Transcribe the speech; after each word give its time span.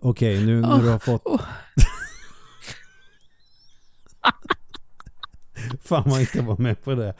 Okej, 0.00 0.46
nu 0.46 0.60
när 0.60 0.82
du 0.82 0.88
har 0.88 0.98
fått... 0.98 1.22
Fan 5.80 6.04
man 6.06 6.20
inte 6.20 6.42
var 6.42 6.56
med 6.56 6.82
på 6.84 6.94
det. 6.94 7.14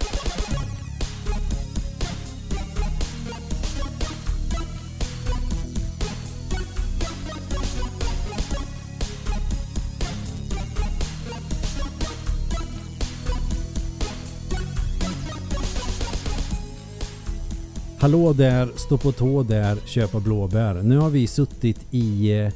Hallå 18.00 18.32
där, 18.32 18.68
stå 18.76 18.98
på 18.98 19.12
tå 19.12 19.42
där, 19.42 19.76
köpa 19.86 20.20
blåbär. 20.20 20.74
Nu 20.82 20.98
har 20.98 21.10
vi 21.10 21.26
suttit 21.26 21.86
i 21.90 22.32
eh, 22.32 22.52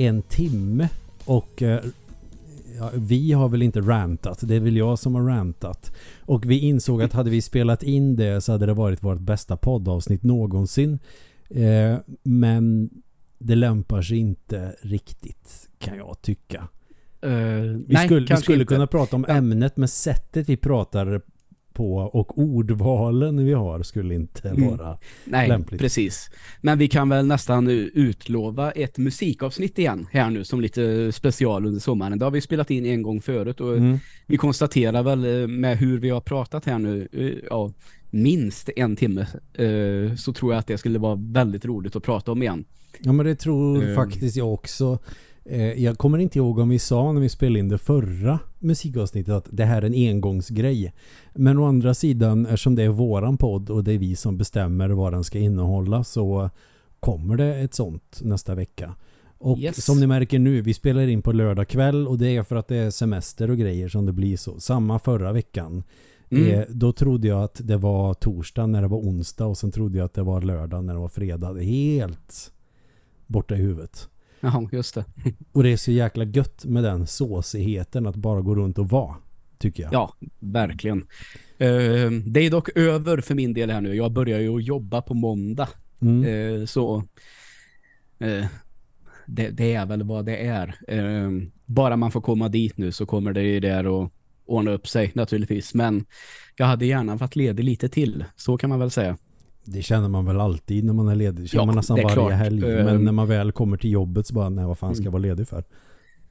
en 0.00 0.22
timme 0.22 0.88
och 1.24 1.62
eh, 1.62 1.80
ja, 2.78 2.90
vi 2.94 3.32
har 3.32 3.48
väl 3.48 3.62
inte 3.62 3.80
rantat, 3.80 4.38
det 4.42 4.54
är 4.54 4.60
väl 4.60 4.76
jag 4.76 4.98
som 4.98 5.14
har 5.14 5.22
rantat. 5.22 5.96
Och 6.20 6.50
vi 6.50 6.58
insåg 6.58 7.02
att 7.02 7.12
hade 7.12 7.30
vi 7.30 7.42
spelat 7.42 7.82
in 7.82 8.16
det 8.16 8.40
så 8.40 8.52
hade 8.52 8.66
det 8.66 8.74
varit 8.74 9.02
vårt 9.02 9.20
bästa 9.20 9.56
poddavsnitt 9.56 10.22
någonsin. 10.22 10.98
Eh, 11.50 11.96
men 12.22 12.90
det 13.38 13.54
lämpar 13.54 14.02
sig 14.02 14.18
inte 14.18 14.74
riktigt 14.80 15.68
kan 15.78 15.96
jag 15.96 16.22
tycka. 16.22 16.68
Uh, 17.26 17.32
Vi 17.32 17.84
nej, 17.88 18.06
skulle, 18.06 18.26
vi 18.34 18.36
skulle 18.36 18.60
inte. 18.60 18.74
kunna 18.74 18.86
prata 18.86 19.16
om 19.16 19.24
ämnet 19.28 19.76
men 19.76 19.88
sättet 19.88 20.48
vi 20.48 20.56
pratar 20.56 21.20
på 21.80 21.96
och 21.96 22.38
ordvalen 22.38 23.44
vi 23.46 23.52
har 23.52 23.82
skulle 23.82 24.14
inte 24.14 24.48
Mm. 24.48 24.76
vara 24.76 24.98
Nej, 25.24 25.48
lämpligt. 25.48 25.80
precis. 25.80 26.30
Men 26.60 26.78
vi 26.78 26.88
kan 26.88 27.08
väl 27.08 27.26
nästan 27.26 27.64
nu 27.64 27.90
utlova 27.94 28.70
ett 28.70 28.98
musikavsnitt 28.98 29.78
igen 29.78 30.06
här 30.12 30.30
nu 30.30 30.44
som 30.44 30.60
lite 30.60 31.12
special 31.12 31.66
under 31.66 31.80
sommaren. 31.80 32.18
Det 32.18 32.24
har 32.24 32.30
vi 32.30 32.40
spelat 32.40 32.70
in 32.70 32.86
en 32.86 33.02
gång 33.02 33.20
förut 33.20 33.60
och 33.60 33.76
Mm. 33.76 33.98
vi 34.26 34.36
konstaterar 34.36 35.02
väl 35.02 35.24
eh, 35.42 35.46
med 35.48 35.78
hur 35.78 35.98
vi 35.98 36.10
har 36.10 36.20
pratat 36.20 36.64
här 36.64 36.78
nu, 36.78 37.08
eh, 37.12 37.46
ja, 37.50 37.72
minst 38.10 38.68
en 38.76 38.96
timme, 38.96 39.20
eh, 39.54 40.14
så 40.16 40.32
tror 40.32 40.52
jag 40.52 40.58
att 40.58 40.66
det 40.66 40.78
skulle 40.78 40.98
vara 40.98 41.14
väldigt 41.20 41.64
roligt 41.64 41.96
att 41.96 42.02
prata 42.02 42.32
om 42.32 42.42
igen. 42.42 42.64
Ja 42.98 43.12
men 43.12 43.26
det 43.26 43.34
tror 43.34 43.84
Ehm. 43.84 43.94
faktiskt 43.94 44.36
jag 44.36 44.52
också. 44.54 44.98
Eh, 45.44 45.82
Jag 45.82 45.98
kommer 45.98 46.18
inte 46.18 46.38
ihåg 46.38 46.58
om 46.58 46.68
vi 46.68 46.78
sa 46.78 47.12
när 47.12 47.20
vi 47.20 47.28
spelade 47.28 47.58
in 47.58 47.68
det 47.68 47.78
förra 47.78 48.38
musikavsnittet 48.58 49.34
att 49.34 49.48
det 49.50 49.64
här 49.64 49.82
är 49.82 49.86
en 49.86 49.94
engångsgrej. 50.10 50.92
Men 51.34 51.58
å 51.58 51.64
andra 51.64 51.94
sidan, 51.94 52.46
eftersom 52.46 52.74
det 52.74 52.82
är 52.82 52.88
våran 52.88 53.36
podd 53.36 53.70
och 53.70 53.84
det 53.84 53.92
är 53.92 53.98
vi 53.98 54.16
som 54.16 54.36
bestämmer 54.38 54.88
vad 54.88 55.12
den 55.12 55.24
ska 55.24 55.38
innehålla 55.38 56.04
så 56.04 56.50
kommer 57.00 57.36
det 57.36 57.56
ett 57.56 57.74
sånt 57.74 58.20
nästa 58.22 58.54
vecka. 58.54 58.94
Och 59.38 59.58
Yes. 59.58 59.84
som 59.84 60.00
ni 60.00 60.06
märker 60.06 60.38
nu, 60.38 60.60
vi 60.60 60.74
spelar 60.74 61.06
in 61.08 61.22
på 61.22 61.32
lördag 61.32 61.68
kväll 61.68 62.08
och 62.08 62.18
det 62.18 62.36
är 62.36 62.42
för 62.42 62.56
att 62.56 62.68
det 62.68 62.76
är 62.76 62.90
semester 62.90 63.50
och 63.50 63.58
grejer 63.58 63.88
som 63.88 64.06
det 64.06 64.12
blir 64.12 64.36
så. 64.36 64.60
Samma 64.60 64.98
förra 64.98 65.32
veckan. 65.32 65.82
Mm. 66.30 66.46
Eh, 66.50 66.64
då 66.68 66.92
trodde 66.92 67.28
jag 67.28 67.42
att 67.42 67.60
det 67.64 67.76
var 67.76 68.14
torsdag 68.14 68.66
när 68.66 68.82
det 68.82 68.88
var 68.88 68.98
onsdag 68.98 69.46
och 69.46 69.58
sen 69.58 69.70
trodde 69.72 69.98
jag 69.98 70.04
att 70.04 70.14
det 70.14 70.22
var 70.22 70.42
lördag 70.42 70.84
när 70.84 70.94
det 70.94 71.00
var 71.00 71.08
fredag. 71.08 71.54
Helt 71.62 72.52
borta 73.26 73.54
i 73.54 73.58
huvudet. 73.58 74.08
Jaha, 74.50 74.68
just 74.72 74.94
det. 74.94 75.04
Och 75.52 75.62
det 75.62 75.72
är 75.72 75.76
så 75.76 75.90
jäkla 75.90 76.24
gött 76.24 76.64
med 76.64 76.84
den 76.84 77.06
såsigheten 77.06 78.06
att 78.06 78.16
bara 78.16 78.40
gå 78.40 78.54
runt 78.54 78.78
och 78.78 78.88
vara, 78.88 79.16
tycker 79.58 79.82
jag. 79.82 79.92
Ja, 79.92 80.14
verkligen. 80.38 80.98
Eh, 81.58 82.10
det 82.26 82.40
är 82.40 82.50
dock 82.50 82.68
över 82.76 83.20
för 83.20 83.34
min 83.34 83.54
del 83.54 83.70
här 83.70 83.80
nu. 83.80 83.94
Jag 83.94 84.12
börjar 84.12 84.40
ju 84.40 84.60
jobba 84.60 85.02
på 85.02 85.14
måndag. 85.14 85.68
Mm. 86.00 86.24
Eh, 86.24 86.66
så 86.66 87.04
eh, 88.18 88.44
det, 89.26 89.50
det 89.50 89.74
är 89.74 89.86
väl 89.86 90.02
vad 90.02 90.26
det 90.26 90.36
är. 90.36 90.74
Eh, 90.88 91.30
bara 91.66 91.96
man 91.96 92.10
får 92.10 92.20
komma 92.20 92.48
dit 92.48 92.78
nu 92.78 92.92
så 92.92 93.06
kommer 93.06 93.32
det 93.32 93.42
ju 93.42 93.60
där 93.60 94.04
att 94.04 94.12
ordna 94.46 94.70
upp 94.70 94.88
sig 94.88 95.12
naturligtvis. 95.14 95.74
Men 95.74 96.04
jag 96.56 96.66
hade 96.66 96.86
gärna 96.86 97.16
varit 97.16 97.36
ledig 97.36 97.64
lite 97.64 97.88
till. 97.88 98.24
Så 98.36 98.56
kan 98.56 98.70
man 98.70 98.78
väl 98.78 98.90
säga. 98.90 99.16
Det 99.64 99.82
känner 99.82 100.08
man 100.08 100.24
väl 100.26 100.40
alltid 100.40 100.84
när 100.84 100.92
man 100.92 101.08
är 101.08 101.14
ledig. 101.14 101.44
Det 101.44 101.48
känner 101.48 101.62
Ja, 101.62 101.66
man 101.66 101.74
nästan 101.76 101.96
varje 101.96 102.14
klart. 102.14 102.32
helg. 102.32 102.60
Men 102.60 102.88
Ehm. 102.88 103.04
när 103.04 103.12
man 103.12 103.28
väl 103.28 103.52
kommer 103.52 103.76
till 103.76 103.90
jobbet 103.90 104.26
så 104.26 104.34
bara, 104.34 104.48
nej 104.48 104.64
vad 104.64 104.78
fan 104.78 104.94
ska 104.94 105.04
jag 105.04 105.14
Mm. 105.14 105.22
vara 105.22 105.30
ledig 105.34 105.48
för? 105.48 105.64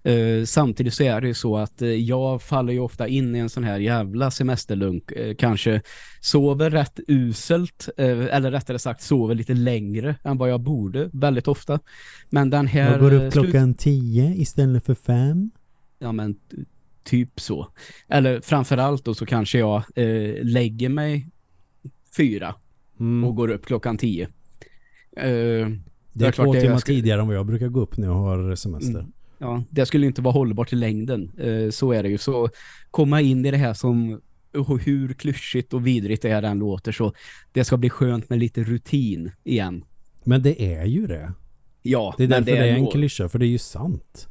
Eh, 0.04 0.46
samtidigt 0.46 0.94
så 0.94 1.04
är 1.04 1.22
det 1.22 1.28
ju 1.28 1.34
så 1.34 1.58
att 1.58 1.82
eh, 1.82 1.88
jag 1.90 2.42
faller 2.42 2.74
ju 2.74 2.80
ofta 2.80 3.08
in 3.08 3.36
i 3.36 3.40
en 3.40 3.50
sån 3.50 3.64
här 3.64 3.80
jävla 3.80 4.32
semesterlunk. 4.32 5.12
Eh, 5.12 5.36
kanske 5.36 5.82
sover 6.22 6.70
rätt 6.70 7.00
uselt, 7.08 7.90
eh, 7.98 8.06
eller 8.36 8.52
rättare 8.52 8.80
sagt 8.80 9.02
sover 9.02 9.36
lite 9.36 9.54
längre 9.54 10.16
än 10.24 10.38
vad 10.38 10.50
jag 10.50 10.62
borde 10.62 11.10
väldigt 11.14 11.48
ofta. 11.48 11.80
Men 12.30 12.50
den 12.50 12.68
här... 12.68 12.92
Jag 12.92 13.00
går 13.00 13.14
eh, 13.14 13.22
upp 13.28 13.34
klockan 13.34 13.74
tio 13.74 14.34
istället 14.36 14.86
för 14.86 14.96
fem. 14.96 15.52
Ja 16.00 16.12
men 16.12 16.36
typ 17.04 17.40
så. 17.40 17.68
Eller 18.08 18.42
framförallt 18.42 19.06
då 19.06 19.14
så 19.14 19.26
kanske 19.26 19.60
jag 19.60 19.84
eh, 19.96 20.44
lägger 20.44 20.90
mig 20.90 21.28
fyra 22.18 22.56
Mm. 23.00 23.24
och 23.24 23.36
går 23.36 23.48
upp 23.52 23.66
klockan 23.66 23.98
tio. 23.98 24.28
Eh, 25.18 25.28
det 26.14 26.26
är 26.26 26.32
två 26.32 26.54
det- 26.54 26.60
timmar 26.62 26.74
jag 26.74 26.82
ska- 26.82 26.88
tidigare 26.92 27.22
än 27.22 27.28
vad 27.28 27.36
jag 27.36 27.46
brukar 27.46 27.68
gå 27.68 27.80
upp 27.80 27.98
när 27.98 28.08
jag 28.08 28.14
har 28.14 28.56
semester. 28.56 29.00
Mm. 29.00 29.12
ja, 29.38 29.64
det 29.70 29.86
skulle 29.86 30.06
inte 30.06 30.22
vara 30.22 30.32
hållbart 30.34 30.74
i 30.74 30.76
längden. 30.76 31.32
Eh, 31.38 31.70
så 31.70 31.92
är 31.92 32.04
det 32.04 32.10
ju. 32.10 32.18
Så 32.18 32.50
komma 32.92 33.22
in 33.22 33.46
i 33.46 33.52
det 33.52 33.58
här 33.58 33.74
som 33.74 34.22
hur 34.86 35.14
klyschigt 35.14 35.74
och 35.74 35.88
vidrigt 35.88 36.22
det 36.22 36.30
här 36.30 36.44
än 36.44 36.60
låter 36.60 36.92
så 36.92 37.14
det 37.52 37.64
ska 37.64 37.78
bli 37.78 37.90
skönt 37.90 38.30
med 38.30 38.40
lite 38.40 38.64
rutin 38.64 39.32
igen. 39.44 39.84
Men 40.24 40.42
det 40.42 40.62
är 40.76 40.86
ju 40.86 41.08
det. 41.08 41.34
Ja, 41.82 42.14
Det 42.18 42.24
är 42.24 42.28
men 42.28 42.44
därför 42.46 42.62
det 42.62 42.68
är, 42.70 42.74
en 42.76 42.82
nog- 42.82 42.92
klyscha, 42.92 43.30
för 43.30 43.40
det 43.40 43.46
är 43.46 43.50
ju 43.50 43.58
sant. 43.58 44.28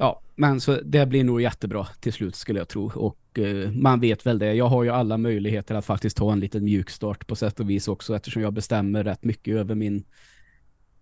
Ja, 0.00 0.20
men 0.34 0.60
så 0.60 0.80
det 0.84 1.06
blir 1.06 1.24
nog 1.24 1.42
jättebra 1.42 1.86
till 2.00 2.12
slut 2.12 2.36
skulle 2.36 2.58
jag 2.58 2.68
tro. 2.68 2.92
Och 2.94 3.38
eh, 3.38 3.70
man 3.70 4.00
vet 4.00 4.26
väl 4.26 4.38
det. 4.38 4.54
Jag 4.54 4.66
har 4.66 4.84
ju 4.84 4.90
alla 4.90 5.16
möjligheter 5.18 5.74
att 5.74 5.84
faktiskt 5.84 6.16
ta 6.16 6.32
en 6.32 6.40
liten 6.40 6.64
mjukstart 6.64 7.26
på 7.26 7.36
sätt 7.36 7.60
och 7.60 7.70
vis 7.70 7.88
också 7.88 8.16
eftersom 8.16 8.42
jag 8.42 8.52
bestämmer 8.52 9.04
rätt 9.04 9.24
mycket 9.24 9.54
över 9.54 9.74
min 9.74 10.04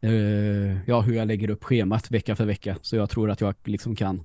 eh, 0.00 0.88
ja, 0.88 1.00
hur 1.00 1.14
jag 1.14 1.28
lägger 1.28 1.50
upp 1.50 1.64
schemat 1.64 2.10
vecka 2.10 2.36
för 2.36 2.44
vecka. 2.44 2.76
Så 2.82 2.96
jag 2.96 3.10
tror 3.10 3.30
att 3.30 3.40
jag 3.40 3.54
liksom 3.64 3.96
kan 3.96 4.22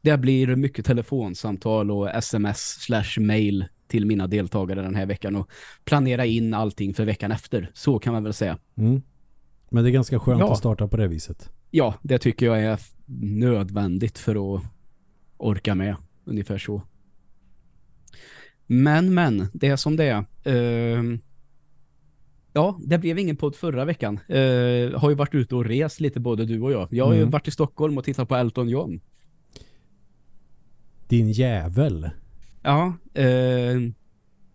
det 0.00 0.18
blir 0.18 0.56
mycket 0.56 0.86
telefonsamtal 0.86 1.90
och 1.90 2.08
sms 2.10 2.58
slash 2.58 3.20
mail 3.20 3.64
till 3.86 4.06
mina 4.06 4.26
deltagare 4.26 4.82
den 4.82 4.94
här 4.94 5.06
veckan 5.06 5.36
och 5.36 5.50
planera 5.84 6.26
in 6.26 6.54
allting 6.54 6.94
för 6.94 7.04
veckan 7.04 7.32
efter. 7.32 7.70
Så 7.74 7.98
kan 7.98 8.12
man 8.12 8.24
väl 8.24 8.32
säga. 8.32 8.58
Mm. 8.76 9.02
Men 9.70 9.84
det 9.84 9.90
är 9.90 9.92
ganska 9.92 10.18
skönt 10.18 10.40
Ja. 10.40 10.52
att 10.52 10.58
starta 10.58 10.88
på 10.88 10.96
det 10.96 11.08
viset. 11.08 11.50
Ja, 11.70 11.94
det 12.02 12.18
tycker 12.18 12.46
jag 12.46 12.62
är 12.62 12.78
nödvändigt 13.20 14.18
för 14.18 14.56
att 14.56 14.62
orka 15.36 15.74
med. 15.74 15.96
Ungefär 16.24 16.58
så. 16.58 16.82
Men, 18.66 19.14
men, 19.14 19.46
det 19.52 19.68
är 19.68 19.76
som 19.76 19.96
det 19.96 20.04
är. 20.04 20.24
Ehm, 20.44 21.18
ja, 22.52 22.78
det 22.84 22.98
blev 22.98 23.18
ingen 23.18 23.36
podd 23.36 23.56
förra 23.56 23.84
veckan. 23.84 24.20
Uh, 24.30 24.98
har 24.98 25.08
ju 25.10 25.14
varit 25.14 25.34
ute 25.34 25.54
och 25.54 25.64
rest 25.64 26.00
lite 26.00 26.20
både 26.20 26.44
du 26.44 26.60
och 26.60 26.72
jag. 26.72 26.88
Jag 26.90 27.06
har 27.06 27.12
ju 27.12 27.18
Mm. 27.20 27.30
varit 27.30 27.48
i 27.48 27.50
Stockholm 27.50 27.98
och 27.98 28.04
tittat 28.04 28.28
på 28.28 28.36
Elton 28.36 28.68
John. 28.68 29.00
Din 31.08 31.30
jävel. 31.32 32.10
Ja, 32.62 32.92
ehm, 33.14 33.94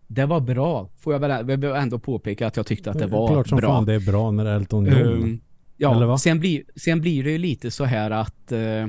det 0.07 0.25
var 0.25 0.39
bra. 0.39 0.89
Får 0.97 1.13
jag 1.13 1.19
väl 1.19 1.63
ändå 1.63 1.99
påpeka 1.99 2.47
att 2.47 2.57
jag 2.57 2.65
tyckte 2.65 2.91
att 2.91 2.99
det 2.99 3.07
var 3.07 3.27
Klart 3.27 3.47
som 3.47 3.57
bra. 3.57 3.67
fan 3.69 3.85
det 3.85 3.93
är 3.93 4.11
bra 4.11 4.31
när 4.31 4.45
Elton 4.45 4.85
John. 4.85 4.93
Eller 4.93 5.39
ja, 5.83 6.17
sen 6.17 6.39
blir, 6.39 6.63
sen 6.75 7.01
blir 7.01 7.23
det 7.23 7.31
ju 7.31 7.37
lite 7.37 7.71
så 7.71 7.83
här 7.83 8.11
att 8.11 8.51
eh, 8.51 8.87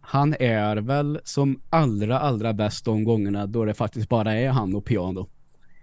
han 0.00 0.34
är 0.40 0.76
väl 0.76 1.20
som 1.24 1.60
allra, 1.70 2.18
allra 2.18 2.52
bäst 2.52 2.84
de 2.84 3.04
gångerna 3.04 3.46
då 3.46 3.64
det 3.64 3.74
faktiskt 3.74 4.08
bara 4.08 4.34
är 4.34 4.48
han 4.48 4.74
och 4.74 4.84
piano. 4.84 5.28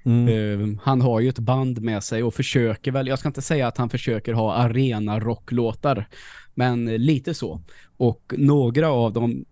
Mm. 0.06 0.28
Eh, 0.28 0.80
han 0.84 1.02
har 1.02 1.20
ju 1.20 1.30
ett 1.30 1.40
band 1.40 1.82
med 1.82 2.04
sig 2.04 2.24
och 2.24 2.34
försöker 2.34 2.92
väl, 2.92 3.08
jag 3.08 3.20
ska 3.20 3.30
inte 3.30 3.42
säga 3.42 3.68
att 3.68 3.78
han 3.78 3.90
försöker 3.90 4.34
ha 4.34 4.54
arena 4.54 5.20
rocklåtar, 5.20 6.08
men 6.54 6.86
lite 6.86 7.34
så. 7.34 7.62
Och 7.98 8.34
några 8.38 8.90
av 8.90 9.14
dem 9.14 9.46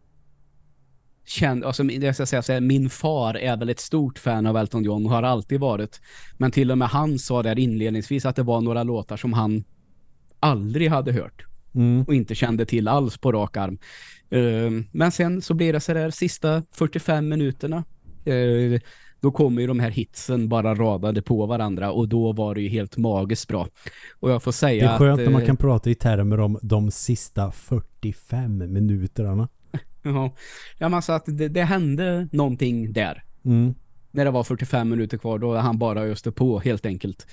kände, 1.25 1.68
alltså 1.68 1.83
jag 1.83 2.15
ska 2.15 2.25
säga 2.25 2.42
så 2.42 2.53
här, 2.53 2.62
min 2.62 2.89
far 2.89 3.38
är 3.38 3.57
väl 3.57 3.69
ett 3.69 3.80
stort 3.80 4.19
fan 4.19 4.45
av 4.45 4.57
Elton 4.57 4.83
John 4.83 5.06
och 5.06 5.12
har 5.12 5.24
alltid 5.24 5.59
varit. 5.59 6.01
Men 6.38 6.51
till 6.51 6.71
och 6.71 6.77
med 6.77 6.88
han 6.88 7.19
sa 7.19 7.44
där 7.44 7.59
inledningsvis 7.59 8.25
att 8.25 8.36
det 8.36 8.44
var 8.44 8.62
några 8.62 8.83
låtar 8.83 9.18
som 9.18 9.33
han 9.33 9.63
aldrig 10.39 10.89
hade 10.89 11.11
hört 11.11 11.45
Mm. 11.75 12.03
och 12.07 12.13
inte 12.15 12.35
kände 12.35 12.65
till 12.65 12.87
alls 12.87 13.17
på 13.17 13.31
rak 13.31 13.57
arm. 13.57 13.77
Eh, 14.29 14.85
men 14.91 15.11
sen 15.11 15.41
så 15.41 15.53
blir 15.53 15.73
det 15.73 15.79
så 15.79 15.93
där 15.93 16.09
sista 16.09 16.63
45 16.71 17.27
minuterna. 17.29 17.83
eh, 18.25 18.81
då 19.19 19.31
kommer 19.31 19.61
ju 19.61 19.67
de 19.67 19.79
här 19.79 19.89
hitsen 19.89 20.49
bara 20.49 20.75
radade 20.75 21.21
på 21.21 21.45
varandra 21.45 21.91
och 21.91 22.07
då 22.09 22.31
var 22.33 22.55
det 22.55 22.61
ju 22.61 22.69
helt 22.69 22.97
magiskt 22.97 23.47
bra. 23.47 23.67
Och 24.19 24.31
jag 24.31 24.43
får 24.43 24.51
säga 24.51 24.87
Det 24.87 24.93
är 24.93 24.97
skönt 24.97 25.19
att, 25.19 25.25
när 25.25 25.31
man 25.33 25.41
eh, 25.41 25.45
kan 25.45 25.57
prata 25.57 25.89
i 25.89 25.95
termer 25.95 26.39
om 26.39 26.59
de 26.61 26.91
sista 26.91 27.51
45 27.51 28.73
minuterna. 28.73 29.47
Ja, 30.03 30.35
ja 30.77 30.89
man 30.89 31.01
sa 31.01 31.15
att 31.15 31.23
det, 31.25 31.47
det 31.47 31.63
hände 31.63 32.27
någonting 32.31 32.93
där. 32.93 33.23
Mm. 33.45 33.73
När 34.11 34.25
det 34.25 34.31
var 34.31 34.43
45 34.43 34.89
minuter 34.89 35.17
kvar 35.17 35.39
då 35.39 35.55
han 35.55 35.77
bara 35.77 36.01
öste 36.01 36.31
på 36.31 36.59
helt 36.59 36.85
enkelt. 36.85 37.27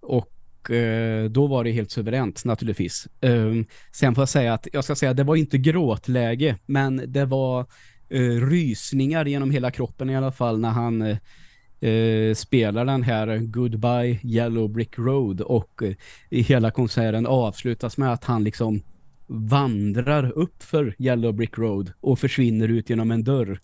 Och 0.00 0.28
och 0.66 0.74
eh, 0.74 1.24
då 1.24 1.46
var 1.46 1.64
det 1.64 1.70
helt 1.70 1.90
suveränt 1.90 2.44
naturligtvis. 2.44 3.08
Um, 3.20 3.66
sen 3.92 4.14
får 4.14 4.22
jag 4.22 4.28
säga 4.28 4.54
att 4.54 4.68
jag 4.72 4.84
ska 4.84 4.94
säga 4.94 5.14
det 5.14 5.24
var 5.24 5.36
inte 5.36 5.58
gråtläge 5.58 6.56
men 6.66 7.02
det 7.06 7.24
var 7.24 7.66
eh, 8.08 8.20
rysningar 8.20 9.24
genom 9.24 9.50
hela 9.50 9.70
kroppen 9.70 10.10
i 10.10 10.16
alla 10.16 10.32
fall 10.32 10.60
när 10.60 10.70
han 10.70 11.02
eh, 11.02 11.90
eh, 11.90 12.34
spelar 12.34 12.84
den 12.84 13.02
här 13.02 13.38
Goodbye 13.38 14.20
Yellow 14.22 14.68
Brick 14.68 14.98
Road 14.98 15.40
och 15.40 15.82
i 16.30 16.42
hela 16.42 16.70
konserten 16.70 17.26
avslutas 17.26 17.96
med 17.96 18.12
att 18.12 18.24
han 18.24 18.44
liksom 18.44 18.82
vandrar 19.26 20.30
upp 20.38 20.62
för 20.62 20.94
Yellow 20.98 21.32
Brick 21.32 21.58
Road 21.58 21.92
och 22.00 22.18
försvinner 22.18 22.68
ut 22.68 22.90
genom 22.90 23.10
en 23.10 23.24
dörr 23.24 23.60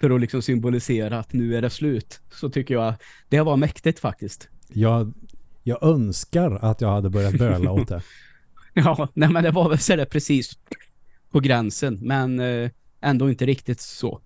för 0.00 0.10
att 0.10 0.20
liksom 0.20 0.42
symbolisera 0.42 1.18
att 1.18 1.32
nu 1.32 1.56
är 1.56 1.62
det 1.62 1.70
slut. 1.70 2.20
Så 2.32 2.50
tycker 2.50 2.74
jag 2.74 2.94
det 3.28 3.40
var 3.40 3.56
mäktigt 3.56 3.98
faktiskt. 3.98 4.48
Jag, 4.68 5.12
jag 5.62 5.82
önskar 5.82 6.58
att 6.62 6.80
jag 6.80 6.88
hade 6.88 7.10
börjat 7.10 7.38
böla 7.38 7.72
åt 7.72 7.88
det. 7.88 8.02
ja, 8.74 9.08
nej 9.14 9.28
men 9.28 9.44
det 9.44 9.50
var 9.50 9.68
väl 9.68 9.78
så 9.78 9.96
där 9.96 10.04
precis 10.04 10.58
på 11.30 11.40
gränsen. 11.40 11.98
Men 12.02 12.40
eh, 12.40 12.70
ändå 13.00 13.30
inte 13.30 13.46
riktigt 13.46 13.80
så. 13.80 14.20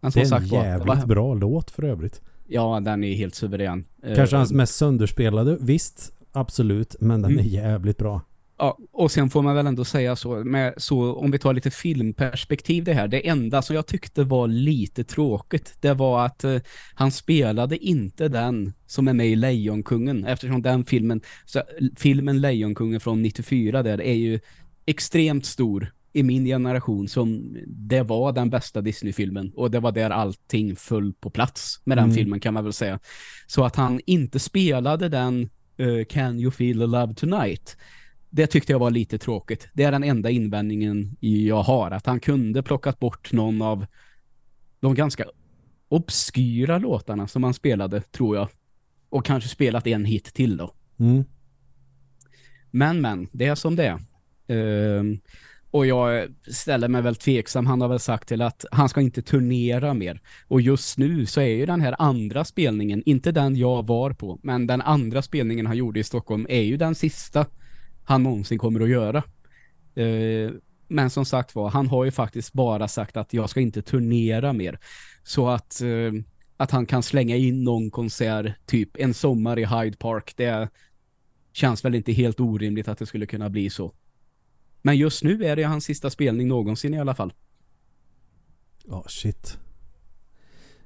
Men 0.00 0.10
det 0.10 0.20
är 0.20 0.36
en 0.36 0.46
jävligt 0.46 0.88
var, 0.88 1.06
bra 1.06 1.34
låt 1.34 1.70
för 1.70 1.84
övrigt. 1.84 2.20
Ja, 2.46 2.80
den 2.80 3.04
är 3.04 3.14
helt 3.14 3.34
suverän. 3.34 3.84
Kanske 4.16 4.36
hans 4.36 4.52
mest 4.52 4.74
sönderspelade, 4.74 5.56
visst, 5.60 6.12
absolut, 6.32 6.96
men 7.00 7.22
den 7.22 7.30
mm. 7.30 7.44
är 7.44 7.48
jävligt 7.48 7.98
bra. 7.98 8.20
Ja, 8.60 8.78
och 8.92 9.10
sen 9.10 9.30
får 9.30 9.42
man 9.42 9.54
väl 9.54 9.66
ändå 9.66 9.84
säga 9.84 10.16
så, 10.16 10.44
med, 10.44 10.74
så 10.76 11.14
om 11.14 11.30
vi 11.30 11.38
tar 11.38 11.54
lite 11.54 11.70
filmperspektiv 11.70 12.84
det 12.84 12.92
här, 12.92 13.08
det 13.08 13.28
enda 13.28 13.62
som 13.62 13.76
jag 13.76 13.86
tyckte 13.86 14.24
var 14.24 14.48
lite 14.48 15.04
tråkigt, 15.04 15.74
det 15.80 15.94
var 15.94 16.26
att 16.26 16.44
eh, 16.44 16.56
han 16.94 17.10
spelade 17.10 17.76
inte 17.76 18.28
den 18.28 18.72
som 18.86 19.08
är 19.08 19.12
med 19.12 19.26
i 19.28 19.36
Lejonkungen, 19.36 20.24
eftersom 20.24 20.62
den 20.62 20.84
filmen, 20.84 21.20
så, 21.44 21.62
filmen 21.96 22.40
Lejonkungen 22.40 23.00
från 23.00 23.22
94 23.22 23.82
där 23.82 24.00
är 24.00 24.14
ju 24.14 24.40
extremt 24.86 25.46
stor 25.46 25.92
i 26.12 26.22
min 26.22 26.44
generation 26.44 27.08
som 27.08 27.56
det 27.66 28.02
var 28.02 28.32
den 28.32 28.50
bästa 28.50 28.80
Disney-filmen 28.80 29.52
och 29.56 29.70
det 29.70 29.80
var 29.80 29.92
där 29.92 30.10
allting 30.10 30.76
föll 30.76 31.12
på 31.12 31.30
plats 31.30 31.80
med 31.84 31.96
den 31.98 32.04
mm. 32.04 32.16
filmen 32.16 32.40
kan 32.40 32.54
man 32.54 32.64
väl 32.64 32.72
säga. 32.72 32.98
Så 33.46 33.64
att 33.64 33.76
han 33.76 34.00
inte 34.06 34.38
spelade 34.38 35.08
den 35.08 35.48
uh, 35.80 36.04
Can 36.04 36.38
You 36.40 36.50
Feel 36.50 36.78
the 36.78 36.86
Love 36.86 37.14
Tonight 37.14 37.76
det 38.30 38.46
tyckte 38.46 38.72
jag 38.72 38.78
var 38.78 38.90
lite 38.90 39.18
tråkigt. 39.18 39.68
Det 39.72 39.84
är 39.84 39.92
den 39.92 40.04
enda 40.04 40.30
invändningen 40.30 41.16
jag 41.20 41.62
har. 41.62 41.90
Att 41.90 42.06
han 42.06 42.20
kunde 42.20 42.62
plockat 42.62 42.98
bort 42.98 43.32
någon 43.32 43.62
av 43.62 43.86
de 44.80 44.94
ganska 44.94 45.24
obskyra 45.88 46.78
låtarna 46.78 47.28
som 47.28 47.44
han 47.44 47.54
spelade, 47.54 48.00
tror 48.00 48.36
jag. 48.36 48.48
Och 49.08 49.24
kanske 49.24 49.48
spelat 49.48 49.86
en 49.86 50.04
hit 50.04 50.24
till 50.24 50.56
då. 50.56 50.74
Mm. 50.98 51.24
Men, 52.70 53.00
men, 53.00 53.28
det 53.32 53.46
är 53.46 53.54
som 53.54 53.76
det 53.76 53.86
är. 53.86 54.00
Uh, 54.56 55.16
och 55.70 55.86
jag 55.86 56.28
ställer 56.46 56.88
mig 56.88 57.02
väl 57.02 57.16
tveksam. 57.16 57.66
Han 57.66 57.80
har 57.80 57.88
väl 57.88 57.98
sagt 57.98 58.28
till 58.28 58.42
att 58.42 58.64
han 58.70 58.88
ska 58.88 59.00
inte 59.00 59.22
turnera 59.22 59.94
mer. 59.94 60.20
Och 60.48 60.60
just 60.60 60.98
nu 60.98 61.26
så 61.26 61.40
är 61.40 61.46
ju 61.46 61.66
den 61.66 61.80
här 61.80 61.94
andra 61.98 62.44
spelningen, 62.44 63.02
inte 63.06 63.32
den 63.32 63.56
jag 63.56 63.86
var 63.86 64.12
på, 64.12 64.38
men 64.42 64.66
den 64.66 64.80
andra 64.80 65.22
spelningen 65.22 65.66
han 65.66 65.76
gjorde 65.76 66.00
i 66.00 66.04
Stockholm 66.04 66.46
är 66.48 66.62
ju 66.62 66.76
den 66.76 66.94
sista 66.94 67.46
han 68.10 68.22
någonsin 68.22 68.58
kommer 68.58 68.80
att 68.80 68.88
göra. 68.88 69.22
Eh, 69.94 70.50
men 70.88 71.10
som 71.10 71.24
sagt 71.24 71.54
var, 71.54 71.70
han 71.70 71.86
har 71.86 72.04
ju 72.04 72.10
faktiskt 72.10 72.52
bara 72.52 72.88
sagt 72.88 73.16
att 73.16 73.32
jag 73.32 73.50
ska 73.50 73.60
inte 73.60 73.82
turnera 73.82 74.52
mer. 74.52 74.78
Så 75.22 75.48
att, 75.48 75.80
eh, 75.80 76.12
att 76.56 76.70
han 76.70 76.86
kan 76.86 77.02
slänga 77.02 77.36
in 77.36 77.64
någon 77.64 77.90
konsert, 77.90 78.66
typ 78.66 78.96
en 78.96 79.14
sommar 79.14 79.58
i 79.58 79.64
Hyde 79.64 79.96
Park, 79.96 80.32
det 80.36 80.68
känns 81.52 81.84
väl 81.84 81.94
inte 81.94 82.12
helt 82.12 82.40
orimligt 82.40 82.88
att 82.88 82.98
det 82.98 83.06
skulle 83.06 83.26
kunna 83.26 83.50
bli 83.50 83.70
så. 83.70 83.94
Men 84.82 84.96
just 84.96 85.22
nu 85.24 85.44
är 85.44 85.56
det 85.56 85.62
hans 85.62 85.84
sista 85.84 86.10
spelning 86.10 86.48
någonsin 86.48 86.94
i 86.94 87.00
alla 87.00 87.14
fall. 87.14 87.32
Ja, 88.84 88.96
oh, 88.96 89.06
shit. 89.06 89.58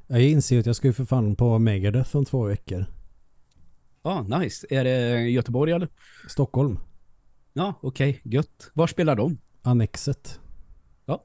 Jag 0.06 0.22
inser 0.22 0.60
att 0.60 0.66
jag 0.66 0.76
ska 0.76 0.86
ju 0.86 0.92
för 0.92 1.04
fan 1.04 1.36
på 1.36 1.58
Megadeth 1.58 2.16
om 2.16 2.24
två 2.24 2.44
veckor. 2.44 2.86
Ja, 4.02 4.10
ah, 4.10 4.38
nice. 4.38 4.66
Är 4.70 4.84
det 4.84 5.20
Göteborg 5.30 5.72
eller? 5.72 5.88
Stockholm. 6.28 6.78
Ja, 7.56 7.74
okej. 7.80 8.10
Okay. 8.10 8.32
Gött. 8.32 8.70
Var 8.74 8.86
spelar 8.86 9.16
de? 9.16 9.38
Annexet. 9.62 10.40
Ja. 11.06 11.24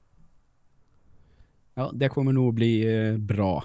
Ja, 1.73 1.91
det 1.93 2.09
kommer 2.09 2.33
nog 2.33 2.53
bli 2.53 2.97
eh, 2.97 3.17
bra. 3.17 3.63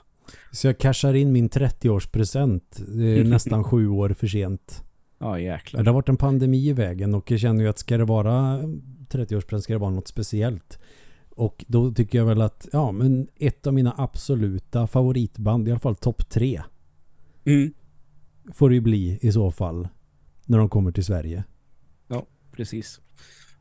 Så 0.52 0.66
jag 0.66 0.78
cashar 0.78 1.14
in 1.14 1.32
min 1.32 1.50
30-årspresent. 1.50 2.82
Det 2.96 3.20
är 3.20 3.24
nästan 3.30 3.64
sju 3.64 3.88
år 3.88 4.10
för 4.10 4.26
sent. 4.26 4.84
Ja, 5.18 5.38
jäklar. 5.38 5.82
Det 5.82 5.90
har 5.90 5.94
varit 5.94 6.08
en 6.08 6.16
pandemi 6.16 6.68
i 6.68 6.72
vägen 6.72 7.14
och 7.14 7.30
jag 7.30 7.40
känner 7.40 7.62
ju 7.62 7.70
att 7.70 7.78
ska 7.78 7.98
det 7.98 8.04
vara 8.04 8.58
30-årspresent 9.10 9.60
ska 9.60 9.72
det 9.72 9.78
vara 9.78 9.90
något 9.90 10.08
speciellt. 10.08 10.78
Och 11.30 11.64
då 11.68 11.92
tycker 11.92 12.18
jag 12.18 12.26
väl 12.26 12.40
att 12.40 12.68
ja, 12.72 12.92
men 12.92 13.28
ett 13.36 13.66
av 13.66 13.74
mina 13.74 13.94
absoluta 13.96 14.86
favoritband, 14.86 15.68
i 15.68 15.70
alla 15.70 15.80
fall 15.80 15.96
topp 15.96 16.28
tre. 16.28 16.62
Mm. 17.44 17.72
Får 18.52 18.68
det 18.68 18.74
ju 18.74 18.80
bli 18.80 19.18
i 19.22 19.32
så 19.32 19.50
fall 19.50 19.88
när 20.46 20.58
de 20.58 20.68
kommer 20.68 20.92
till 20.92 21.04
Sverige 21.04 21.44
precis. 22.56 23.00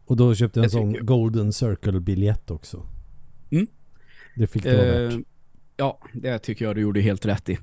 Och 0.06 0.18
då 0.18 0.36
köpte 0.36 0.60
jag 0.60 0.64
en 0.64 0.70
sån 0.70 1.06
Golden 1.06 1.54
Circle-biljett 1.54 2.52
också. 2.52 2.86
Mm. 3.52 3.68
Det 4.36 4.48
fick 4.48 4.64
det 4.64 4.78
vara 4.78 5.08
värt. 5.08 5.26
Ja, 5.78 6.00
det 6.14 6.40
tycker 6.40 6.66
jag 6.66 6.76
du 6.76 6.82
gjorde 6.82 7.02
helt 7.02 7.26
rätt 7.26 7.50
i. 7.50 7.58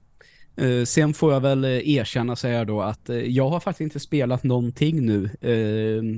Uh, 0.62 0.85
sen 0.85 1.15
får 1.15 1.32
jag 1.32 1.41
väl 1.41 1.65
uh, 1.65 1.88
erkänna 1.88 2.37
säga 2.37 2.65
då 2.65 2.82
att 2.82 3.11
jag 3.25 3.49
har 3.49 3.61
faktiskt 3.61 3.81
inte 3.81 4.00
spelat 4.00 4.44
någonting 4.44 5.06
nu 5.06 5.31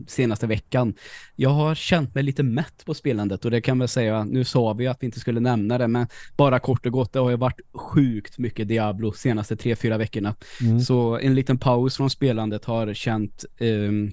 senaste 0.08 0.46
veckan. 0.46 0.94
Jag 1.36 1.50
har 1.50 1.74
känt 1.74 2.14
mig 2.14 2.24
lite 2.24 2.42
mätt 2.42 2.84
på 2.84 2.94
spelandet 2.94 3.44
och 3.44 3.50
det 3.50 3.60
kan 3.60 3.78
väl 3.78 3.88
säga, 3.88 4.24
nu 4.24 4.44
sa 4.44 4.72
vi 4.72 4.86
att 4.86 5.02
vi 5.02 5.06
inte 5.06 5.20
skulle 5.20 5.40
nämna 5.40 5.78
det 5.78 5.88
men 5.88 6.06
bara 6.36 6.58
kort 6.58 6.86
och 6.86 6.92
gott, 6.92 7.12
det 7.12 7.18
har 7.18 7.30
ju 7.30 7.36
varit 7.36 7.60
sjukt 7.74 8.38
mycket 8.38 8.68
Diablo 8.68 9.12
senaste 9.12 9.56
tre, 9.56 9.76
fyra 9.76 9.98
veckorna. 9.98 10.34
Mm. 10.60 10.80
Så 10.80 11.18
en 11.18 11.34
liten 11.34 11.58
paus 11.58 11.96
från 11.96 12.10
spelandet 12.10 12.64
har 12.64 12.94
känt 12.94 13.44
um, 13.60 14.12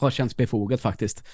har 0.00 0.10
känts 0.10 0.36
befogat 0.36 0.80
faktiskt. 0.80 1.24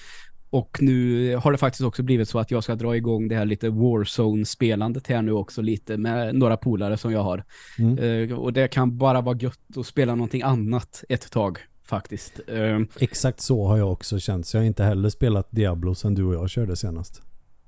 Och 0.49 0.77
nu 0.81 1.35
har 1.35 1.51
det 1.51 1.57
faktiskt 1.57 1.83
också 1.83 2.03
blivit 2.03 2.29
så 2.29 2.39
att 2.39 2.51
jag 2.51 2.63
ska 2.63 2.75
dra 2.75 2.95
igång 2.95 3.27
det 3.27 3.35
här 3.35 3.45
lite 3.45 3.69
Warzone-spelandet 3.69 5.07
här 5.07 5.21
nu 5.21 5.31
också 5.31 5.61
lite 5.61 5.97
med 5.97 6.35
några 6.35 6.57
polare 6.57 6.97
som 6.97 7.11
jag 7.11 7.23
har. 7.23 7.43
Mm. 7.79 7.99
Uh, 7.99 8.39
och 8.39 8.53
det 8.53 8.67
kan 8.67 8.97
bara 8.97 9.21
vara 9.21 9.37
gött 9.37 9.77
att 9.77 9.85
spela 9.85 10.15
någonting 10.15 10.41
annat 10.41 11.03
ett 11.09 11.31
tag 11.31 11.59
faktiskt. 11.83 12.39
Uh, 12.53 12.81
Exakt 12.99 13.41
så 13.41 13.67
har 13.67 13.77
jag 13.77 13.91
också 13.91 14.19
känt. 14.19 14.47
Så 14.47 14.57
jag 14.57 14.61
har 14.61 14.67
inte 14.67 14.83
heller 14.83 15.09
spelat 15.09 15.47
Diablo 15.51 15.95
sen 15.95 16.15
du 16.15 16.23
och 16.23 16.33
jag 16.33 16.49
körde 16.49 16.75
senast. 16.75 17.21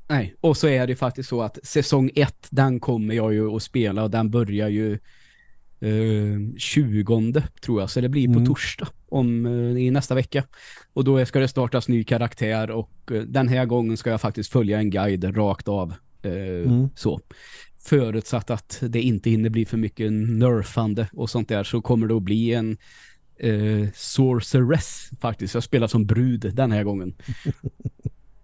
Nej, 0.08 0.36
och 0.42 0.58
så 0.58 0.68
är 0.68 0.88
det 0.88 0.96
faktiskt 0.96 1.30
så 1.30 1.42
att 1.42 1.60
säsong 1.64 2.12
ett, 2.16 2.48
den 2.50 2.80
kommer 2.80 3.14
jag 3.14 3.34
ju 3.34 3.56
att 3.56 3.64
spela 3.64 4.04
och 4.04 4.12
den 4.12 4.32
börjar 4.32 4.70
ju 4.70 5.00
eh, 5.80 6.58
20 6.58 7.44
tror 7.62 7.82
jag, 7.82 7.90
så 7.90 8.02
det 8.02 8.10
blir 8.10 8.28
på 8.28 8.34
mm. 8.34 8.46
torsdag 8.46 8.88
om 9.10 9.46
eh, 9.46 9.84
i 9.84 9.92
nästa 9.92 10.16
vecka. 10.16 10.44
Och 10.94 11.04
då 11.04 11.26
ska 11.26 11.40
det 11.40 11.48
startas 11.48 11.88
ny 11.88 12.04
karaktär 12.04 12.72
och 12.72 13.12
eh, 13.12 13.22
den 13.22 13.48
här 13.48 13.66
gången 13.66 13.98
ska 13.98 14.10
jag 14.10 14.22
faktiskt 14.22 14.52
följa 14.52 14.80
en 14.80 14.90
guide 14.90 15.38
rakt 15.38 15.68
av. 15.68 15.94
Eh, 16.22 16.32
mm. 16.32 16.90
Så. 16.96 17.22
Förutsatt 17.78 18.50
att 18.50 18.84
det 18.88 19.02
inte 19.02 19.30
hinner 19.30 19.50
bli 19.50 19.66
för 19.66 19.78
mycket 19.78 20.12
nerfande 20.12 21.10
och 21.14 21.30
sånt 21.30 21.50
där 21.50 21.64
så 21.64 21.82
kommer 21.82 22.08
det 22.08 22.16
att 22.16 22.24
bli 22.24 22.54
en 22.54 22.78
eh, 23.40 23.88
sorceress 23.96 25.10
faktiskt. 25.22 25.54
Jag 25.54 25.64
spelar 25.64 25.88
som 25.88 26.06
brud 26.06 26.52
den 26.56 26.72
här 26.72 26.84
gången. 26.84 27.16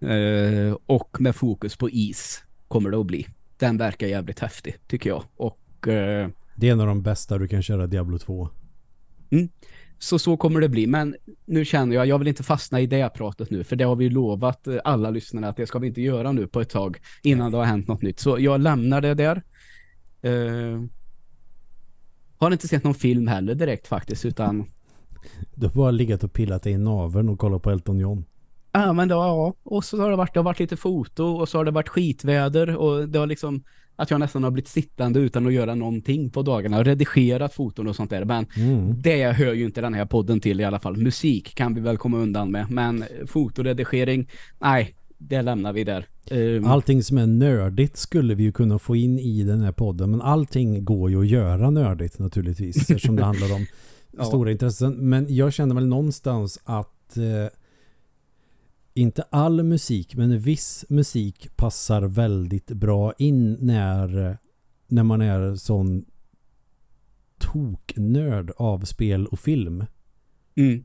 eh, 0.00 0.76
och 0.86 1.16
med 1.20 1.36
fokus 1.36 1.76
på 1.76 1.90
is 1.90 2.42
kommer 2.68 2.90
det 2.90 2.98
att 2.98 3.06
bli. 3.06 3.26
Den 3.58 3.78
verkar 3.78 4.06
jävligt 4.06 4.38
häftig 4.38 4.74
tycker 4.86 5.10
jag. 5.10 5.24
Och 5.36 5.88
eh, 5.88 6.28
det 6.56 6.68
är 6.68 6.72
en 6.72 6.80
av 6.80 6.86
de 6.86 7.02
bästa 7.02 7.38
du 7.38 7.48
kan 7.48 7.62
köra 7.62 7.86
Diablo 7.86 8.18
2. 8.18 8.48
Mm. 9.30 9.48
Så 9.98 10.18
så 10.18 10.36
kommer 10.36 10.60
det 10.60 10.68
bli. 10.68 10.86
Men 10.86 11.16
nu 11.44 11.64
känner 11.64 11.96
jag, 11.96 12.06
jag 12.06 12.18
vill 12.18 12.28
inte 12.28 12.42
fastna 12.42 12.80
i 12.80 12.86
det 12.86 13.08
pratet 13.14 13.50
nu. 13.50 13.64
För 13.64 13.76
det 13.76 13.84
har 13.84 13.96
vi 13.96 14.08
lovat 14.08 14.66
eh, 14.66 14.76
alla 14.84 15.10
lyssnare 15.10 15.48
att 15.48 15.56
det 15.56 15.66
ska 15.66 15.78
vi 15.78 15.86
inte 15.86 16.02
göra 16.02 16.32
nu 16.32 16.46
på 16.46 16.60
ett 16.60 16.70
tag. 16.70 16.98
Innan 17.22 17.52
det 17.52 17.58
har 17.58 17.64
hänt 17.64 17.88
något 17.88 18.02
nytt. 18.02 18.20
Så 18.20 18.38
jag 18.38 18.60
lämnar 18.60 19.00
det 19.00 19.14
där. 19.14 19.42
Uh, 20.26 20.84
har 22.38 22.50
inte 22.50 22.68
sett 22.68 22.84
någon 22.84 22.94
film 22.94 23.28
heller 23.28 23.54
direkt 23.54 23.86
faktiskt. 23.86 24.24
Utan... 24.24 24.64
Du 25.54 25.66
har 25.66 25.74
bara 25.74 25.90
legat 25.90 26.24
och 26.24 26.32
pillat 26.32 26.66
i 26.66 26.78
naveln 26.78 27.28
och 27.28 27.38
kollat 27.38 27.62
på 27.62 27.70
Elton 27.70 27.98
John. 27.98 28.24
Ja, 28.72 28.92
men 28.92 29.08
då, 29.08 29.14
ja. 29.14 29.54
Och 29.62 29.84
så 29.84 30.00
har 30.00 30.10
det 30.10 30.16
varit, 30.16 30.34
det 30.34 30.40
har 30.40 30.44
varit 30.44 30.58
lite 30.58 30.76
foto 30.76 31.24
och 31.24 31.48
så 31.48 31.58
har 31.58 31.64
det 31.64 31.70
varit 31.70 31.88
skitväder 31.88 32.76
och 32.76 33.08
det 33.08 33.18
har 33.18 33.26
liksom 33.26 33.64
att 33.96 34.10
jag 34.10 34.20
nästan 34.20 34.44
har 34.44 34.50
blivit 34.50 34.68
sittande 34.68 35.20
utan 35.20 35.46
att 35.46 35.52
göra 35.52 35.74
någonting 35.74 36.30
på 36.30 36.42
dagarna 36.42 36.78
och 36.78 36.84
redigerat 36.84 37.54
foton 37.54 37.86
och 37.86 37.96
sånt 37.96 38.10
där. 38.10 38.24
Men 38.24 38.46
mm. 38.56 38.94
det 39.02 39.32
hör 39.32 39.52
ju 39.52 39.64
inte 39.64 39.80
den 39.80 39.94
här 39.94 40.06
podden 40.06 40.40
till 40.40 40.60
i 40.60 40.64
alla 40.64 40.78
fall. 40.78 40.96
Musik 40.96 41.54
kan 41.54 41.74
vi 41.74 41.80
väl 41.80 41.96
komma 41.96 42.18
undan 42.18 42.50
med. 42.50 42.70
Men 42.70 43.04
fotoredigering, 43.26 44.28
nej, 44.58 44.94
det 45.18 45.42
lämnar 45.42 45.72
vi 45.72 45.84
där. 45.84 46.06
Um, 46.30 46.66
allting 46.66 47.02
som 47.02 47.18
är 47.18 47.26
nördigt 47.26 47.96
skulle 47.96 48.34
vi 48.34 48.42
ju 48.42 48.52
kunna 48.52 48.78
få 48.78 48.96
in 48.96 49.18
i 49.18 49.42
den 49.42 49.60
här 49.60 49.72
podden. 49.72 50.10
Men 50.10 50.22
allting 50.22 50.84
går 50.84 51.10
ju 51.10 51.20
att 51.20 51.28
göra 51.28 51.70
nördigt 51.70 52.18
naturligtvis. 52.18 52.76
eftersom 52.76 53.16
det 53.16 53.24
handlar 53.24 53.54
om 53.54 53.66
Ja. 54.18 54.24
stora 54.24 54.50
intressen. 54.50 54.92
Men 55.08 55.26
jag 55.28 55.52
känner 55.52 55.74
väl 55.74 55.86
någonstans 55.86 56.60
att 56.64 57.16
eh, 57.16 57.22
inte 58.96 59.22
all 59.30 59.62
musik, 59.62 60.16
men 60.16 60.38
viss 60.38 60.84
musik 60.88 61.56
passar 61.56 62.02
väldigt 62.02 62.66
bra 62.66 63.12
in 63.18 63.52
när, 63.60 64.38
när 64.86 65.02
man 65.02 65.20
är 65.20 65.54
sån 65.54 66.04
toknörd 67.38 68.52
av 68.56 68.84
spel 68.84 69.26
och 69.26 69.38
film. 69.38 69.84
Mm. 70.54 70.84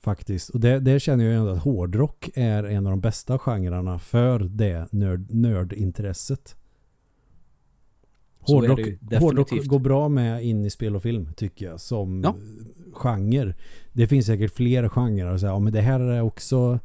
Faktiskt. 0.00 0.50
Och 0.50 0.60
det, 0.60 0.80
det 0.80 1.00
känner 1.00 1.24
jag 1.24 1.34
ändå 1.34 1.52
att 1.52 1.62
hårdrock 1.62 2.30
är 2.34 2.64
en 2.64 2.86
av 2.86 2.90
de 2.90 3.00
bästa 3.00 3.38
genrerna 3.38 3.98
för 3.98 4.38
det 4.38 4.92
nörd, 4.92 5.34
nördintresset. 5.34 6.56
Är 8.48 8.62
det 8.62 8.68
Hårdrock, 8.68 9.20
hårdrock 9.20 9.66
går 9.66 9.78
bra 9.78 10.08
med 10.08 10.44
in 10.44 10.64
i 10.64 10.70
spel 10.70 10.96
och 10.96 11.02
film 11.02 11.28
tycker 11.36 11.66
jag 11.66 11.80
som 11.80 12.22
Ja. 12.24 12.36
Genre. 12.98 13.54
Det 13.92 14.06
finns 14.06 14.26
säkert 14.26 14.54
fler 14.54 14.88
genrer 14.88 15.32
och 15.32 15.40
säga, 15.40 15.52
ja 15.52 15.58
men 15.58 15.72
det 15.72 15.80
här 15.80 16.00
är 16.00 16.20
också 16.20 16.78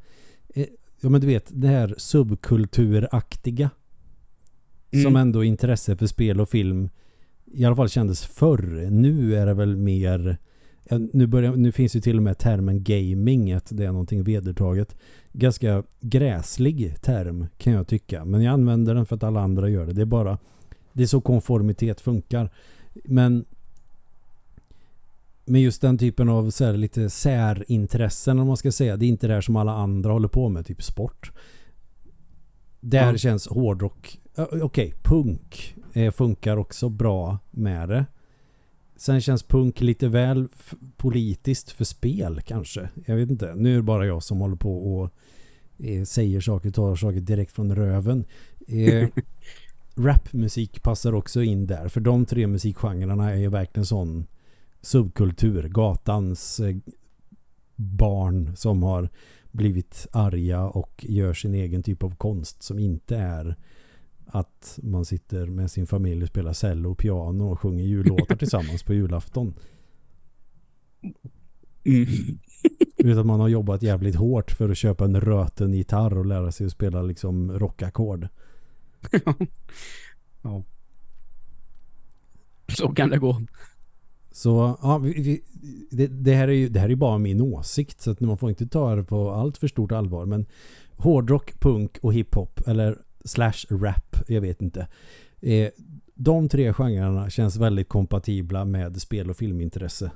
eh, 0.56 0.68
ja 1.02 1.10
men 1.10 1.22
du 1.22 1.28
vet 1.28 1.46
det 1.50 1.68
här 1.68 1.96
subkulturaktiga 1.98 3.70
Mm. 4.94 5.04
som 5.04 5.16
ändå 5.16 5.44
intresse 5.44 5.96
för 5.96 6.08
spel 6.08 6.42
och 6.42 6.50
film 6.50 6.90
i 7.54 7.66
alla 7.66 7.76
fall 7.76 7.90
kändes 7.90 8.26
förr. 8.26 8.88
Nu 8.92 9.36
är 9.36 9.46
det 9.46 9.54
väl 9.54 9.76
mer 9.76 10.38
ja, 10.84 10.98
nu, 11.14 11.28
börjar, 11.28 11.56
nu 11.56 11.72
finns 11.72 11.96
ju 11.96 12.02
till 12.02 12.18
och 12.18 12.24
med 12.24 12.38
termen 12.38 12.84
gaming 12.84 13.52
att 13.52 13.68
det 13.72 13.86
är 13.86 13.92
någonting 13.92 14.24
vedertaget. 14.24 14.96
Ganska 15.32 15.84
gräslig 16.02 17.02
term 17.02 17.46
kan 17.58 17.74
jag 17.74 17.88
tycka. 17.88 18.26
Men 18.26 18.42
jag 18.42 18.54
använder 18.54 18.96
den 18.96 19.06
för 19.06 19.16
att 19.16 19.24
alla 19.24 19.42
andra 19.42 19.70
gör 19.70 19.86
det. 19.86 19.94
Det 19.94 20.02
är 20.02 20.06
bara 20.06 20.38
det 20.94 21.04
är 21.04 21.08
så 21.08 21.22
konformitet 21.22 22.02
funkar. 22.02 22.50
Men 23.06 23.46
med 25.46 25.62
just 25.62 25.82
den 25.82 25.98
typen 25.98 26.30
av 26.30 26.50
så 26.50 26.66
här, 26.66 26.74
lite 26.74 27.10
särintressen 27.10 28.40
om 28.40 28.48
man 28.48 28.58
ska 28.58 28.72
säga. 28.72 28.98
Det 28.98 29.06
är 29.06 29.08
inte 29.08 29.28
det 29.28 29.34
här 29.34 29.42
som 29.42 29.56
alla 29.56 29.72
andra 29.72 30.12
håller 30.12 30.28
på 30.28 30.50
med, 30.50 30.66
typ 30.66 30.84
sport. 30.84 31.32
Där 32.80 33.12
Ja. 33.12 33.18
känns 33.18 33.48
hårdrock 33.48 34.20
Okej, 34.62 34.94
punk 35.04 35.76
eh, 35.94 36.12
funkar 36.12 36.58
också 36.58 36.90
bra 36.90 37.38
med 37.52 37.90
det. 37.90 38.06
Sen 38.96 39.22
känns 39.22 39.44
punk 39.44 39.82
lite 39.82 40.08
väl 40.08 40.48
politiskt 40.98 41.72
för 41.72 41.84
spel 41.86 42.42
kanske. 42.46 42.90
Jag 43.06 43.16
vet 43.16 43.30
inte. 43.30 43.54
Nu 43.56 43.72
är 43.72 43.76
det 43.76 43.82
bara 43.82 44.06
jag 44.06 44.24
som 44.24 44.40
håller 44.40 44.56
på 44.56 44.96
och 44.98 45.10
eh, 45.86 46.04
säger 46.04 46.42
saker, 46.42 46.72
tar 46.72 46.96
saker 46.96 47.20
direkt 47.20 47.52
från 47.52 47.76
röven. 47.76 48.26
Eh, 48.68 49.08
rapmusik 49.96 50.84
passar 50.84 51.14
också 51.14 51.42
in 51.44 51.68
där. 51.68 51.88
För 51.88 52.02
de 52.02 52.26
tre 52.26 52.48
musikgenrerna 52.48 53.32
är 53.32 53.38
ju 53.38 53.50
verkligen 53.50 53.86
sån 53.86 54.26
subkultur. 54.84 55.68
Gatans 55.70 56.60
eh, 56.60 56.76
barn 57.76 58.56
som 58.56 58.84
har 58.84 59.10
blivit 59.52 60.08
arga 60.12 60.64
och 60.64 61.06
gör 61.08 61.34
sin 61.34 61.54
egen 61.54 61.84
typ 61.84 62.04
av 62.04 62.16
konst 62.16 62.64
som 62.64 62.80
inte 62.80 63.18
är 63.18 63.56
att 64.26 64.80
man 64.84 65.06
sitter 65.06 65.48
med 65.48 65.72
sin 65.72 65.88
familj 65.88 66.24
och 66.24 66.30
spelar 66.30 66.54
cello 66.54 66.92
och 66.92 66.98
piano 66.98 67.52
och 67.52 67.60
sjunger 67.60 67.84
jullåtar 67.84 68.36
tillsammans 68.36 68.84
på 68.84 68.94
julafton. 68.94 69.54
Mm. 71.84 72.08
Utan 72.98 73.28
man 73.28 73.40
har 73.40 73.48
jobbat 73.48 73.84
jävligt 73.84 74.16
hårt 74.16 74.52
för 74.52 74.70
att 74.70 74.78
köpa 74.78 75.06
en 75.06 75.22
röten 75.22 75.74
gitarr 75.74 76.18
och 76.18 76.26
lära 76.26 76.52
sig 76.52 76.66
att 76.66 76.72
spela 76.72 77.02
liksom 77.02 77.60
rockackord. 77.60 78.28
ja. 80.42 80.64
Så 82.68 82.90
kan 82.90 83.10
det 83.10 83.18
gå. 83.18 83.42
Så 84.34 84.78
ja, 84.82 84.98
vi, 84.98 85.14
vi, 85.22 85.44
det, 85.92 86.08
det, 86.08 86.34
här 86.34 86.48
är 86.48 86.52
ju, 86.52 86.70
det 86.70 86.80
här 86.80 86.86
är 86.86 86.90
ju 86.90 86.96
bara 86.96 87.18
min 87.18 87.42
åsikt 87.42 88.02
så 88.02 88.12
att 88.12 88.20
man 88.20 88.38
får 88.38 88.50
inte 88.50 88.68
ta 88.68 88.96
det 88.96 89.04
på 89.04 89.32
allt 89.32 89.58
för 89.58 89.68
stort 89.68 89.92
allvar. 89.92 90.26
Men 90.26 90.46
hårdrock, 90.98 91.60
punk 91.60 91.98
och 92.02 92.14
hiphop 92.14 92.68
eller 92.68 92.98
slash 93.26 93.66
rap, 93.70 94.16
jag 94.28 94.42
vet 94.42 94.62
inte. 94.62 94.88
Eh, 95.42 95.70
de 96.16 96.50
tre 96.50 96.74
genrerna 96.74 97.30
känns 97.30 97.58
väldigt 97.58 97.90
kompatibla 97.90 98.66
med 98.66 99.02
spel- 99.02 99.30
och 99.30 99.38
filmintresse. 99.38 100.12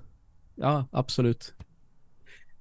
Ja, 0.55 0.87
absolut. 0.91 1.53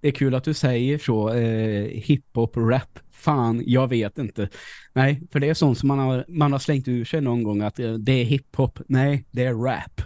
Det 0.01 0.09
är 0.09 0.13
kul 0.13 0.35
att 0.35 0.45
du 0.45 0.55
säger 0.55 0.99
så. 0.99 1.33
Eh, 1.33 1.85
hiphop, 1.87 2.57
rap. 2.57 2.99
Fan, 3.11 3.63
jag 3.67 3.89
vet 3.89 4.19
inte. 4.19 4.49
Nej, 4.93 5.23
för 5.31 5.41
det 5.41 5.49
är 5.49 5.55
sånt 5.55 5.79
som 5.79 5.89
man 5.89 5.99
har, 5.99 6.25
man 6.29 6.53
har 6.53 6.59
slängt 6.59 6.89
ur 6.89 7.05
sig 7.05 7.21
någon 7.21 7.43
gång 7.43 7.63
att 7.63 7.79
eh, 7.79 7.93
det 7.93 8.13
är 8.13 8.25
hiphop. 8.25 8.79
Nej, 8.89 9.25
det 9.31 9.45
är 9.45 9.55
rap. 9.55 10.01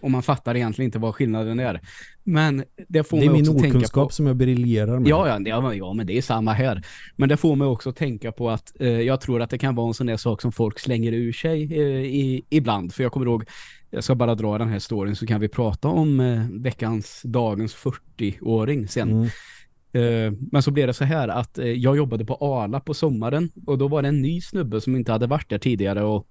Och 0.00 0.10
man 0.10 0.22
fattar 0.22 0.54
egentligen 0.56 0.86
inte 0.88 0.98
vad 0.98 1.14
skillnaden 1.14 1.60
är. 1.60 1.80
Men 2.24 2.64
det 2.88 3.04
får 3.04 3.16
Det 3.18 3.24
är 3.24 3.30
mig 3.30 3.42
min 3.42 3.48
också 3.50 3.60
tänka 3.62 3.72
på... 3.72 3.78
okunskap 3.78 4.12
som 4.12 4.26
jag 4.26 4.36
briljerar 4.36 4.98
med. 4.98 5.08
Ja, 5.08 5.28
ja, 5.28 5.40
ja, 5.48 5.60
men- 5.60 5.76
ja, 5.78 5.92
men 5.92 6.06
det 6.06 6.18
är 6.18 6.22
samma 6.22 6.52
här. 6.52 6.82
Men 7.16 7.28
det 7.28 7.36
får 7.36 7.56
mig 7.56 7.66
också 7.68 7.92
tänka 7.92 8.32
på 8.32 8.50
att 8.50 8.80
eh, 8.80 8.88
jag 8.88 9.20
tror 9.20 9.42
att 9.42 9.50
det 9.50 9.58
kan 9.58 9.74
vara 9.74 9.88
en 9.88 9.94
sån 9.94 10.06
där 10.06 10.16
sak 10.16 10.42
som 10.42 10.52
folk 10.52 10.78
slänger 10.78 11.12
ur 11.12 11.32
sig 11.32 11.62
eh, 11.74 12.04
i, 12.04 12.42
ibland. 12.50 12.94
För 12.94 13.02
jag 13.02 13.12
kommer 13.12 13.26
ihåg, 13.26 13.44
jag 13.90 14.04
ska 14.04 14.14
bara 14.14 14.34
dra 14.34 14.58
den 14.58 14.68
här 14.68 14.78
storyn 14.78 15.16
så 15.16 15.26
kan 15.26 15.40
vi 15.40 15.48
prata 15.48 15.88
om 15.88 16.20
eh, 16.20 16.40
veckans, 16.50 17.22
dagens 17.24 17.76
40-åring 17.76 18.88
sen. 18.88 19.10
Mm. 19.12 19.24
Eh, 19.92 20.32
men 20.52 20.62
så 20.62 20.70
blev 20.70 20.86
det 20.86 20.94
så 20.94 21.04
här 21.04 21.28
att 21.28 21.58
eh, 21.58 21.66
jag 21.66 21.96
jobbade 21.96 22.24
på 22.24 22.34
Arla 22.34 22.80
på 22.80 22.94
sommaren 22.94 23.50
och 23.66 23.78
då 23.78 23.88
var 23.88 24.02
det 24.02 24.08
en 24.08 24.22
ny 24.22 24.40
snubbe 24.40 24.80
som 24.80 24.96
inte 24.96 25.12
hade 25.12 25.26
varit 25.26 25.50
där 25.50 25.58
tidigare 25.58 26.02
och 26.04 26.26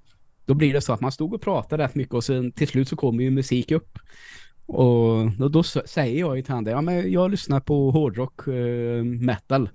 då 0.46 0.54
blir 0.54 0.74
det 0.74 0.82
så 0.82 0.94
att 0.94 1.02
man 1.02 1.12
stod 1.12 1.34
och 1.34 1.42
pratade 1.42 1.84
rätt 1.84 1.96
mycket 1.96 2.14
och 2.14 2.24
sen 2.24 2.52
till 2.52 2.68
slut 2.68 2.88
så 2.90 2.96
kommer 2.96 3.24
ju 3.24 3.32
musik 3.32 3.72
upp. 3.72 4.00
Och 4.66 5.32
då, 5.38 5.48
då 5.50 5.64
säger 5.64 6.20
jag 6.20 6.38
ju 6.38 6.44
till 6.44 6.54
honom, 6.54 6.72
ja 6.72 6.82
men 6.82 7.12
jag 7.12 7.32
lyssnar 7.32 7.60
på 7.60 7.92
hårdrock, 7.92 8.48
eh, 8.48 9.04
metal. 9.04 9.70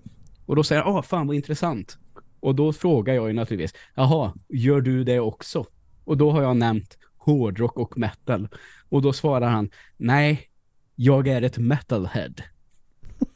Och 0.47 0.57
då 0.57 0.63
säger 0.63 0.83
han, 0.83 0.97
ah 0.97 1.03
fan 1.03 1.27
vad 1.27 1.37
intressant. 1.37 1.99
Och 2.41 2.55
då 2.55 2.73
frågar 2.73 3.15
jag 3.15 3.29
ju 3.29 3.33
naturligtvis, 3.33 3.81
jaha, 3.95 4.35
gör 4.49 4.81
du 4.81 5.05
det 5.05 5.21
också? 5.21 5.67
Och 6.05 6.17
då 6.17 6.31
har 6.31 6.43
jag 6.43 6.57
nämnt 6.57 6.99
hårdrock 7.17 7.79
och 7.79 7.99
metal. 7.99 8.49
Och 8.89 9.03
då 9.03 9.13
svarar 9.13 9.49
han, 9.49 9.71
nej, 9.97 10.49
jag 10.95 11.29
är 11.29 11.43
ett 11.43 11.59
metalhead. 11.59 12.35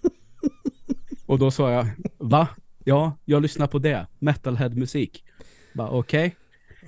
och 1.27 1.39
då 1.39 1.51
sa 1.51 1.73
jag, 1.73 1.87
va? 2.19 2.49
Ja, 2.85 3.13
jag 3.25 3.43
lyssnar 3.43 3.67
på 3.67 3.79
det, 3.79 4.07
metalhead-musik. 4.19 5.25
Okej. 5.75 5.89
okej. 5.91 6.37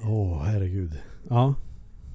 Åh, 0.02 0.42
herregud. 0.44 0.92
Ja. 1.28 1.54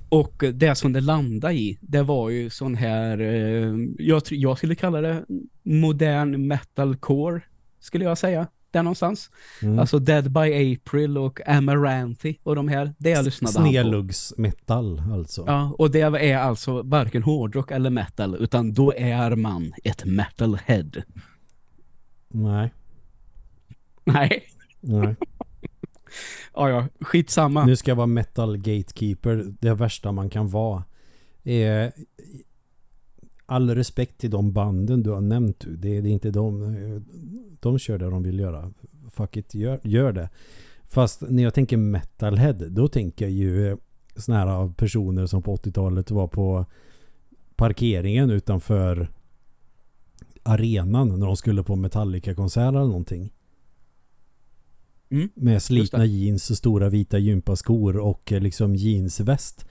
Och 0.10 0.44
det 0.54 0.76
som 0.76 0.94
det 0.94 1.02
landade 1.02 1.54
i, 1.54 1.78
det 1.82 2.04
var 2.04 2.30
ju 2.30 2.50
sån 2.50 2.76
här, 2.76 3.20
eh, 3.20 3.76
jag, 3.98 4.22
jag 4.30 4.58
skulle 4.58 4.76
kalla 4.76 5.02
det 5.02 5.26
modern 5.64 6.48
metalcore, 6.48 7.42
skulle 7.80 8.06
jag 8.06 8.18
säga. 8.18 8.48
Där 8.72 8.84
någonstans. 8.84 9.30
Mm. 9.62 9.80
Alltså 9.80 10.00
Dead 10.00 10.32
by 10.32 10.76
April 10.76 11.18
och 11.18 11.48
Amaranthi 11.48 12.40
och 12.44 12.56
de 12.56 12.68
här, 12.68 12.94
det 12.98 13.10
jag 13.10 13.26
lyssnade 13.26 13.54
på. 13.54 13.62
Sneluggsmetall 13.62 15.04
alltså. 15.14 15.44
Ja, 15.48 15.76
och 15.78 15.92
det 15.92 16.02
är 16.02 16.38
alltså 16.38 16.82
varken 16.82 17.24
hårdrock 17.24 17.72
eller 17.72 17.90
metal, 17.90 18.36
utan 18.36 18.74
då 18.74 18.94
är 18.98 19.36
man 19.36 19.74
ett 19.84 20.06
metalhead. 20.06 20.92
Nej. 22.30 22.74
Nej, 24.04 24.44
Nej. 24.82 25.16
ja, 26.54 26.70
ja, 26.70 26.88
skitsamma. 27.02 27.66
Nu 27.66 27.76
ska 27.76 27.92
jag 27.92 27.96
vara 27.96 28.08
metal 28.08 28.58
gatekeeper. 28.58 29.54
Det 29.60 29.74
värsta 29.74 30.12
man 30.12 30.30
kan 30.30 30.50
vara. 30.50 30.84
Eh, 31.44 31.90
all 33.46 33.76
respekt 33.76 34.18
till 34.18 34.30
de 34.30 34.52
banden 34.52 35.04
du 35.04 35.10
har 35.10 35.22
nämnt. 35.22 35.66
Det, 35.68 36.02
det 36.02 36.10
är 36.10 36.14
inte 36.14 36.32
de. 36.32 36.76
De 37.60 37.80
kör 37.80 37.98
det 37.98 38.10
de 38.10 38.24
vill 38.24 38.40
göra. 38.40 38.72
Fuck 39.12 39.38
it, 39.38 39.56
gör, 39.56 39.80
gör 39.84 40.12
det. 40.12 40.30
Fast 40.84 41.22
när 41.30 41.44
jag 41.44 41.54
tänker 41.54 41.78
metalhead, 41.78 42.54
då 42.54 42.88
tänker 42.88 43.26
jag 43.26 43.32
ju 43.32 43.72
eh, 43.72 43.78
såna 44.16 44.38
här 44.38 44.48
ah, 44.48 44.74
personer 44.78 45.26
som 45.26 45.42
på 45.42 45.56
80-talet 45.56 46.12
var 46.12 46.28
på 46.28 46.66
parkeringen 47.56 48.30
utanför 48.30 49.08
arenan 50.44 51.20
när 51.20 51.26
de 51.26 51.38
skulle 51.38 51.64
på 51.64 51.76
Metallica-konsert 51.76 52.70
eller 52.70 52.80
någonting. 52.80 53.32
Mm. 55.12 55.30
Med 55.36 55.62
slitna 55.64 56.06
jeans 56.06 56.50
och 56.50 56.58
stora 56.58 56.90
vita 56.90 57.18
gympaskor 57.18 57.98
och 57.98 58.32
eh, 58.32 58.42
liksom 58.42 58.76
jeansväst. 58.76 59.66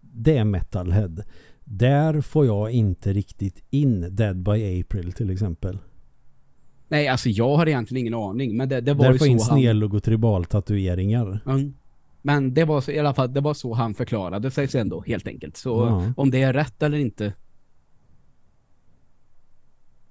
Det 0.00 0.36
är 0.38 0.44
metalhead. 0.44 1.16
Där 1.64 2.20
får 2.20 2.46
jag 2.46 2.70
inte 2.70 3.12
riktigt 3.12 3.64
in 3.70 4.16
Dead 4.16 4.36
by 4.36 4.80
April 4.80 5.12
till 5.12 5.30
exempel. 5.30 5.78
Nej, 6.88 7.08
alltså 7.08 7.28
jag 7.28 7.56
har 7.56 7.66
egentligen 7.68 8.00
ingen 8.00 8.14
aning, 8.14 8.56
men 8.56 8.68
det, 8.68 8.80
det 8.80 8.94
var 8.94 9.04
Där 9.04 9.12
ju 9.12 9.18
får 9.18 9.28
in 9.28 9.40
snedlugg 9.40 9.94
och 9.94 10.02
tribaltatueringar. 10.02 11.40
Mm. 11.46 11.74
Men 12.22 12.54
det 12.54 12.64
var 12.64 12.80
så, 12.80 12.90
i 12.90 12.98
alla 12.98 13.14
fall, 13.14 13.32
det 13.34 13.40
var 13.40 13.54
så 13.54 13.74
han 13.74 13.94
förklarade 13.94 14.50
sig 14.50 14.68
sen 14.68 14.88
då, 14.88 15.04
helt 15.06 15.26
enkelt. 15.26 15.56
Så 15.56 15.70
Ja. 15.70 16.12
om 16.16 16.30
det 16.30 16.42
är 16.42 16.52
rätt 16.52 16.82
eller 16.82 16.98
inte, 16.98 17.32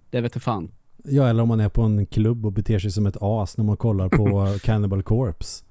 det 0.10 0.22
vet 0.22 0.36
jag 0.36 0.44
fan. 0.44 0.72
Ja, 1.08 1.28
eller 1.28 1.44
om 1.44 1.50
man 1.50 1.60
är 1.60 1.70
på 1.70 1.82
en 1.82 2.06
klubb 2.06 2.46
och 2.46 2.52
beter 2.52 2.80
sig 2.80 2.92
som 2.92 3.06
ett 3.06 3.18
as 3.22 3.58
när 3.58 3.66
man 3.66 3.78
kollar 3.78 4.10
på 4.10 4.58
Cannibal 4.64 5.04
Corpse. 5.04 5.66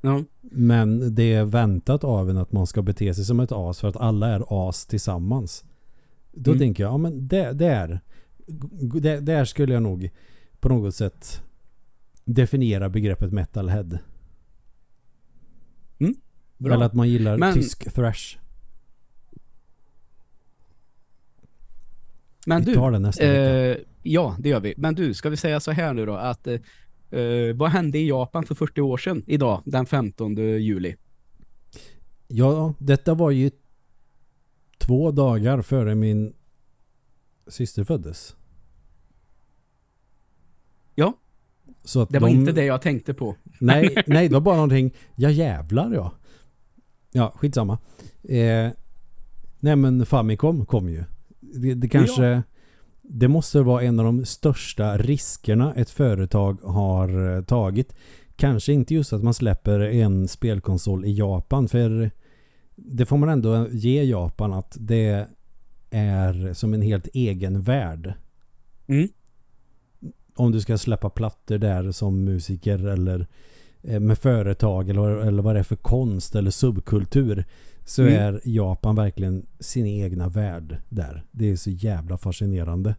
Ja, 0.00 0.22
Men 0.42 1.14
det 1.14 1.32
är 1.34 1.44
väntat 1.44 2.04
av 2.04 2.30
en 2.30 2.36
att 2.36 2.52
man 2.52 2.66
ska 2.66 2.82
bete 2.82 3.14
sig 3.14 3.24
som 3.24 3.40
ett 3.40 3.52
as 3.52 3.80
för 3.80 3.88
att 3.88 3.96
alla 3.96 4.28
är 4.28 4.68
as 4.68 4.86
tillsammans. 4.86 5.64
Då 6.32 6.50
Mm. 6.50 6.58
tänker 6.60 6.82
jag, 6.82 6.92
ja 6.92 6.96
men 6.96 7.28
där, 7.28 7.52
där, 7.52 8.00
där, 9.00 9.20
där 9.20 9.44
skulle 9.44 9.72
jag 9.74 9.82
nog 9.82 10.10
på 10.60 10.68
något 10.68 10.94
sätt 10.94 11.42
definiera 12.24 12.88
begreppet 12.88 13.32
metalhead. 13.32 13.98
Bra. 16.58 16.74
Eller 16.74 16.86
att 16.86 16.94
man 16.94 17.08
gillar 17.08 17.38
Men- 17.38 17.54
tysk 17.54 17.94
thrash. 17.94 18.38
Men 22.50 22.62
Vi 22.62 22.72
du, 22.72 22.74
tar 22.74 22.90
det 22.90 22.98
nästa 22.98 23.24
eh, 23.24 23.76
ja 24.02 24.36
det 24.38 24.48
gör 24.48 24.60
vi. 24.60 24.74
Men 24.76 24.94
du, 24.94 25.14
ska 25.14 25.30
vi 25.30 25.36
säga 25.36 25.60
så 25.60 25.70
här 25.70 25.94
nu 25.94 26.06
då 26.06 26.14
att 26.14 26.46
eh, 26.46 26.54
eh, 27.20 27.54
vad 27.54 27.70
hände 27.70 27.98
i 27.98 28.08
Japan 28.08 28.44
för 28.44 28.54
40 28.54 28.80
år 28.80 28.96
sedan 28.96 29.22
idag, 29.26 29.62
den 29.64 29.86
15 29.86 30.36
juli? 30.36 30.96
Ja, 32.28 32.74
detta 32.78 33.14
var 33.14 33.30
ju 33.30 33.50
två 34.78 35.10
dagar 35.10 35.62
före 35.62 35.94
min 35.94 36.32
syster 37.46 37.84
föddes. 37.84 38.36
Ja. 40.94 41.14
Så 41.84 42.02
att 42.02 42.08
Det 42.08 42.18
var 42.18 42.28
de, 42.28 42.34
inte 42.34 42.52
det 42.52 42.64
jag 42.64 42.82
tänkte 42.82 43.14
på. 43.14 43.36
Nej, 43.60 44.02
nej, 44.06 44.28
det 44.28 44.34
var 44.34 44.40
bara 44.40 44.56
någonting. 44.56 44.90
Ja 45.16 45.30
jävlar 45.30 45.94
ja. 45.94 46.12
Ja, 47.12 47.32
skitsamma. 47.36 47.78
Eh, 48.22 48.70
nej 49.60 49.76
men 49.76 50.06
Famicom 50.06 50.66
kom 50.66 50.88
ju. 50.88 51.04
Det, 51.54 51.74
det 51.74 51.88
kanske... 51.88 52.42
Det 53.02 53.28
måste 53.28 53.60
vara 53.60 53.82
en 53.82 53.98
av 53.98 54.04
de 54.04 54.24
största 54.24 54.98
riskerna 54.98 55.74
ett 55.74 55.90
företag 55.90 56.58
har 56.62 57.36
eh, 57.36 57.44
tagit. 57.44 57.94
Kanske 58.36 58.72
inte 58.72 58.94
just 58.94 59.12
att 59.12 59.22
man 59.22 59.34
släpper 59.34 59.80
en 59.80 60.28
spelkonsol 60.28 61.04
i 61.04 61.12
Japan. 61.12 61.68
För 61.68 62.10
det 62.76 63.06
får 63.06 63.16
man 63.16 63.28
ändå 63.28 63.66
ge 63.70 64.02
Japan 64.02 64.52
att 64.52 64.76
det 64.80 65.26
är 65.90 66.54
som 66.54 66.74
en 66.74 66.82
helt 66.82 67.06
egen 67.06 67.60
värld. 67.60 68.14
Mm. 68.86 69.08
Om 70.34 70.52
du 70.52 70.60
ska 70.60 70.78
släppa 70.78 71.10
plattor 71.10 71.58
där 71.58 71.92
som 71.92 72.24
musiker 72.24 72.86
eller 72.86 73.26
eh, 73.82 74.00
med 74.00 74.18
företag 74.18 74.90
eller, 74.90 75.08
eller 75.08 75.42
vad 75.42 75.54
det 75.54 75.58
är 75.58 75.64
för 75.64 75.76
konst 75.76 76.34
eller 76.34 76.50
subkultur 76.50 77.44
så 77.84 78.02
Mm. 78.02 78.14
är 78.14 78.40
Japan 78.44 78.96
verkligen 78.96 79.46
sin 79.60 79.86
egna 79.86 80.28
värld 80.28 80.76
där. 80.88 81.24
Det 81.30 81.50
är 81.50 81.56
så 81.56 81.70
jävla 81.70 82.16
fascinerande. 82.16 82.94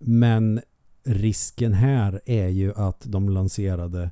Men 0.00 0.60
risken 1.04 1.72
här 1.72 2.20
är 2.24 2.48
ju 2.48 2.74
att 2.74 3.00
de 3.06 3.28
lanserade 3.28 4.10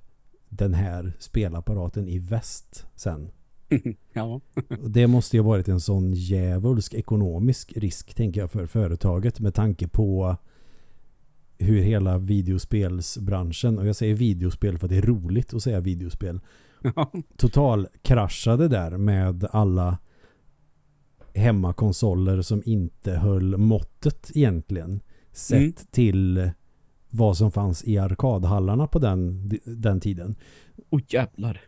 den 0.49 0.75
här 0.75 1.12
spelapparaten 1.18 2.08
i 2.08 2.18
väst 2.18 2.87
sen. 2.96 3.28
ja. 4.12 4.40
Det 4.88 5.06
måste 5.06 5.37
ju 5.37 5.42
ha 5.42 5.49
varit 5.49 5.68
en 5.68 5.80
sån 5.80 6.12
djävulsk 6.12 6.94
ekonomisk 6.94 7.73
risk 7.76 8.14
tänker 8.14 8.40
jag 8.40 8.50
för 8.50 8.66
företaget 8.66 9.40
med 9.40 9.54
tanke 9.54 9.88
på 9.88 10.37
hur 11.58 11.80
hela 11.82 12.18
videospelsbranschen, 12.18 13.78
och 13.78 13.87
jag 13.87 13.96
säger 13.96 14.14
videospel 14.14 14.78
för 14.78 14.87
att 14.87 14.90
det 14.90 14.96
är 14.99 15.02
roligt 15.02 15.54
att 15.54 15.62
säga 15.62 15.80
videospel. 15.80 16.40
total 17.37 17.88
kraschade 18.03 18.69
där 18.69 18.97
med 18.97 19.47
alla 19.53 19.99
hemmakonsoler 21.35 22.43
som 22.43 22.62
inte 22.64 23.12
höll 23.12 23.57
måttet 23.57 24.31
egentligen. 24.35 25.00
Sett 25.33 25.61
Mm. 25.61 25.73
till 25.91 26.50
vad 27.11 27.37
som 27.37 27.50
fanns 27.50 27.85
i 27.85 27.99
arkadhallarna 27.99 28.87
på 28.87 28.99
den, 28.99 29.50
den 29.64 30.00
tiden. 30.00 30.35
Oj 30.91 31.05
jävlar. 31.09 31.61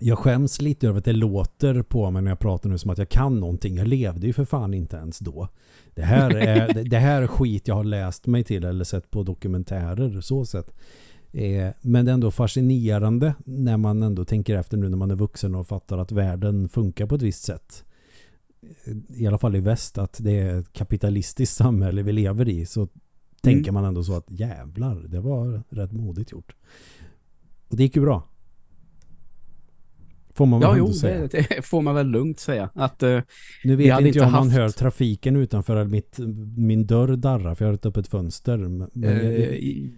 Jag 0.00 0.18
skäms 0.18 0.60
lite 0.60 0.88
över 0.88 0.98
att 0.98 1.04
det 1.04 1.12
låter 1.12 1.82
på 1.82 2.10
mig 2.10 2.22
när 2.22 2.30
jag 2.30 2.38
pratar 2.38 2.70
nu 2.70 2.78
som 2.78 2.90
att 2.90 2.98
jag 2.98 3.08
kan 3.08 3.40
någonting. 3.40 3.76
Jag 3.76 3.88
levde 3.88 4.26
ju 4.26 4.32
för 4.32 4.44
fan 4.44 4.74
inte 4.74 4.96
ens 4.96 5.18
då. 5.18 5.48
Det 5.94 6.02
här 6.02 6.30
är, 6.36 6.74
det, 6.74 6.82
det 6.82 6.98
här 6.98 7.22
är 7.22 7.26
skit 7.26 7.68
jag 7.68 7.74
har 7.74 7.84
läst 7.84 8.26
mig 8.26 8.44
till 8.44 8.64
eller 8.64 8.84
sett 8.84 9.10
på 9.10 9.22
dokumentärer 9.22 10.20
så 10.20 10.44
sett. 10.44 10.74
Eh, 11.34 11.70
men 11.80 12.04
det 12.04 12.10
är 12.10 12.14
ändå 12.14 12.30
fascinerande 12.30 13.34
när 13.44 13.76
man 13.76 14.02
ändå 14.02 14.24
tänker 14.24 14.54
efter 14.56 14.76
nu 14.76 14.88
när 14.88 14.96
man 14.96 15.10
är 15.10 15.14
vuxen 15.14 15.54
och 15.54 15.66
fattar 15.68 15.98
att 15.98 16.12
världen 16.12 16.68
funkar 16.68 17.06
på 17.06 17.14
ett 17.14 17.22
visst 17.22 17.42
sätt. 17.44 17.84
I 19.08 19.26
alla 19.26 19.38
fall 19.38 19.56
i 19.56 19.60
väst 19.60 19.98
att 19.98 20.18
det 20.22 20.38
är 20.40 20.58
ett 20.58 20.72
kapitalistiskt 20.72 21.56
samhälle 21.56 22.02
vi 22.02 22.12
lever 22.12 22.48
i 22.48 22.66
så 22.66 22.88
tänker 23.40 23.72
man 23.72 23.84
ändå 23.84 24.04
så 24.04 24.16
att 24.16 24.30
jävlar, 24.30 25.04
det 25.08 25.20
var 25.20 25.62
rätt 25.70 25.92
modigt 25.92 26.32
gjort. 26.32 26.54
Och 27.68 27.76
det 27.76 27.82
gick 27.82 27.96
ju 27.96 28.02
bra. 28.02 28.28
Får 30.30 30.46
man 30.46 30.60
väl 30.60 30.68
Ja, 30.70 30.76
jo, 30.78 30.92
säga. 30.92 31.20
det, 31.20 31.46
det 31.48 31.62
får 31.62 31.82
man 31.82 31.94
väl 31.94 32.06
lugnt 32.06 32.40
säga. 32.40 32.70
Att, 32.74 33.02
eh, 33.02 33.20
Nu 33.64 33.76
vet 33.76 33.92
hade 33.92 34.06
inte 34.06 34.18
jag 34.18 34.26
om 34.26 34.32
man 34.32 34.42
haft- 34.42 34.56
hör 34.56 34.68
trafiken 34.68 35.36
utanför 35.36 35.84
mitt, 35.84 36.18
min 36.56 36.86
dörr 36.86 37.16
darrar 37.16 37.54
för 37.54 37.64
jag 37.64 37.70
har 37.70 37.74
ett 37.74 37.86
öppet 37.86 38.06
fönster. 38.08 38.58
Men 38.58 38.90
men 38.92 39.20
eh, 39.20 39.40
jag, 39.40 39.90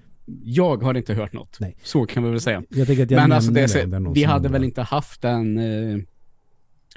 jag 0.44 0.82
har 0.82 0.94
inte 0.94 1.14
hört 1.14 1.32
något. 1.32 1.56
Nej. 1.60 1.76
Så 1.82 2.06
kan 2.06 2.24
vi 2.24 2.30
väl 2.30 2.40
säga. 2.40 2.62
Men 3.08 3.32
alltså 3.32 3.50
det, 3.50 3.86
det 3.86 3.98
någon 3.98 4.12
vi 4.12 4.24
hade 4.24 4.48
väl 4.48 4.64
inte 4.64 4.82
haft 4.82 5.22
den 5.22 5.58
eh, 5.58 5.98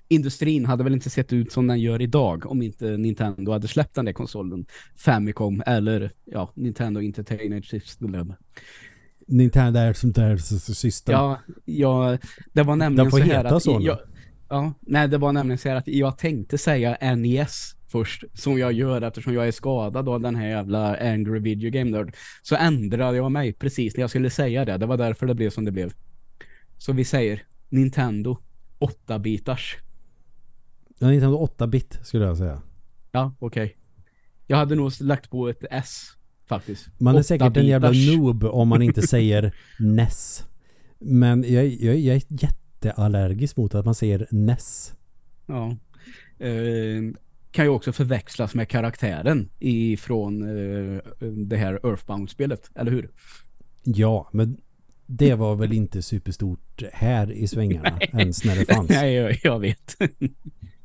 industrin 0.08 0.66
hade 0.66 0.84
väl 0.84 0.94
inte 0.94 1.10
sett 1.10 1.34
ut 1.34 1.52
som 1.52 1.68
den 1.68 1.80
gör 1.80 2.02
idag 2.02 2.46
om 2.46 2.62
inte 2.62 2.98
Nintendo 2.98 3.52
hade 3.52 3.68
släppt 3.68 3.96
den 3.96 4.06
där 4.06 4.14
konsolen 4.14 4.66
Famicom 4.96 5.64
eller 5.66 6.12
ja, 6.26 6.52
Nintendo 6.56 7.02
Entertainment 7.02 7.66
System. 7.66 8.34
Nintendo 9.28 9.80
är 9.80 9.94
som 9.94 10.12
där 10.12 10.38
system. 10.74 11.14
Ja, 11.14 11.40
ja, 11.66 12.18
det 12.54 12.64
var 12.64 12.76
nämligen 12.76 13.06
Den 13.06 13.12
får 13.12 13.18
så 13.18 13.24
här 13.24 13.44
heta 13.44 13.56
att 13.56 13.64
så 13.64 13.80
jag, 13.82 14.00
ja, 14.50 14.74
nej, 14.80 15.08
det 15.08 15.18
var 15.18 15.34
nämligen 15.34 15.58
så 15.58 15.70
här 15.70 15.76
att 15.76 15.88
jag 15.88 16.18
tänkte 16.18 16.58
säga 16.58 17.16
NES 17.16 17.76
först, 17.90 18.24
som 18.34 18.60
jag 18.60 18.74
gör 18.74 19.02
eftersom 19.02 19.34
jag 19.34 19.48
är 19.48 19.52
skadad 19.52 20.10
av 20.10 20.22
den 20.22 20.36
här 20.36 20.48
jävla 20.48 20.98
Angry 20.98 21.40
Video 21.40 21.72
Game 21.72 21.92
Nerd. 21.92 22.16
Så 22.42 22.56
ändrade 22.56 23.18
jag 23.18 23.32
mig 23.32 23.54
precis 23.54 23.96
när 23.96 24.02
jag 24.02 24.10
skulle 24.10 24.30
säga 24.30 24.66
det. 24.66 24.78
Det 24.78 24.86
var 24.86 24.98
därför 24.98 25.28
det 25.28 25.36
blev 25.36 25.50
som 25.50 25.66
det 25.66 25.72
blev. 25.72 25.94
Så 26.78 26.94
vi 26.94 27.06
säger 27.06 27.44
Nintendo 27.70 28.38
8-bitars. 28.80 29.76
Ja, 31.00 31.08
Nintendo 31.08 31.48
8-bit 31.58 32.00
skulle 32.04 32.26
jag 32.26 32.38
säga. 32.38 32.62
Ja, 33.12 33.36
okej. 33.40 33.78
Jag 34.48 34.58
hade 34.58 34.76
nog 34.76 34.92
lagt 35.02 35.30
på 35.30 35.50
ett 35.50 35.66
S 35.72 36.04
faktiskt. 36.46 36.88
Man 36.98 37.16
är 37.16 37.22
säkert 37.22 37.58
en 37.58 37.66
jävla 37.66 37.92
8-bitars. 37.92 38.18
noob 38.18 38.44
om 38.44 38.68
man 38.68 38.82
inte 38.82 39.02
säger 39.02 39.56
NES. 39.80 40.44
Men 41.00 41.54
jag, 41.54 41.68
jag, 41.68 41.98
jag 41.98 42.16
är 42.16 42.22
jätteallergisk 42.30 43.58
mot 43.58 43.76
att 43.76 43.86
man 43.86 43.96
säger 43.96 44.28
NES. 44.32 44.94
Ja. 45.46 45.78
Eh, 46.40 47.02
kan 47.52 47.66
ju 47.66 47.70
också 47.70 47.92
förväxlas 47.92 48.56
med 48.56 48.70
karaktären 48.70 49.50
ifrån 49.60 50.42
eh, 50.42 51.02
det 51.48 51.58
här 51.58 51.80
Earthbound-spelet, 51.84 52.72
eller 52.76 52.92
hur? 52.92 53.10
Ja, 53.84 54.30
men 54.32 54.58
det 55.06 55.34
var 55.34 55.56
väl 55.56 55.74
inte 55.74 56.02
superstort 56.02 56.84
här 56.94 57.32
i 57.32 57.48
svängarna 57.48 58.00
ens 58.14 58.46
när 58.46 58.56
det 58.56 58.66
fanns. 58.74 58.90
Nej, 58.90 59.14
jag, 59.14 59.40
jag 59.44 59.60
vet. 59.60 59.96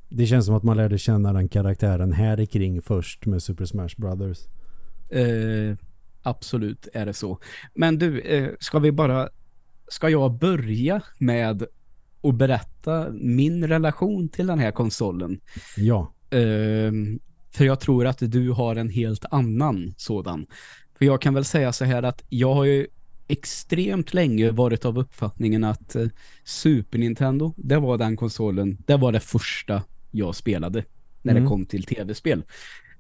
Det 0.09 0.27
känns 0.27 0.47
som 0.47 0.55
att 0.55 0.63
man 0.63 0.77
lärde 0.77 0.99
känna 0.99 1.33
den 1.33 1.49
karaktären 1.49 2.13
här 2.13 2.41
i 2.41 2.47
kring 2.47 2.83
först 2.83 3.27
med 3.27 3.43
Super 3.43 3.65
Smash 3.65 3.89
Brothers. 3.97 4.39
Eh, 5.11 5.77
absolut 6.23 6.89
är 6.93 7.07
det 7.07 7.15
så. 7.15 7.39
Men 7.75 7.99
du, 7.99 8.21
eh, 8.21 8.51
ska 8.61 8.79
vi 8.79 8.93
bara... 8.93 9.29
Ska 9.89 10.09
jag 10.09 10.39
börja 10.39 11.03
med 11.19 11.67
att 12.23 12.35
berätta 12.35 13.11
min 13.11 13.69
relation 13.69 14.29
till 14.29 14.47
den 14.47 14.59
här 14.59 14.71
konsolen? 14.71 15.41
Ja, 15.77 16.14
för 17.53 17.65
jag 17.65 17.81
tror 17.81 18.07
att 18.07 18.19
du 18.19 18.51
har 18.51 18.77
en 18.77 18.89
helt 18.89 19.25
annan 19.31 19.95
sådan. 19.97 20.47
För 20.99 21.05
jag 21.05 21.21
kan 21.23 21.35
väl 21.35 21.45
säga 21.45 21.73
så 21.73 21.85
här 21.85 22.03
att 22.03 22.25
jag 22.29 22.55
har 22.55 22.65
ju 22.65 22.87
extremt 23.29 24.15
länge 24.15 24.51
varit 24.51 24.85
av 24.85 24.99
uppfattningen 24.99 25.65
att 25.65 25.97
eh, 25.97 26.07
Super 26.45 26.99
Nintendo, 26.99 27.55
det 27.57 27.77
var 27.77 27.99
den 27.99 28.17
konsolen, 28.17 28.79
det 28.87 28.97
var 28.97 29.13
det 29.13 29.21
första 29.21 29.83
jag 30.11 30.35
spelade 30.35 30.85
när 31.23 31.33
Mm. 31.33 31.43
det 31.43 31.49
kom 31.49 31.67
till 31.67 31.85
tv-spel. 31.85 32.45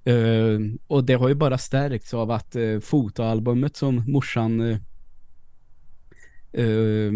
Eh, 0.04 0.58
och 0.86 1.04
det 1.04 1.14
har 1.14 1.28
ju 1.28 1.34
bara 1.34 1.58
stärkts 1.58 2.14
av 2.14 2.30
att 2.30 2.56
uh, 2.56 2.80
fotoalbumet 2.80 3.76
som 3.76 4.04
morsan 4.06 4.60
uh, 4.60 4.76
uh, 6.58 7.12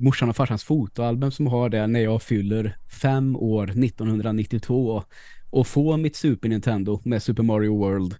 morsan 0.00 0.28
och 0.28 0.36
farsans 0.36 0.64
fotoalbum 0.64 1.30
som 1.30 1.46
har 1.46 1.68
det 1.68 1.86
när 1.86 2.00
jag 2.00 2.22
fyller 2.22 2.76
fem 2.88 3.36
år 3.36 3.64
1992 3.64 5.02
och 5.50 5.66
få 5.66 5.96
mitt 5.96 6.16
Super 6.16 6.48
Nintendo 6.48 7.00
med 7.04 7.22
Super 7.22 7.42
Mario 7.42 7.78
World 7.78 8.16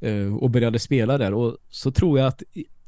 eh, 0.00 0.36
och 0.36 0.50
började 0.50 0.78
spela 0.78 1.18
där 1.18 1.34
och 1.34 1.56
så 1.68 1.90
tror 1.90 2.18
jag 2.18 2.28
att 2.28 2.42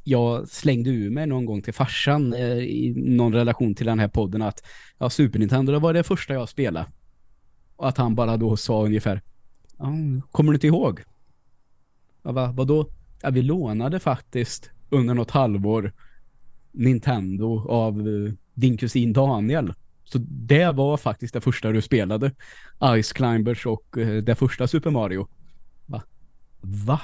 jag 0.05 0.49
slängde 0.49 0.91
ur 0.91 1.11
mig 1.11 1.27
någon 1.27 1.45
gång 1.45 1.63
till 1.63 1.75
farsan 1.75 2.33
eh, 2.33 2.59
i 2.59 2.95
någon 2.97 3.35
relation 3.35 3.75
till 3.75 3.87
den 3.87 3.99
här 3.99 4.09
podden 4.09 4.43
att 4.43 4.63
ja, 4.99 5.11
Super 5.11 5.39
Nintendo 5.39 5.73
det 5.73 5.79
var 5.79 5.93
det 5.93 6.03
första 6.03 6.35
jag 6.35 6.49
spelade 6.49 6.87
och 7.77 7.89
att 7.89 7.99
han 7.99 8.15
bara 8.15 8.37
då 8.37 8.57
sa 8.57 8.85
ungefär 8.85 9.23
kommer 10.31 10.53
du 10.53 10.57
inte 10.57 10.67
ihåg? 10.67 11.01
Ja, 12.23 12.33
va, 12.33 12.53
vadå? 12.53 12.89
Ja, 13.23 13.31
vi 13.31 13.43
lånade 13.43 14.01
faktiskt 14.01 14.71
under 14.91 15.15
något 15.15 15.31
halvår 15.31 15.93
Nintendo 16.79 17.69
av 17.69 18.01
eh, 18.01 18.33
din 18.55 18.77
kusin 18.77 19.13
Daniel 19.13 19.73
Så 20.05 20.19
det 20.29 20.73
var 20.73 20.97
faktiskt 20.97 21.35
det 21.35 21.41
första 21.41 21.73
du 21.73 21.83
spelade. 21.83 22.33
Ice 23.03 23.13
Climbers 23.13 23.67
och 23.67 23.99
eh, 23.99 24.23
det 24.23 24.35
första 24.35 24.67
Super 24.67 24.91
Mario. 24.91 25.29
Va? 25.87 26.03
Va? 26.61 27.01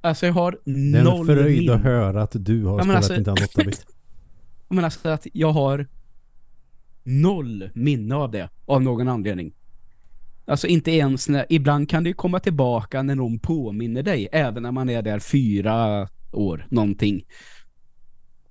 Alltså 0.00 0.26
jag 0.26 0.32
har 0.32 0.58
Det 0.64 0.98
är 0.98 1.04
noll 1.04 1.30
en 1.30 1.36
fröjd 1.36 1.70
att 1.70 1.82
höra 1.82 2.22
att 2.22 2.32
du 2.34 2.64
har 2.64 2.78
Ja, 2.78 2.82
spelat 2.82 2.96
alltså- 2.96 3.14
Nintendo 3.14 3.42
8-bit. 3.42 3.86
Men 4.68 4.84
alltså 4.84 5.08
att 5.08 5.26
jag 5.32 5.52
har 5.52 5.86
noll 7.02 7.70
minne 7.74 8.14
av 8.14 8.30
det 8.30 8.48
av 8.66 8.82
någon 8.82 9.08
anledning. 9.08 9.52
Alltså 10.46 10.66
inte 10.66 10.90
ens 10.90 11.28
när, 11.28 11.46
ibland 11.48 11.88
kan 11.88 12.02
det 12.04 12.08
ju 12.10 12.14
komma 12.14 12.40
tillbaka 12.40 13.02
när 13.02 13.14
någon 13.14 13.38
påminner 13.38 14.02
dig, 14.02 14.28
även 14.32 14.62
när 14.62 14.72
man 14.72 14.90
är 14.90 15.02
där 15.02 15.18
fyra 15.18 16.08
år, 16.32 16.66
någonting. 16.70 17.24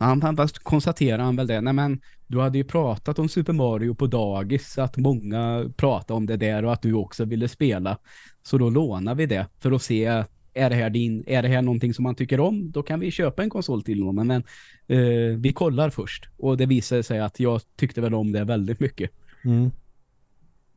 Han, 0.01 0.21
han 0.21 0.47
konstaterar 0.63 1.23
han 1.23 1.35
väl 1.35 1.47
det, 1.47 1.61
nej 1.61 1.73
men 1.73 2.01
du 2.27 2.39
hade 2.39 2.57
ju 2.57 2.63
pratat 2.63 3.19
om 3.19 3.29
Super 3.29 3.53
Mario 3.53 3.95
på 3.95 4.07
dagis, 4.07 4.77
att 4.77 4.97
många 4.97 5.71
pratade 5.77 6.17
om 6.17 6.25
det 6.25 6.37
där 6.37 6.65
och 6.65 6.73
att 6.73 6.81
du 6.81 6.93
också 6.93 7.25
ville 7.25 7.47
spela. 7.47 7.97
Så 8.43 8.57
då 8.57 8.69
lånar 8.69 9.15
vi 9.15 9.25
det 9.25 9.47
för 9.59 9.71
att 9.71 9.81
se, 9.81 10.05
är 10.53 10.69
det 10.69 10.75
här 10.75 10.89
din, 10.89 11.23
är 11.27 11.41
det 11.41 11.47
här 11.47 11.61
någonting 11.61 11.93
som 11.93 12.03
man 12.03 12.15
tycker 12.15 12.39
om? 12.39 12.71
Då 12.71 12.83
kan 12.83 12.99
vi 12.99 13.11
köpa 13.11 13.43
en 13.43 13.49
konsol 13.49 13.83
till 13.83 14.03
honom, 14.03 14.27
men 14.27 14.43
eh, 14.87 15.37
vi 15.37 15.53
kollar 15.53 15.89
först. 15.89 16.29
Och 16.37 16.57
det 16.57 16.65
visade 16.65 17.03
sig 17.03 17.19
att 17.19 17.39
jag 17.39 17.61
tyckte 17.75 18.01
väl 18.01 18.13
om 18.13 18.31
det 18.31 18.43
väldigt 18.43 18.79
mycket. 18.79 19.11
Mm. 19.45 19.71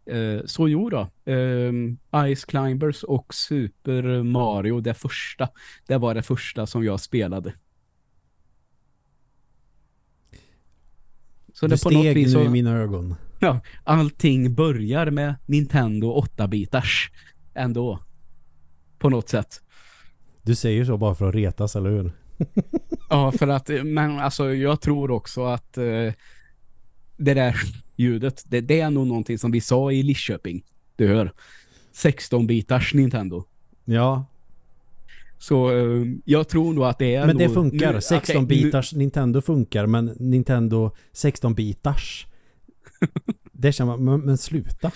Eh, 0.07 0.45
så 0.47 0.69
jo 0.69 0.91
då. 0.91 1.33
Eh, 1.33 1.73
Ice 2.35 2.45
Climbers 2.45 3.03
och 3.03 3.35
Super 3.35 4.23
Mario, 4.23 4.81
det 4.81 4.95
första. 4.95 5.49
Det 5.87 5.97
var 5.97 6.15
det 6.15 6.23
första 6.23 6.67
som 6.67 6.85
jag 6.85 7.01
spelade. 7.01 7.53
Så 11.55 11.67
Du 11.67 11.75
det 11.75 11.83
på 11.83 11.91
något 11.91 12.01
steg 12.03 12.15
vis 12.15 12.27
nu 12.27 12.33
så, 12.33 12.45
i 12.45 12.49
mina 12.49 12.73
ögon. 12.77 13.15
ja, 13.39 13.61
allting 13.85 14.55
börjar 14.55 15.11
med 15.11 15.35
Nintendo 15.47 16.21
8-bitars 16.37 17.11
ändå. 17.55 17.99
På 18.99 19.09
något 19.11 19.29
sätt. 19.29 19.61
Du 20.43 20.55
säger 20.55 20.85
så 20.85 20.97
bara 20.97 21.15
för 21.15 21.29
att 21.29 21.35
retas, 21.35 21.77
eller 21.77 21.91
hur? 21.91 22.13
Ja, 23.11 23.33
för 23.33 23.49
att, 23.49 23.71
men 23.85 24.19
alltså 24.19 24.55
jag 24.55 24.81
tror 24.81 25.11
också 25.11 25.45
att 25.45 25.79
eh, 25.79 26.13
det 27.17 27.35
där 27.35 27.57
ljudet, 27.97 28.43
det, 28.47 28.61
det 28.61 28.81
är 28.81 28.91
nog 28.91 29.07
någonting 29.07 29.39
som 29.39 29.51
vi 29.51 29.61
sa 29.61 29.93
i 29.93 30.03
Lidköping. 30.03 30.65
Du 30.97 31.09
hör. 31.09 31.33
16-bitars 31.95 32.95
Nintendo. 32.97 33.45
Ja, 33.85 34.27
Så 35.49 35.71
eh, 35.71 36.07
jag 36.25 36.49
tror 36.49 36.75
nog 36.75 36.85
att 36.85 36.99
det 36.99 37.15
är 37.15 37.27
men 37.27 37.37
det 37.37 37.45
nog, 37.47 37.55
funkar. 37.55 37.93
nu- 37.93 37.99
okej, 37.99 38.19
16-bitars 38.37 38.97
Nintendo 38.97 39.41
funkar, 39.41 39.87
men 39.87 40.05
Nintendo 40.19 40.91
16-bitars 41.13 42.27
det 43.53 43.73
känner 43.73 43.93
man, 43.97 44.05
men, 44.05 44.21
men 44.21 44.39
sluta. 44.39 44.91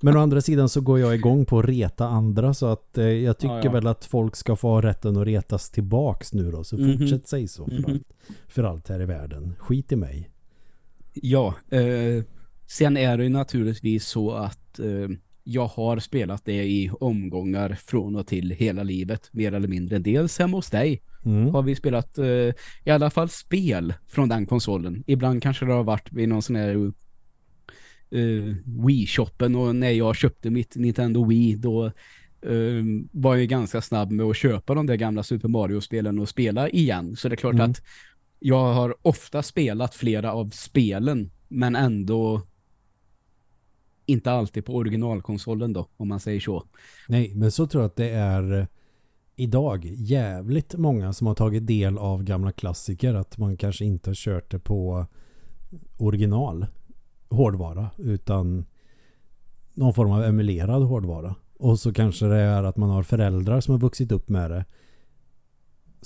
Men 0.00 0.16
å 0.16 0.20
andra 0.20 0.40
sidan 0.40 0.68
så 0.68 0.80
går 0.80 0.98
jag 1.00 1.14
igång 1.14 1.44
på 1.46 1.58
att 1.58 1.64
reta 1.64 2.06
andra 2.06 2.54
så 2.54 2.66
att 2.66 2.98
eh, 2.98 3.04
jag 3.04 3.38
tycker 3.38 3.54
Ja, 3.54 3.64
ja. 3.64 3.70
väl 3.70 3.86
att 3.86 4.04
folk 4.04 4.36
ska 4.36 4.56
få 4.56 4.68
ha 4.68 4.82
rätten 4.82 5.16
att 5.16 5.26
retas 5.26 5.70
tillbaks 5.70 6.32
nu 6.34 6.50
då. 6.50 6.64
Så 6.64 6.76
Mhm. 6.76 6.98
fortsätt 6.98 7.28
säg 7.28 7.48
så 7.48 7.64
för, 7.66 7.72
Mhm. 7.72 7.84
allt, 7.90 8.02
för 8.48 8.64
allt 8.64 8.88
här 8.88 9.00
i 9.02 9.04
världen. 9.06 9.54
Skit 9.58 9.92
i 9.92 9.96
mig. 9.96 10.30
Ja, 11.14 11.54
eh, 11.70 12.24
sen 12.66 12.96
är 12.96 13.16
det 13.18 13.22
ju 13.24 13.28
naturligtvis 13.30 14.06
så 14.06 14.30
att 14.32 14.78
eh, 14.78 15.08
jag 15.48 15.66
har 15.66 15.98
spelat 15.98 16.44
det 16.44 16.64
i 16.64 16.90
omgångar 17.00 17.78
från 17.86 18.16
och 18.16 18.26
till 18.26 18.50
hela 18.50 18.82
livet, 18.82 19.28
mer 19.32 19.52
eller 19.52 19.68
mindre. 19.68 19.98
Dels 19.98 20.38
hemma 20.38 20.56
hos 20.56 20.70
dig 20.70 21.02
Mm. 21.24 21.54
har 21.54 21.62
vi 21.62 21.74
spelat 21.74 22.18
eh, 22.18 22.26
i 22.84 22.90
alla 22.90 23.10
fall 23.10 23.28
spel 23.28 23.94
från 24.06 24.28
den 24.28 24.46
konsolen. 24.46 25.04
Ibland 25.06 25.42
kanske 25.42 25.64
det 25.66 25.72
har 25.72 25.84
varit 25.84 26.12
vid 26.12 26.28
någon 26.28 26.42
sån 26.42 26.56
här 26.56 26.74
uh, 28.14 28.54
Wii-shoppen 28.64 29.56
och 29.56 29.76
när 29.76 29.90
jag 29.90 30.16
köpte 30.16 30.50
mitt 30.50 30.76
Nintendo 30.76 31.24
Wii 31.24 31.54
då 31.54 31.86
eh, 32.42 32.84
var 33.12 33.36
jag 33.36 33.48
ganska 33.48 33.80
snabb 33.82 34.10
med 34.10 34.26
att 34.26 34.36
köpa 34.36 34.74
de 34.74 34.86
där 34.86 34.96
gamla 34.96 35.22
Super 35.22 35.48
Mario-spelen 35.48 36.18
och 36.18 36.28
spela 36.28 36.68
igen. 36.68 37.16
Så 37.16 37.28
det 37.28 37.34
är 37.34 37.36
klart 37.36 37.54
Mm. 37.54 37.70
att 37.70 37.82
jag 38.40 38.74
har 38.74 38.96
ofta 39.02 39.42
spelat 39.42 39.94
flera 39.94 40.32
av 40.32 40.50
spelen 40.50 41.30
men 41.48 41.76
ändå 41.76 42.42
inte 44.06 44.30
alltid 44.30 44.64
på 44.64 44.74
originalkonsolen 44.74 45.72
då, 45.72 45.86
om 45.96 46.08
man 46.08 46.20
säger 46.20 46.40
så. 46.40 46.64
Nej, 47.08 47.32
men 47.34 47.50
så 47.50 47.66
tror 47.66 47.82
jag 47.82 47.88
att 47.88 47.96
det 47.96 48.10
är 48.10 48.60
eh, 48.60 48.66
idag 49.36 49.84
jävligt 49.84 50.74
många 50.74 51.12
som 51.12 51.26
har 51.26 51.34
tagit 51.34 51.66
del 51.66 51.98
av 51.98 52.22
gamla 52.22 52.52
klassiker 52.52 53.14
att 53.14 53.38
man 53.38 53.56
kanske 53.56 53.84
inte 53.84 54.10
har 54.10 54.14
kört 54.14 54.50
det 54.50 54.58
på 54.58 55.06
original 55.96 56.66
hårdvara 57.28 57.90
utan 57.98 58.64
någon 59.74 59.94
form 59.94 60.10
av 60.10 60.24
emulerad 60.24 60.82
hårdvara. 60.82 61.34
Och 61.58 61.78
så 61.78 61.92
kanske 61.92 62.26
det 62.26 62.36
är 62.36 62.62
att 62.62 62.76
man 62.76 62.90
har 62.90 63.02
föräldrar 63.02 63.60
som 63.60 63.72
har 63.72 63.78
vuxit 63.78 64.12
upp 64.12 64.28
med 64.28 64.50
det 64.50 64.64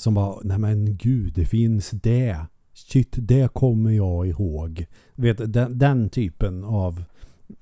som 0.00 0.14
bara, 0.14 0.40
nej 0.42 0.58
men 0.58 0.96
gud, 0.96 1.32
det 1.34 1.44
finns 1.44 1.90
det. 1.90 2.36
Shit, 2.72 3.14
det 3.18 3.52
kommer 3.52 3.90
jag 3.90 4.26
ihåg. 4.26 4.86
Vet, 5.14 5.52
den, 5.52 5.78
den 5.78 6.08
typen 6.08 6.64
av 6.64 7.04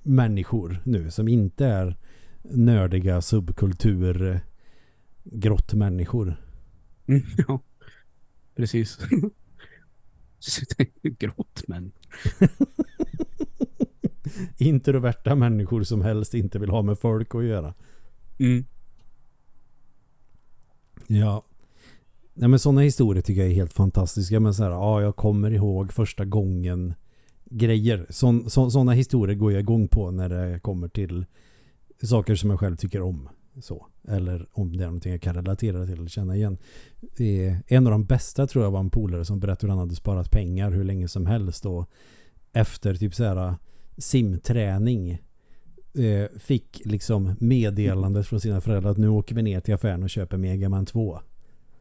människor 0.03 0.83
nu 0.85 1.11
som 1.11 1.29
inte 1.29 1.67
är 1.67 1.97
nördiga 2.43 3.23
subkultur 3.23 4.27
eh, 4.27 4.41
grottmänniskor. 5.25 6.37
Mm, 7.07 7.23
ja, 7.49 7.61
precis. 8.57 8.99
Grått 11.03 11.63
men. 11.67 11.93
Introverta 14.57 15.35
människor 15.35 15.83
som 15.83 16.03
helst 16.03 16.35
inte 16.35 16.59
vill 16.59 16.71
ha 16.71 16.83
med 16.83 16.99
folk 16.99 17.35
att 17.35 17.45
göra. 17.45 17.75
Mm. 18.39 18.65
Ja. 21.07 21.45
Nej 22.35 22.49
men 22.49 22.59
sådana 22.59 22.81
historier 22.81 23.23
tycker 23.23 23.41
jag 23.41 23.51
är 23.51 23.55
helt 23.55 23.73
fantastiska. 23.73 24.41
Men 24.41 24.55
så 24.55 24.63
här, 24.63 24.71
ja 24.71 25.03
jag 25.03 25.17
kommer 25.17 25.51
ihåg 25.51 25.93
första 25.93 26.25
gången 26.25 26.95
grejer. 27.51 28.07
Sån, 28.11 28.51
så, 28.51 28.71
sådana 28.71 28.93
historier 28.93 29.37
går 29.37 29.53
jag 29.53 29.61
igång 29.61 29.89
på 29.89 30.11
när 30.11 30.29
det 30.29 30.61
kommer 30.61 30.89
till 30.89 31.27
saker 32.03 32.35
som 32.35 32.51
jag 32.51 32.61
själv 32.61 32.77
tycker 32.77 33.03
om. 33.03 33.29
Så. 33.61 33.87
Eller 34.09 34.47
om 34.53 34.77
det 34.77 34.85
är 34.85 34.87
någonting 34.87 35.13
jag 35.13 35.23
kan 35.23 35.35
relatera 35.35 35.85
till 35.85 35.95
eller 35.95 36.09
känna 36.09 36.37
igen. 36.37 36.59
En 37.67 37.87
av 37.87 37.91
de 37.91 38.05
bästa 38.05 38.47
tror 38.47 38.65
jag 38.65 38.71
var 38.71 38.81
en 38.81 38.91
polare 38.91 39.25
som 39.25 39.41
berättade 39.41 39.67
hur 39.67 39.71
han 39.71 39.79
hade 39.79 39.95
sparat 39.95 40.31
pengar 40.31 40.71
hur 40.71 40.85
länge 40.85 41.09
som 41.09 41.27
helst. 41.27 41.67
Och 41.67 41.91
efter 42.53 42.95
typ 42.95 43.15
så 43.15 43.25
här 43.25 43.55
simträning 43.97 45.11
eh, 45.95 46.39
fick 46.39 46.81
liksom 46.85 47.35
meddelandet 47.41 48.27
från 48.27 48.41
sina 48.41 48.61
föräldrar 48.61 48.91
att 48.91 48.99
nu 48.99 49.09
åker 49.09 49.35
vi 49.35 49.43
ner 49.43 49.61
till 49.61 49.75
affären 49.75 50.03
och 50.03 50.11
köper 50.11 50.37
Mega 50.37 50.69
Man 50.69 50.87
2. 50.87 51.21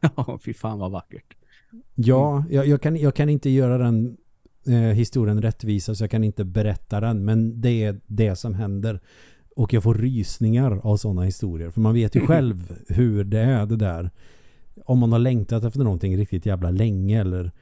Ja, 0.00 0.38
fy 0.44 0.54
fan 0.54 0.78
vad 0.78 0.90
vackert. 0.90 1.34
Ja, 1.94 2.44
jag, 2.50 2.66
jag, 2.66 2.82
kan, 2.82 2.96
jag 2.96 3.14
kan 3.14 3.28
inte 3.28 3.50
göra 3.50 3.78
den 3.78 4.16
eh, 4.68 4.74
historien 4.74 5.42
rättvisa 5.42 5.94
så 5.94 6.04
jag 6.04 6.10
kan 6.10 6.24
inte 6.24 6.44
berätta 6.44 7.00
den 7.00 7.24
men 7.24 7.60
det 7.60 7.84
är 7.84 8.00
det 8.06 8.36
som 8.36 8.54
händer. 8.54 9.00
Och 9.56 9.72
jag 9.72 9.82
får 9.82 9.94
rysningar 9.94 10.80
av 10.82 10.96
sådana 10.96 11.22
historier. 11.22 11.70
För 11.70 11.80
man 11.80 11.94
vet 11.94 12.14
ju 12.14 12.20
själv 12.26 12.78
hur 12.88 13.24
det 13.24 13.40
är 13.40 13.66
det 13.66 13.76
där. 13.76 14.10
Om 14.84 14.98
man 14.98 15.12
har 15.12 15.18
längtat 15.18 15.64
efter 15.64 15.80
någonting 15.80 16.16
riktigt 16.16 16.46
jävla 16.46 16.70
länge 16.70 17.20
eller 17.20 17.52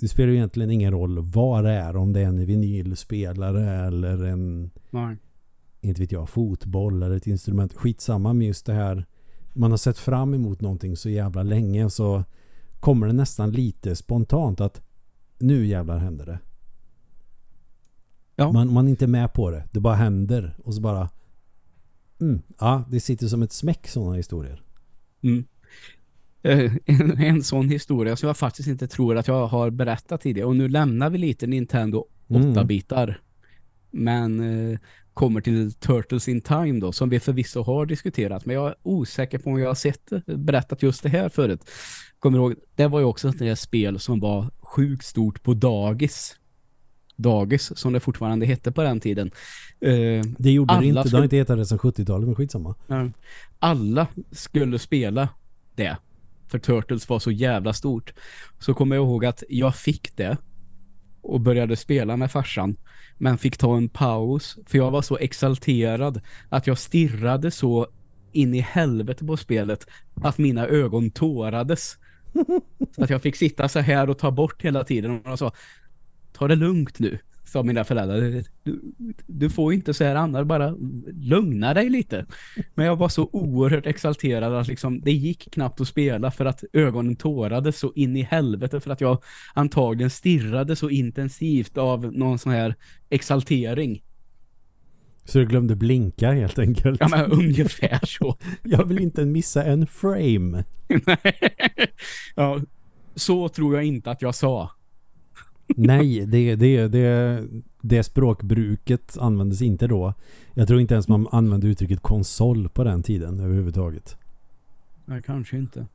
det 0.00 0.08
spelar 0.08 0.28
ju 0.28 0.36
egentligen 0.36 0.70
ingen 0.70 0.92
roll 0.92 1.18
vad 1.18 1.64
det 1.64 1.70
är. 1.70 1.96
Om 1.96 2.12
det 2.12 2.20
är 2.20 2.24
en 2.24 2.46
vinylspelare 2.46 3.86
eller 3.86 4.24
en 4.24 4.70
Nej. 4.90 5.16
inte 5.80 6.00
vet 6.00 6.12
jag, 6.12 6.28
fotboll 6.28 7.02
eller 7.02 7.16
ett 7.16 7.26
instrument. 7.26 7.74
Skitsamma 7.74 8.32
med 8.32 8.46
just 8.46 8.66
det 8.66 8.72
här. 8.72 9.06
Man 9.52 9.70
har 9.70 9.78
sett 9.78 9.98
fram 9.98 10.34
emot 10.34 10.60
någonting 10.60 10.96
så 10.96 11.08
jävla 11.08 11.42
länge 11.42 11.90
så 11.90 12.24
kommer 12.80 13.06
det 13.06 13.12
nästan 13.12 13.50
lite 13.50 13.96
spontant 13.96 14.60
att 14.60 14.87
nu 15.38 15.66
jävlar 15.66 15.98
händer 15.98 16.26
det. 16.26 16.38
Ja. 18.36 18.52
Man, 18.52 18.72
man 18.72 18.86
är 18.86 18.90
inte 18.90 19.06
med 19.06 19.32
på 19.32 19.50
det. 19.50 19.64
Det 19.72 19.80
bara 19.80 19.94
händer 19.94 20.56
och 20.64 20.74
så 20.74 20.80
bara 20.80 21.08
mm, 22.20 22.42
ja, 22.58 22.84
det 22.90 23.00
sitter 23.00 23.26
som 23.28 23.42
ett 23.42 23.52
smäck 23.52 23.88
sådana 23.88 24.14
historier. 24.16 24.62
Mm. 25.22 25.44
Eh, 26.42 26.72
En, 26.86 27.18
en 27.18 27.42
sån 27.42 27.68
historia 27.68 28.16
som 28.16 28.26
jag 28.26 28.36
faktiskt 28.36 28.68
inte 28.68 28.88
tror 28.88 29.16
att 29.16 29.28
jag 29.28 29.46
har 29.46 29.70
berättat 29.70 30.20
tidigare. 30.20 30.48
Och 30.48 30.56
nu 30.56 30.68
lämnar 30.68 31.10
vi 31.10 31.18
lite 31.18 31.46
Nintendo 31.46 32.06
Mm. 32.30 32.54
8-bitar. 32.54 33.20
Men 33.90 34.40
eh, 34.40 34.78
kommer 35.18 35.40
till 35.40 35.72
Turtles 35.72 36.28
in 36.28 36.40
Time 36.40 36.80
då, 36.80 36.92
som 36.92 37.08
vi 37.08 37.20
förvisso 37.20 37.62
har 37.62 37.86
diskuterat. 37.86 38.46
Men 38.46 38.56
jag 38.56 38.68
är 38.68 38.74
osäker 38.82 39.38
på 39.38 39.50
om 39.50 39.58
jag 39.58 39.68
har 39.68 39.74
sett 39.74 40.10
berättat 40.26 40.82
just 40.82 41.02
det 41.02 41.08
här 41.08 41.28
förut. 41.28 41.60
Kommer 42.18 42.38
ihåg, 42.38 42.54
det 42.74 42.86
var 42.86 42.98
ju 42.98 43.04
också 43.04 43.28
ett 43.28 43.38
där 43.38 43.54
spel 43.54 43.98
som 43.98 44.20
var 44.20 44.50
sjukt 44.60 45.04
stort 45.06 45.42
på 45.42 45.54
dagis. 45.54 46.36
Dagis, 47.16 47.78
som 47.78 47.92
det 47.92 48.00
fortfarande 48.00 48.46
hette 48.46 48.72
på 48.72 48.82
den 48.82 49.00
tiden. 49.00 49.30
Eh, 49.80 50.22
Det 50.38 50.50
gjorde 50.52 50.72
Alla 50.72 50.80
det 50.80 50.86
inte. 50.86 51.00
Det 51.02 51.08
skulle- 51.08 51.18
har 51.20 51.24
inte 51.24 51.36
hetat 51.36 51.58
det 51.58 51.66
sedan 51.66 51.78
70-talet 51.78 52.26
men 52.26 52.34
skitsamma. 52.34 52.74
Alla 53.58 54.06
skulle 54.32 54.78
spela 54.78 55.28
det. 55.74 55.96
För 56.48 56.58
Turtles 56.58 57.08
var 57.08 57.18
så 57.18 57.30
jävla 57.30 57.72
stort. 57.72 58.12
Så 58.58 58.74
kommer 58.74 58.96
jag 58.96 59.04
ihåg 59.04 59.24
att 59.24 59.42
jag 59.48 59.76
fick 59.76 60.16
det. 60.16 60.36
och 61.20 61.40
började 61.40 61.76
spela 61.76 62.16
med 62.16 62.30
farsan 62.30 62.76
men 63.18 63.38
fick 63.38 63.56
ta 63.56 63.76
en 63.76 63.88
paus 63.88 64.58
för 64.66 64.78
jag 64.78 64.90
var 64.90 65.02
så 65.02 65.18
exalterad 65.18 66.20
att 66.48 66.66
jag 66.66 66.78
stirrade 66.78 67.50
så 67.50 67.86
in 68.32 68.54
i 68.54 68.60
helvete 68.60 69.24
på 69.24 69.36
spelet 69.36 69.86
att 70.22 70.38
mina 70.38 70.66
ögon 70.66 71.10
tårades. 71.10 71.98
Så 72.96 73.04
att 73.04 73.10
jag 73.10 73.22
fick 73.22 73.36
sitta 73.36 73.68
så 73.68 73.80
här 73.80 74.10
och 74.10 74.18
ta 74.18 74.30
bort 74.30 74.62
hela 74.62 74.84
tiden 74.84 75.10
och 75.10 75.30
jag 75.30 75.38
sa 75.38 75.52
ta 76.32 76.48
det 76.48 76.56
lugnt 76.56 76.98
nu 76.98 77.18
sa 77.48 77.62
mina 77.62 77.84
föräldrar. 77.84 78.42
Du, 78.62 78.80
du 79.26 79.50
får 79.50 79.72
inte 79.72 79.94
så 79.94 80.04
här 80.04 80.14
annars, 80.14 80.46
bara 80.46 80.74
lugna 81.12 81.74
dig 81.74 81.88
lite. 81.90 82.26
Men 82.74 82.86
jag 82.86 82.96
var 82.96 83.08
så 83.08 83.28
oerhört 83.32 83.86
exalterad 83.86 84.54
att 84.54 84.68
liksom, 84.68 85.00
det 85.00 85.12
gick 85.12 85.50
knappt 85.52 85.80
att 85.80 85.88
spela 85.88 86.30
för 86.30 86.44
att 86.44 86.64
ögonen 86.72 87.16
tårade 87.16 87.72
så 87.72 87.92
in 87.94 88.16
i 88.16 88.22
helvete 88.22 88.80
för 88.80 88.90
att 88.90 89.00
jag 89.00 89.22
antagligen 89.54 90.10
stirrade 90.10 90.76
så 90.76 90.90
intensivt 90.90 91.78
av 91.78 92.12
någon 92.12 92.38
sån 92.38 92.52
här 92.52 92.74
exaltering. 93.10 94.02
Så 95.24 95.38
du 95.38 95.46
glömde 95.46 95.76
blinka 95.76 96.32
helt 96.32 96.58
enkelt? 96.58 97.00
Ja, 97.00 97.08
men 97.08 97.32
ungefär 97.32 98.06
så. 98.06 98.36
jag 98.62 98.84
vill 98.84 99.00
inte 99.00 99.24
missa 99.24 99.64
en 99.64 99.86
frame. 99.86 100.64
ja, 102.34 102.60
så 103.14 103.48
tror 103.48 103.74
jag 103.74 103.84
inte 103.84 104.10
att 104.10 104.22
jag 104.22 104.34
sa. 104.34 104.70
Nej, 105.76 106.26
det, 106.26 106.56
det, 106.56 106.88
det, 106.88 107.44
det 107.80 108.02
språkbruket 108.02 109.18
användes 109.18 109.62
inte 109.62 109.86
då. 109.86 110.14
Jag 110.54 110.68
tror 110.68 110.80
inte 110.80 110.94
ens 110.94 111.08
man 111.08 111.28
använde 111.32 111.66
uttrycket 111.66 112.00
konsol 112.00 112.68
på 112.68 112.84
den 112.84 113.02
tiden 113.02 113.40
överhuvudtaget. 113.40 114.16
Nej, 115.04 115.22
kanske 115.22 115.56
inte. 115.56 115.86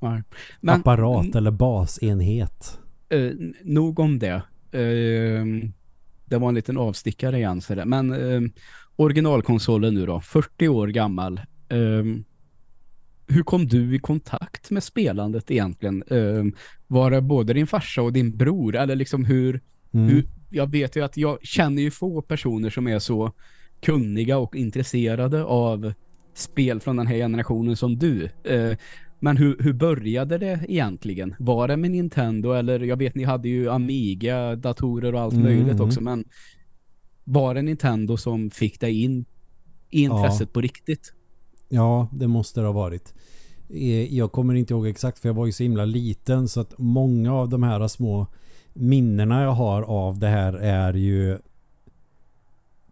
Nej. 0.00 0.22
Men, 0.60 0.80
Apparat 0.80 1.34
eller 1.34 1.50
basenhet. 1.50 2.78
Eh, 3.08 3.32
nog 3.62 3.98
om 3.98 4.18
det. 4.18 4.42
Eh, 4.72 5.44
det 6.24 6.38
var 6.38 6.48
en 6.48 6.54
liten 6.54 6.78
avstickare 6.78 7.36
igen. 7.36 7.60
Så 7.60 7.74
det. 7.74 7.84
Men 7.84 8.12
eh, 8.12 8.50
originalkonsolen 8.96 9.94
nu 9.94 10.06
då, 10.06 10.20
40 10.20 10.68
år 10.68 10.88
gammal. 10.88 11.40
Um, 11.68 12.24
hur 13.26 13.42
kom 13.42 13.66
du 13.66 13.94
i 13.94 13.98
kontakt 13.98 14.70
med 14.70 14.82
spelandet 14.82 15.50
egentligen? 15.50 16.02
Var 16.90 17.10
det 17.10 17.20
både 17.20 17.52
din 17.52 17.66
farsa 17.66 18.02
och 18.02 18.12
din 18.12 18.36
bror? 18.36 18.76
Eller 18.76 18.96
liksom 18.96 19.24
hur, 19.24 19.60
mm. 19.92 20.08
hur... 20.08 20.26
Jag 20.50 20.70
vet 20.70 20.96
ju 20.96 21.04
att 21.04 21.16
jag 21.16 21.38
känner 21.42 21.82
ju 21.82 21.90
få 21.90 22.22
personer 22.22 22.70
som 22.70 22.86
är 22.86 22.98
så 22.98 23.32
kunniga 23.82 24.38
och 24.38 24.56
intresserade 24.56 25.44
av 25.44 25.92
spel 26.34 26.80
från 26.80 26.96
den 26.96 27.06
här 27.06 27.16
generationen 27.16 27.76
som 27.76 27.98
du. 27.98 28.22
Uh, 28.50 28.76
men 29.18 29.36
hur, 29.36 29.56
hur 29.60 29.72
började 29.72 30.38
det 30.38 30.60
egentligen? 30.68 31.34
Var 31.38 31.68
det 31.68 31.76
med 31.76 31.90
Nintendo 31.90 32.52
eller 32.52 32.80
jag 32.80 32.96
vet 32.96 33.14
ni 33.14 33.24
hade 33.24 33.48
ju 33.48 33.70
Amiga, 33.70 34.56
datorer 34.56 35.14
och 35.14 35.20
allt 35.20 35.34
mm. 35.34 35.44
möjligt 35.44 35.80
också 35.80 36.00
men 36.00 36.24
var 37.24 37.54
det 37.54 37.62
Nintendo 37.62 38.16
som 38.16 38.50
fick 38.50 38.80
dig 38.80 39.02
in 39.02 39.24
i 39.90 40.02
intresset 40.02 40.48
ja. 40.48 40.52
på 40.52 40.60
riktigt? 40.60 41.12
Ja, 41.68 42.08
det 42.12 42.28
måste 42.28 42.60
det 42.60 42.66
ha 42.66 42.72
varit. 42.72 43.14
Eh, 43.72 44.14
jag 44.14 44.32
kommer 44.32 44.54
inte 44.54 44.74
ihåg 44.74 44.86
exakt 44.86 45.18
för 45.18 45.28
jag 45.28 45.34
var 45.34 45.46
ju 45.46 45.52
så 45.52 45.62
himla 45.62 45.84
liten 45.84 46.48
så 46.48 46.60
att 46.60 46.74
många 46.78 47.34
av 47.34 47.48
de 47.48 47.62
här 47.62 47.88
små 47.88 48.26
minnena 48.72 49.42
jag 49.42 49.52
har 49.52 49.82
av 49.82 50.18
det 50.18 50.28
här 50.28 50.52
är 50.52 50.94
ju 50.94 51.38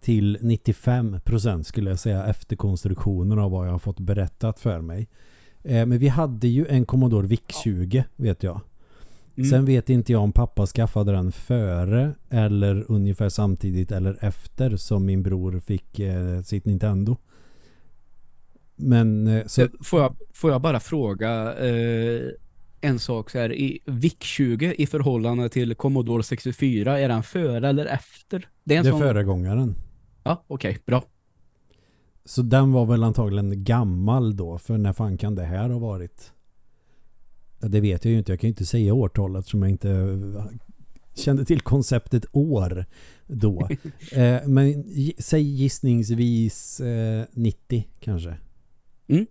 till 0.00 0.38
95% 0.38 1.62
skulle 1.62 1.90
jag 1.90 1.98
säga 1.98 2.26
efter 2.26 2.56
konstruktionen 2.56 3.38
av 3.38 3.50
vad 3.50 3.66
jag 3.66 3.72
har 3.72 3.78
fått 3.78 4.00
berättat 4.00 4.60
för 4.60 4.80
mig. 4.80 5.08
Eh, 5.62 5.86
men 5.86 5.98
vi 5.98 6.08
hade 6.08 6.48
ju 6.48 6.66
en 6.66 6.86
Commodore 6.86 7.26
VIC-20 7.26 8.04
vet 8.16 8.42
jag. 8.42 8.60
Mm. 9.36 9.50
Sen 9.50 9.64
vet 9.64 9.90
inte 9.90 10.12
jag 10.12 10.22
om 10.22 10.32
pappa 10.32 10.66
skaffade 10.66 11.12
den 11.12 11.32
före 11.32 12.14
eller 12.28 12.84
ungefär 12.88 13.28
samtidigt 13.28 13.92
eller 13.92 14.18
efter 14.20 14.76
som 14.76 15.04
min 15.06 15.22
bror 15.22 15.60
fick 15.60 15.98
eh, 15.98 16.42
sitt 16.42 16.64
Nintendo. 16.64 17.16
Men 18.78 19.26
eh, 19.26 19.46
så... 19.46 19.62
Eh, 19.62 19.68
får, 19.80 20.00
jag, 20.00 20.16
får 20.32 20.50
jag 20.50 20.60
bara 20.60 20.80
fråga 20.80 21.56
eh, 21.56 22.30
en 22.80 22.98
sak 22.98 23.30
så 23.30 23.38
här. 23.38 23.52
I 23.52 23.80
VIC-20 23.86 24.74
i 24.78 24.86
förhållande 24.86 25.48
till 25.48 25.74
Commodore 25.74 26.22
64, 26.22 26.98
är 26.98 27.08
den 27.08 27.22
före 27.22 27.68
eller 27.68 27.86
efter? 27.86 28.48
Det 28.64 28.74
är, 28.74 28.78
en 28.78 28.84
det 28.84 28.88
är 28.88 28.92
sån... 28.92 29.00
föregångaren. 29.00 29.74
Ja, 30.22 30.44
okej, 30.46 30.70
okay, 30.70 30.82
bra. 30.86 31.04
Så 32.24 32.42
den 32.42 32.72
var 32.72 32.86
väl 32.86 33.04
antagligen 33.04 33.64
gammal 33.64 34.36
då, 34.36 34.58
för 34.58 34.78
när 34.78 34.92
fan 34.92 35.18
kan 35.18 35.34
det 35.34 35.44
här 35.44 35.68
ha 35.68 35.78
varit? 35.78 36.32
Det 37.58 37.80
vet 37.80 38.04
jag 38.04 38.12
ju 38.12 38.18
inte. 38.18 38.32
Jag 38.32 38.40
kan 38.40 38.48
ju 38.48 38.52
inte 38.52 38.66
säga 38.66 38.94
årtalet 38.94 39.46
som 39.46 39.62
jag 39.62 39.70
inte 39.70 39.90
eh, 39.90 40.44
kände 41.14 41.44
till 41.44 41.60
konceptet 41.60 42.26
år 42.32 42.84
då. 43.26 43.68
eh, 44.12 44.36
men 44.46 44.84
säg 45.18 45.42
gissningsvis 45.42 46.80
eh, 46.80 47.24
90 47.32 47.88
kanske. 48.00 48.36
Mm. 49.08 49.26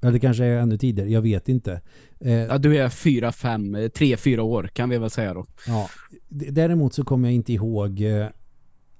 Eller 0.00 0.18
kanske 0.18 0.44
är 0.44 0.58
ännu 0.58 0.78
tidigare, 0.78 1.10
jag 1.10 1.22
vet 1.22 1.48
inte. 1.48 1.80
Eh, 2.20 2.32
ja, 2.32 2.58
du 2.58 2.76
är 2.76 2.88
fyra, 2.88 3.32
fem, 3.32 3.74
eh, 3.74 3.88
tre, 3.88 4.16
fyra 4.16 4.42
år 4.42 4.70
kan 4.72 4.88
vi 4.88 4.98
väl 4.98 5.10
säga 5.10 5.34
då. 5.34 5.46
Ja. 5.66 5.88
Däremot 6.28 6.94
så 6.94 7.04
kommer 7.04 7.28
jag 7.28 7.34
inte 7.34 7.52
ihåg 7.52 8.00
eh, 8.00 8.26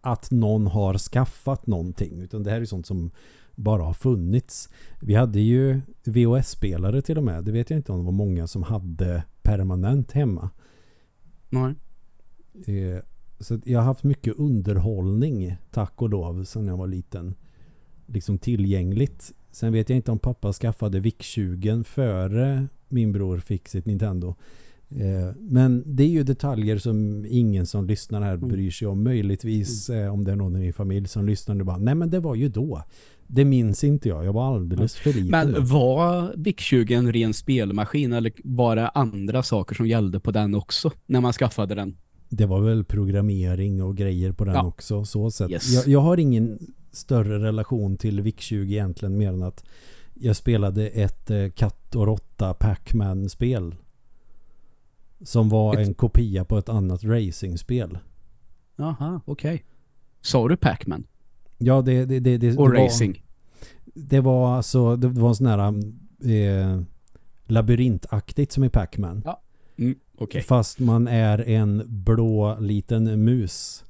att 0.00 0.30
någon 0.30 0.66
har 0.66 0.98
skaffat 0.98 1.66
någonting. 1.66 2.20
Utan 2.20 2.42
det 2.42 2.50
här 2.50 2.60
är 2.60 2.64
sånt 2.64 2.86
som 2.86 3.10
bara 3.54 3.82
har 3.82 3.94
funnits. 3.94 4.68
Vi 5.00 5.14
hade 5.14 5.40
ju 5.40 5.80
VHS-spelare 6.04 7.02
till 7.02 7.18
och 7.18 7.24
med. 7.24 7.44
Det 7.44 7.52
vet 7.52 7.70
jag 7.70 7.78
inte 7.78 7.92
om 7.92 7.98
det 7.98 8.04
var 8.04 8.12
många 8.12 8.46
som 8.46 8.62
hade 8.62 9.24
permanent 9.42 10.12
hemma. 10.12 10.50
Nej. 11.48 11.74
Eh, 12.66 13.02
så 13.40 13.60
jag 13.64 13.78
har 13.78 13.86
haft 13.86 14.04
mycket 14.04 14.34
underhållning, 14.34 15.56
tack 15.70 16.02
och 16.02 16.08
lov, 16.08 16.44
sedan 16.44 16.66
jag 16.66 16.76
var 16.76 16.86
liten. 16.86 17.34
Liksom 18.06 18.38
tillgängligt. 18.38 19.32
Sen 19.58 19.72
vet 19.72 19.88
jag 19.88 19.96
inte 19.96 20.10
om 20.10 20.18
pappa 20.18 20.52
skaffade 20.52 21.00
VIC-20 21.00 21.82
före 21.82 22.66
min 22.88 23.12
bror 23.12 23.38
fick 23.38 23.68
sitt 23.68 23.86
Nintendo. 23.86 24.34
Eh, 24.90 25.36
men 25.38 25.82
det 25.86 26.02
är 26.02 26.08
ju 26.08 26.22
detaljer 26.22 26.78
som 26.78 27.26
ingen 27.28 27.66
som 27.66 27.86
lyssnar 27.86 28.20
här 28.20 28.34
mm. 28.34 28.48
bryr 28.48 28.70
sig 28.70 28.88
om. 28.88 29.04
Möjligtvis 29.04 29.90
mm. 29.90 30.04
eh, 30.04 30.12
om 30.12 30.24
det 30.24 30.32
är 30.32 30.36
någon 30.36 30.56
i 30.56 30.58
min 30.58 30.72
familj 30.72 31.08
som 31.08 31.26
lyssnar 31.26 31.54
nu 31.54 31.64
bara, 31.64 31.76
nej 31.76 31.94
men 31.94 32.10
det 32.10 32.20
var 32.20 32.34
ju 32.34 32.48
då. 32.48 32.82
Det 33.26 33.44
minns 33.44 33.84
inte 33.84 34.08
jag. 34.08 34.24
Jag 34.24 34.32
var 34.32 34.54
alldeles 34.54 34.96
för 34.96 35.12
liten. 35.12 35.30
Men 35.30 35.66
var 35.66 36.32
VIC-20 36.36 36.96
en 36.96 37.12
ren 37.12 37.34
spelmaskin 37.34 38.12
eller 38.12 38.74
det 38.74 38.88
andra 38.88 39.42
saker 39.42 39.74
som 39.74 39.86
gällde 39.86 40.20
på 40.20 40.30
den 40.30 40.54
också 40.54 40.90
när 41.06 41.20
man 41.20 41.32
skaffade 41.32 41.74
den? 41.74 41.96
Det 42.28 42.46
var 42.46 42.60
väl 42.60 42.84
programmering 42.84 43.82
och 43.82 43.96
grejer 43.96 44.32
på 44.32 44.44
den 44.44 44.54
ja. 44.54 44.66
också. 44.66 45.04
Så 45.04 45.30
sätt. 45.30 45.50
Yes. 45.50 45.72
Jag, 45.72 45.88
jag, 45.88 46.00
har 46.00 46.16
ingen 46.16 46.58
större 46.90 47.38
relation 47.38 47.96
till 47.96 48.20
VIC-20 48.20 48.64
egentligen 48.64 49.18
mer 49.18 49.28
än 49.28 49.42
att 49.42 49.64
jag 50.14 50.36
spelade 50.36 50.88
ett 50.88 51.30
eh, 51.30 51.48
katt 51.50 51.94
och 51.94 52.06
råtta 52.06 52.54
Pac-Man-spel 52.54 53.74
som 55.20 55.48
var 55.48 55.74
ett... 55.74 55.88
en 55.88 55.94
kopia 55.94 56.44
på 56.44 56.58
ett 56.58 56.68
annat 56.68 57.04
racingspel. 57.04 57.98
Jaha, 58.76 59.20
okej. 59.24 59.54
Okay. 59.54 59.64
Sa 60.20 60.48
du 60.48 60.56
Pac-Man? 60.56 61.04
Ja, 61.58 61.82
det, 61.82 62.04
det, 62.04 62.20
det, 62.20 62.38
det, 62.38 62.56
och 62.56 62.72
det 62.72 62.84
racing. 62.84 63.12
Var, 63.14 63.22
det 63.94 64.20
var 64.20 64.56
alltså, 64.56 64.96
det 64.96 65.08
var 65.08 65.28
en 65.28 65.34
sån 65.34 65.46
här 65.46 65.74
eh, 66.32 66.82
labyrintaktigt 67.46 68.52
som 68.52 68.64
i 68.64 68.68
Pac-Man. 68.68 69.22
Ja, 69.24 69.42
mm, 69.76 69.98
okay. 70.16 70.42
Fast 70.42 70.78
man 70.78 71.08
är 71.08 71.48
en 71.48 71.82
blå 71.86 72.56
liten 72.60 73.24
mus. 73.24 73.84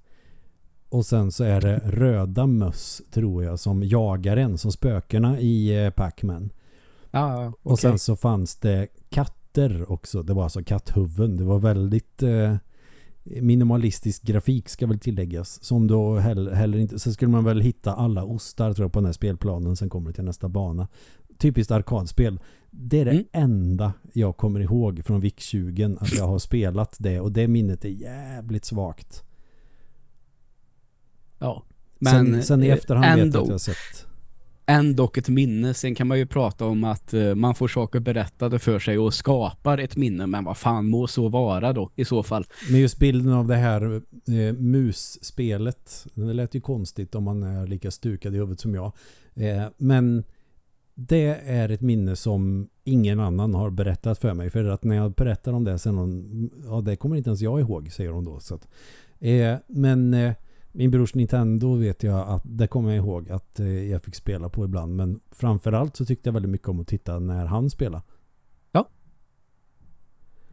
Och 0.88 1.07
sen 1.07 1.33
så 1.33 1.44
är 1.44 1.61
det 1.61 1.81
röda 1.85 2.46
möss 2.46 3.03
tror 3.11 3.44
jag 3.44 3.59
som 3.59 3.83
jagar 3.83 4.37
en 4.37 4.59
som 4.59 4.72
spökerna 4.72 5.40
i 5.40 5.85
eh, 5.85 5.90
Pac-Man. 5.90 6.51
Ah, 7.11 7.46
okay. 7.46 7.53
Och 7.62 7.79
sen 7.79 7.98
så 7.98 8.16
fanns 8.16 8.57
det 8.57 8.88
katter 9.11 9.92
också. 9.92 10.22
Det 10.22 10.35
var 10.35 10.42
alltså 10.42 10.64
katthuvuden. 10.64 11.37
Det 11.37 11.44
var 11.44 11.59
väldigt 11.59 12.22
eh, 12.22 12.57
minimalistisk 13.22 14.22
grafik 14.22 14.68
ska 14.68 14.87
väl 14.87 14.98
tilläggas. 14.98 15.64
Som 15.64 15.87
då 15.87 16.16
heller, 16.16 16.53
heller 16.53 16.79
inte... 16.79 16.98
Så 16.98 17.12
skulle 17.12 17.31
man 17.31 17.44
väl 17.44 17.61
hitta 17.61 17.94
alla 17.94 18.24
ostar 18.24 18.72
tror 18.72 18.85
jag 18.85 18.92
på 18.92 18.98
den 18.98 19.07
här 19.07 19.12
spelplanen. 19.12 19.77
Sen 19.77 19.88
kommer 19.88 20.11
det 20.11 20.14
till 20.14 20.24
nästa 20.24 20.48
bana. 20.48 20.88
Typiskt 21.38 21.70
arkadspel. 21.70 22.40
Det 22.70 23.01
är 23.01 23.05
det 23.05 23.11
mm. 23.11 23.24
enda 23.33 23.92
jag 24.12 24.37
kommer 24.37 24.61
ihåg 24.61 25.05
från 25.05 25.22
VIC-20 25.22 25.96
att 26.01 26.12
jag 26.12 26.27
har 26.27 26.38
spelat 26.38 26.96
det. 26.98 27.20
Och 27.20 27.33
det 27.33 27.48
minnet 27.48 27.85
är 27.85 27.88
jävligt 27.88 28.64
svagt. 28.64 29.24
Ja. 31.38 31.64
Men 31.98 32.12
sen, 32.12 32.42
sen 32.42 32.62
i 32.62 32.68
efterhand 32.68 33.20
ändå, 33.20 33.24
vet 33.24 33.35
jag 33.35 33.42
att 33.42 33.48
jag 33.48 33.55
har 33.55 33.59
sett. 33.59 34.07
Ändå 34.66 35.11
ett 35.16 35.29
minne. 35.29 35.74
Sen 35.74 35.94
kan 35.94 36.07
man 36.07 36.18
ju 36.18 36.27
prata 36.27 36.64
om 36.64 36.85
att 36.85 37.14
uh, 37.14 37.35
man 37.35 37.55
får 37.55 37.68
saker 37.68 38.01
berättade 38.01 38.59
för 38.59 38.79
sig 38.79 38.98
och 38.98 39.14
skapar 39.14 39.79
ett 39.79 39.96
minne. 39.96 40.27
Men 40.27 40.44
vad 40.44 40.57
fan 40.57 40.88
må 40.88 41.07
så 41.07 41.29
vara 41.29 41.72
då 41.72 41.90
i 41.96 42.05
så 42.05 42.22
fall. 42.22 42.44
Men 42.70 42.81
just 42.81 42.98
bilden 42.98 43.33
av 43.33 43.46
det 43.46 43.57
här 43.57 44.03
eh, 44.29 44.55
musspelet. 44.55 46.07
Det 46.14 46.33
lät 46.33 46.55
ju 46.55 46.61
konstigt 46.61 47.14
om 47.14 47.24
man 47.24 47.42
är 47.42 47.66
lika 47.66 47.90
stukad 47.90 48.35
i 48.35 48.38
huvudet 48.38 48.61
som 48.61 48.74
jag. 48.74 48.92
Eh, 49.35 49.64
men 49.77 50.24
det 50.94 51.40
är 51.44 51.68
ett 51.68 51.81
minne 51.81 52.16
som 52.16 52.68
ingen 52.85 53.20
annan 53.20 53.55
har 53.55 53.70
berättat 53.70 54.18
för 54.18 54.35
mig. 54.35 54.51
För 54.51 54.64
att 54.64 54.85
när 54.85 54.96
jag 54.96 55.12
berättar 55.12 55.53
om 55.53 55.64
det 55.64 55.79
sen 55.79 56.51
ja 56.66 56.81
det 56.81 56.96
kommer 56.96 57.16
inte 57.16 57.31
ens 57.31 57.40
jag 57.40 57.61
ihåg 57.61 57.92
säger 57.92 58.11
hon 58.11 58.24
då. 58.24 58.40
Så 58.40 58.55
att, 58.55 58.68
Eh, 59.20 59.57
men 59.66 60.14
eh, 60.14 60.33
min 60.79 60.91
brors 60.91 61.14
Nintendo 61.14 61.75
vet 61.75 62.03
jag 62.03 62.29
att 62.29 62.43
det 62.45 62.67
kommer 62.67 62.88
jag 62.88 62.97
ihåg 62.97 63.31
att 63.31 63.61
eh, 63.61 63.67
jag 63.67 64.03
fick 64.03 64.14
spela 64.14 64.49
på 64.49 64.64
ibland. 64.64 64.97
Men 64.97 65.21
framförallt 65.31 65.97
så 65.97 66.05
tyckte 66.05 66.29
jag 66.29 66.33
väldigt 66.33 66.51
mycket 66.51 66.69
om 66.69 66.81
att 66.81 66.88
titta 66.88 67.19
när 67.19 67.47
han 67.47 67.71
spelade. 67.71 68.03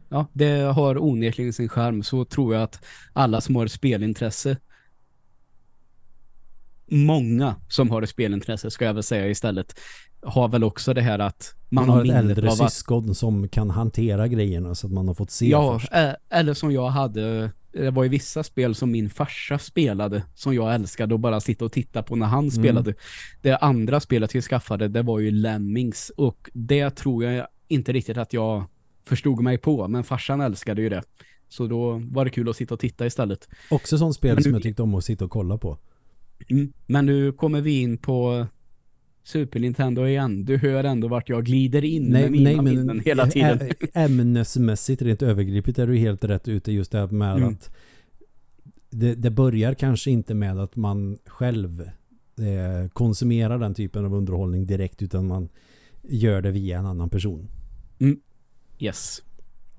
Ja, 0.08 0.26
det 0.32 0.60
har 0.60 0.98
onekligen 0.98 1.52
sin 1.52 1.68
skärm. 1.68 2.02
Så 2.02 2.24
tror 2.24 2.54
jag 2.54 2.62
att 2.62 2.84
alla 3.12 3.40
som 3.40 3.56
har 3.56 3.66
ett 3.66 3.72
spelintresse 3.72 4.56
många 6.86 7.54
som 7.68 7.90
har 7.90 8.02
ett 8.02 8.10
spelintresse 8.10 8.70
ska 8.70 8.84
jag 8.84 8.94
väl 8.94 9.02
säga 9.02 9.28
istället 9.28 9.80
har 10.22 10.48
väl 10.48 10.64
också 10.64 10.94
det 10.94 11.02
här 11.02 11.18
att 11.18 11.54
man, 11.68 11.86
man 11.86 11.96
har 11.96 12.04
ett 12.04 12.10
äldre 12.10 12.50
syskon 12.50 13.10
att, 13.10 13.16
som 13.16 13.48
kan 13.48 13.70
hantera 13.70 14.28
grejerna 14.28 14.74
så 14.74 14.86
att 14.86 14.92
man 14.92 15.08
har 15.08 15.14
fått 15.14 15.30
se 15.30 15.48
ja, 15.48 15.78
först. 15.78 15.92
eller 16.30 16.54
som 16.54 16.72
jag 16.72 16.88
hade 16.88 17.50
det 17.72 17.90
var 17.90 18.02
ju 18.02 18.08
vissa 18.08 18.42
spel 18.42 18.74
som 18.74 18.90
min 18.90 19.10
farsa 19.10 19.58
spelade 19.58 20.22
som 20.34 20.54
jag 20.54 20.74
älskade 20.74 21.14
och 21.14 21.20
bara 21.20 21.40
sitta 21.40 21.64
och 21.64 21.72
titta 21.72 22.02
på 22.02 22.16
när 22.16 22.26
han 22.26 22.38
mm. 22.38 22.50
spelade. 22.50 22.94
Det 23.42 23.56
andra 23.56 24.00
spelet 24.00 24.34
jag 24.34 24.44
skaffade 24.44 24.88
det 24.88 25.02
var 25.02 25.18
ju 25.18 25.30
Lemmings 25.30 26.12
och 26.16 26.50
det 26.52 26.90
tror 26.90 27.24
jag 27.24 27.46
inte 27.68 27.92
riktigt 27.92 28.16
att 28.16 28.32
jag 28.32 28.64
förstod 29.04 29.40
mig 29.40 29.58
på 29.58 29.88
men 29.88 30.04
farsan 30.04 30.40
älskade 30.40 30.82
ju 30.82 30.88
det. 30.88 31.02
Så 31.48 31.66
då 31.66 32.02
var 32.04 32.24
det 32.24 32.30
kul 32.30 32.48
att 32.48 32.56
sitta 32.56 32.74
och 32.74 32.80
titta 32.80 33.06
istället. 33.06 33.48
Också 33.70 33.98
sånt 33.98 34.14
spel 34.14 34.36
nu, 34.36 34.42
som 34.42 34.52
jag 34.52 34.62
tyckte 34.62 34.82
om 34.82 34.94
att 34.94 35.04
sitta 35.04 35.24
och 35.24 35.30
kolla 35.30 35.58
på. 35.58 35.78
Mm, 36.48 36.72
men 36.86 37.06
nu 37.06 37.32
kommer 37.32 37.60
vi 37.60 37.80
in 37.80 37.98
på 37.98 38.46
Super 39.26 39.60
Nintendo 39.60 40.06
igen. 40.06 40.44
Du 40.44 40.56
hör 40.56 40.84
ändå 40.84 41.08
vart 41.08 41.28
jag 41.28 41.44
glider 41.44 41.84
in 41.84 42.04
nej, 42.04 42.22
med 42.22 42.32
mina 42.32 42.62
nej, 42.62 42.76
men 42.76 43.00
hela 43.00 43.26
tiden. 43.26 43.60
Ämnesmässigt, 43.94 45.02
rent 45.02 45.22
övergripligt 45.22 45.78
är 45.78 45.86
du 45.86 45.96
helt 45.96 46.24
rätt 46.24 46.48
ute 46.48 46.72
just 46.72 46.92
det 46.92 47.10
med 47.10 47.36
mm. 47.36 47.48
att 47.48 47.70
det, 48.90 49.14
det, 49.14 49.30
börjar 49.30 49.74
kanske 49.74 50.10
inte 50.10 50.34
med 50.34 50.58
att 50.58 50.76
man 50.76 51.18
själv 51.26 51.80
eh, 52.38 52.90
konsumerar 52.92 53.58
den 53.58 53.74
typen 53.74 54.04
av 54.04 54.14
underhållning 54.14 54.66
direkt 54.66 55.02
utan 55.02 55.26
man 55.26 55.48
gör 56.02 56.42
det 56.42 56.50
via 56.50 56.78
en 56.78 56.86
annan 56.86 57.10
person. 57.10 57.48
Mm. 57.98 58.20
Yes. 58.78 59.22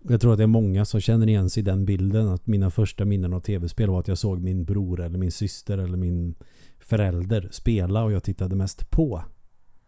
Jag 0.09 0.21
tror 0.21 0.31
att 0.31 0.37
det 0.37 0.43
är 0.43 0.47
många 0.47 0.85
som 0.85 1.01
känner 1.01 1.27
igen 1.27 1.49
sig 1.49 1.61
i 1.61 1.63
den 1.63 1.85
bilden 1.85 2.27
att 2.27 2.47
mina 2.47 2.71
första 2.71 3.05
minnen 3.05 3.33
av 3.33 3.39
tv-spel 3.39 3.89
var 3.89 3.99
att 3.99 4.07
jag 4.07 4.17
såg 4.17 4.41
min 4.41 4.65
bror 4.65 5.01
eller 5.01 5.17
min 5.17 5.31
syster 5.31 5.77
eller 5.77 5.97
min 5.97 6.35
förälder 6.79 7.49
spela 7.51 8.03
och 8.03 8.11
jag 8.11 8.23
tittade 8.23 8.55
mest 8.55 8.89
på. 8.89 9.23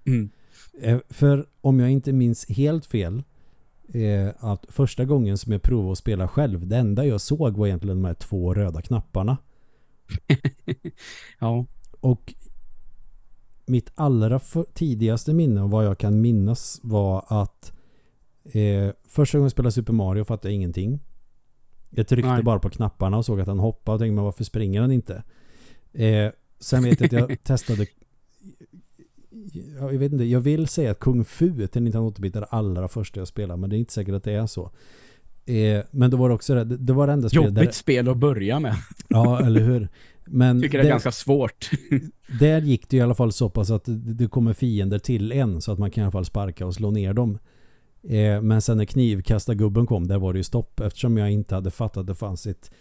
Mm. 0.05 0.29
Eh, 0.81 0.99
för 1.09 1.45
om 1.61 1.79
jag 1.79 1.91
inte 1.91 2.13
minns 2.13 2.49
helt 2.49 2.85
fel 2.85 3.23
eh, 3.93 4.29
att 4.39 4.65
första 4.69 5.05
gången 5.05 5.37
som 5.37 5.51
jag 5.51 5.61
provade 5.61 5.91
att 5.91 5.97
spela 5.97 6.27
själv, 6.27 6.67
det 6.67 6.77
enda 6.77 7.05
jag 7.05 7.21
såg 7.21 7.57
var 7.57 7.67
egentligen 7.67 7.97
de 7.97 8.05
här 8.05 8.13
två 8.13 8.53
röda 8.53 8.81
knapparna. 8.81 9.37
ja. 11.39 11.65
Och 11.99 12.33
mitt 13.65 13.91
allra 13.95 14.39
tidigaste 14.73 15.33
minne 15.33 15.61
och 15.61 15.69
vad 15.69 15.85
jag 15.85 15.97
kan 15.97 16.21
minnas 16.21 16.79
var 16.83 17.25
att 17.27 17.73
eh, 18.43 18.89
första 19.07 19.37
gången 19.37 19.45
jag 19.45 19.51
spelade 19.51 19.71
Super 19.71 19.93
Mario 19.93 20.23
fattade 20.23 20.47
jag 20.47 20.55
ingenting. 20.55 20.99
Jag 21.89 22.07
tryckte 22.07 22.31
Nej. 22.31 22.43
bara 22.43 22.59
på 22.59 22.69
knapparna 22.69 23.17
och 23.17 23.25
såg 23.25 23.41
att 23.41 23.47
han 23.47 23.59
hoppade 23.59 23.93
och 23.93 23.99
tänkte, 23.99 24.15
men 24.15 24.23
varför 24.23 24.43
springer 24.43 24.81
han 24.81 24.91
inte? 24.91 25.23
Eh, 25.93 26.31
sen 26.59 26.83
vet 26.83 26.99
jag 27.01 27.05
att 27.05 27.29
jag 27.29 27.43
testade 27.43 27.87
jag 29.79 29.99
vet 29.99 30.11
inte, 30.11 30.23
jag 30.23 30.39
vill 30.39 30.67
säga 30.67 30.91
att 30.91 30.99
Kung 30.99 31.25
Fu 31.25 31.67
till 31.67 31.81
1980-bit 31.81 32.35
är 32.35 32.39
det 32.41 32.47
allra 32.47 32.87
första 32.87 33.19
jag 33.19 33.27
spelade, 33.27 33.59
men 33.59 33.69
det 33.69 33.75
är 33.75 33.77
inte 33.77 33.93
säkert 33.93 34.13
att 34.13 34.23
det 34.23 34.33
är 34.33 34.47
så. 34.47 34.71
Eh, 35.45 35.83
men 35.91 36.11
då 36.11 36.17
var 36.17 36.29
det 36.29 36.35
också 36.35 36.55
det, 36.55 36.77
det 36.77 36.93
var 36.93 37.07
det 37.07 37.13
enda 37.13 37.29
spelet 37.29 37.45
Jobbigt 37.45 37.63
där, 37.63 37.71
spel 37.71 38.09
att 38.09 38.17
börja 38.17 38.59
med. 38.59 38.75
Ja, 39.07 39.45
eller 39.45 39.61
hur? 39.61 39.87
Men 40.25 40.61
tycker 40.61 40.77
det 40.77 40.81
är 40.81 40.83
där, 40.83 40.89
ganska 40.89 41.11
svårt. 41.11 41.69
där 42.39 42.61
gick 42.61 42.89
det 42.89 42.97
i 42.97 43.01
alla 43.01 43.15
fall 43.15 43.31
så 43.31 43.49
pass 43.49 43.71
att 43.71 43.83
det 43.87 44.27
kommer 44.27 44.53
fiender 44.53 44.99
till 44.99 45.31
en 45.31 45.61
så 45.61 45.71
att 45.71 45.79
man 45.79 45.91
kan 45.91 46.01
i 46.01 46.05
alla 46.05 46.11
fall 46.11 46.25
sparka 46.25 46.65
och 46.65 46.75
slå 46.75 46.91
ner 46.91 47.13
dem. 47.13 47.39
Eh, 48.09 48.41
men 48.41 48.61
sen 48.61 48.77
när 48.77 48.85
knivkastargubben 48.85 49.85
kom, 49.85 50.07
där 50.07 50.17
var 50.17 50.33
det 50.33 50.39
ju 50.39 50.43
stopp. 50.43 50.79
Eftersom 50.79 51.17
jag 51.17 51.31
inte 51.31 51.55
hade 51.55 51.71
fattat 51.71 51.97
att 51.97 52.07
det 52.07 52.15
fanns 52.15 52.47
ett 52.47 52.71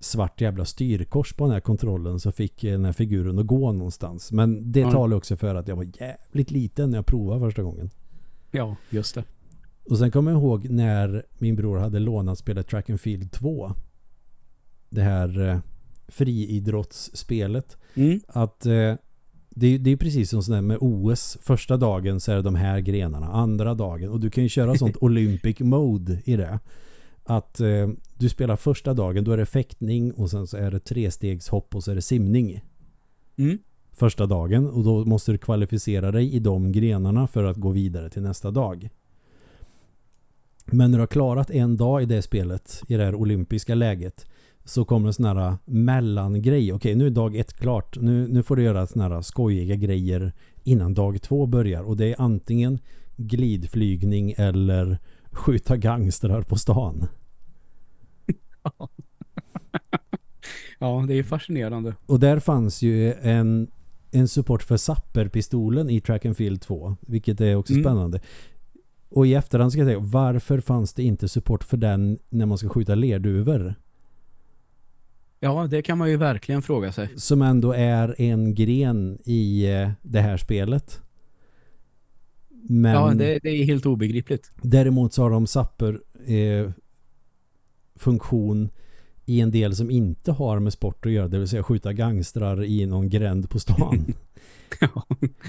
svart 0.00 0.40
jävla 0.40 0.64
styrkors 0.64 1.32
på 1.32 1.44
den 1.44 1.52
här 1.52 1.60
kontrollen 1.60 2.20
så 2.20 2.32
fick 2.32 2.62
den 2.62 2.84
här 2.84 2.92
figuren 2.92 3.38
att 3.38 3.46
gå 3.46 3.72
någonstans. 3.72 4.32
Men 4.32 4.72
det 4.72 4.80
mm. 4.80 4.92
talar 4.92 5.16
också 5.16 5.36
för 5.36 5.54
att 5.54 5.68
jag 5.68 5.76
var 5.76 5.86
jävligt 6.00 6.50
liten 6.50 6.90
när 6.90 6.98
jag 6.98 7.06
provade 7.06 7.40
första 7.40 7.62
gången. 7.62 7.90
Ja, 8.50 8.76
just 8.90 9.14
det. 9.14 9.24
Och 9.84 9.98
sen 9.98 10.10
kommer 10.10 10.30
jag 10.30 10.40
ihåg 10.40 10.70
när 10.70 11.26
min 11.38 11.56
bror 11.56 11.78
hade 11.78 11.98
lånat 11.98 12.38
spelet 12.38 12.68
Track 12.68 12.90
and 12.90 13.00
Field 13.00 13.32
2. 13.32 13.72
Det 14.90 15.02
här 15.02 15.48
eh, 15.48 15.58
friidrottsspelet. 16.08 17.76
Mm. 17.94 18.20
Att 18.26 18.66
eh, 18.66 18.94
det, 19.54 19.78
det 19.78 19.90
är 19.90 19.96
precis 19.96 20.30
som 20.30 20.42
sådär 20.42 20.60
med 20.60 20.78
OS. 20.80 21.38
Första 21.40 21.76
dagen 21.76 22.20
så 22.20 22.32
är 22.32 22.36
det 22.36 22.42
de 22.42 22.54
här 22.54 22.80
grenarna. 22.80 23.26
Andra 23.26 23.74
dagen. 23.74 24.10
Och 24.10 24.20
du 24.20 24.30
kan 24.30 24.42
ju 24.42 24.48
köra 24.48 24.74
sånt 24.74 24.96
Olympic 25.00 25.60
mode 25.60 26.22
i 26.24 26.36
det. 26.36 26.58
Att 27.24 27.60
eh, 27.60 27.88
du 28.18 28.28
spelar 28.28 28.56
första 28.56 28.94
dagen, 28.94 29.24
då 29.24 29.32
är 29.32 29.36
det 29.36 29.46
fäktning 29.46 30.12
och 30.12 30.30
sen 30.30 30.46
så 30.46 30.56
är 30.56 30.70
det 30.70 30.80
trestegshopp 30.80 31.74
och 31.74 31.84
så 31.84 31.90
är 31.90 31.94
det 31.94 32.02
simning. 32.02 32.60
Mm. 33.36 33.58
Första 33.92 34.26
dagen 34.26 34.68
och 34.68 34.84
då 34.84 35.04
måste 35.04 35.32
du 35.32 35.38
kvalificera 35.38 36.12
dig 36.12 36.34
i 36.34 36.38
de 36.38 36.72
grenarna 36.72 37.26
för 37.26 37.44
att 37.44 37.56
gå 37.56 37.70
vidare 37.70 38.10
till 38.10 38.22
nästa 38.22 38.50
dag. 38.50 38.88
Men 40.66 40.90
när 40.90 40.98
du 40.98 41.02
har 41.02 41.06
klarat 41.06 41.50
en 41.50 41.76
dag 41.76 42.02
i 42.02 42.06
det 42.06 42.22
spelet, 42.22 42.82
i 42.88 42.96
det 42.96 43.04
här 43.04 43.14
olympiska 43.14 43.74
läget, 43.74 44.26
så 44.64 44.84
kommer 44.84 45.06
en 45.06 45.12
sån 45.14 45.24
här 45.24 45.56
mellangrej. 45.64 46.72
Okej, 46.72 46.94
nu 46.94 47.06
är 47.06 47.10
dag 47.10 47.36
ett 47.36 47.52
klart. 47.52 47.96
Nu, 48.00 48.28
nu 48.28 48.42
får 48.42 48.56
du 48.56 48.62
göra 48.62 48.86
såna 48.86 49.08
här 49.08 49.22
skojiga 49.22 49.76
grejer 49.76 50.32
innan 50.64 50.94
dag 50.94 51.22
två 51.22 51.46
börjar. 51.46 51.82
Och 51.82 51.96
det 51.96 52.06
är 52.06 52.20
antingen 52.20 52.78
glidflygning 53.16 54.34
eller 54.36 54.98
skjuta 55.30 55.76
gangstrar 55.76 56.42
på 56.42 56.56
stan. 56.56 57.08
ja, 60.78 61.04
det 61.08 61.14
är 61.14 61.22
fascinerande. 61.22 61.94
Och 62.06 62.20
där 62.20 62.38
fanns 62.38 62.82
ju 62.82 63.12
en, 63.12 63.70
en 64.10 64.28
support 64.28 64.62
för 64.62 64.76
sapperpistolen 64.76 65.90
i 65.90 66.00
Track 66.00 66.24
and 66.24 66.36
Field 66.36 66.60
2. 66.60 66.96
Vilket 67.00 67.40
är 67.40 67.54
också 67.54 67.72
mm. 67.72 67.84
spännande. 67.84 68.20
Och 69.08 69.26
i 69.26 69.34
efterhand 69.34 69.72
ska 69.72 69.80
jag 69.80 69.88
säga, 69.88 69.98
varför 69.98 70.60
fanns 70.60 70.94
det 70.94 71.02
inte 71.02 71.28
support 71.28 71.64
för 71.64 71.76
den 71.76 72.18
när 72.28 72.46
man 72.46 72.58
ska 72.58 72.68
skjuta 72.68 72.94
lerduvor? 72.94 73.74
Ja, 75.44 75.66
det 75.70 75.82
kan 75.82 75.98
man 75.98 76.10
ju 76.10 76.16
verkligen 76.16 76.62
fråga 76.62 76.92
sig. 76.92 77.08
Som 77.16 77.42
ändå 77.42 77.72
är 77.72 78.20
en 78.20 78.54
gren 78.54 79.18
i 79.24 79.70
eh, 79.70 79.90
det 80.02 80.20
här 80.20 80.36
spelet. 80.36 81.00
Men 82.68 82.92
ja, 82.92 83.14
det, 83.14 83.38
det 83.42 83.48
är 83.48 83.64
helt 83.64 83.86
obegripligt. 83.86 84.50
Däremot 84.62 85.12
så 85.12 85.22
har 85.22 85.30
de 85.30 85.46
sapper 85.46 86.00
eh, 86.26 86.70
funktion 87.94 88.70
i 89.26 89.40
en 89.40 89.50
del 89.50 89.76
som 89.76 89.90
inte 89.90 90.32
har 90.32 90.58
med 90.58 90.72
sport 90.72 91.06
att 91.06 91.12
göra, 91.12 91.28
det 91.28 91.38
vill 91.38 91.48
säga 91.48 91.62
skjuta 91.62 91.92
gangstrar 91.92 92.64
i 92.64 92.86
någon 92.86 93.08
gränd 93.08 93.50
på 93.50 93.58
stan. 93.58 94.14
ja. 94.80 95.06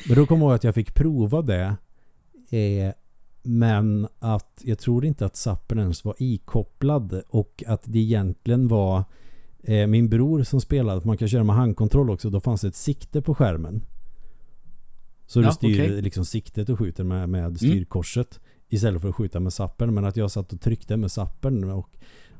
Men 0.07 0.15
då 0.15 0.25
kommer 0.25 0.45
jag 0.45 0.53
att 0.53 0.63
jag 0.63 0.75
fick 0.75 0.93
prova 0.93 1.41
det 1.41 1.75
eh, 2.49 2.93
men 3.43 4.07
att 4.19 4.61
jag 4.63 4.79
tror 4.79 5.05
inte 5.05 5.25
att 5.25 5.35
sappen 5.35 5.79
ens 5.79 6.05
var 6.05 6.15
ikopplad 6.17 7.21
och 7.27 7.63
att 7.67 7.81
det 7.85 7.99
egentligen 7.99 8.67
var 8.67 9.03
min 9.87 10.09
bror 10.09 10.43
som 10.43 10.61
spelade, 10.61 11.01
för 11.01 11.07
man 11.07 11.17
kan 11.17 11.27
köra 11.27 11.43
med 11.43 11.55
handkontroll 11.55 12.09
också, 12.09 12.29
då 12.29 12.39
fanns 12.39 12.61
det 12.61 12.67
ett 12.67 12.75
sikte 12.75 13.21
på 13.21 13.35
skärmen. 13.35 13.85
Så 15.25 15.41
ja, 15.41 15.47
du 15.47 15.53
styr 15.53 15.83
okay. 15.83 16.01
liksom 16.01 16.25
siktet 16.25 16.69
och 16.69 16.79
skjuter 16.79 17.03
med, 17.03 17.29
med 17.29 17.45
mm. 17.45 17.55
styrkorset 17.55 18.35
mm. 18.37 18.65
istället 18.69 19.01
för 19.01 19.09
att 19.09 19.15
skjuta 19.15 19.39
med 19.39 19.53
sappen. 19.53 19.93
Men 19.93 20.05
att 20.05 20.17
jag 20.17 20.31
satt 20.31 20.53
och 20.53 20.61
tryckte 20.61 20.97
med 20.97 21.11
sappen 21.11 21.63
och 21.63 21.89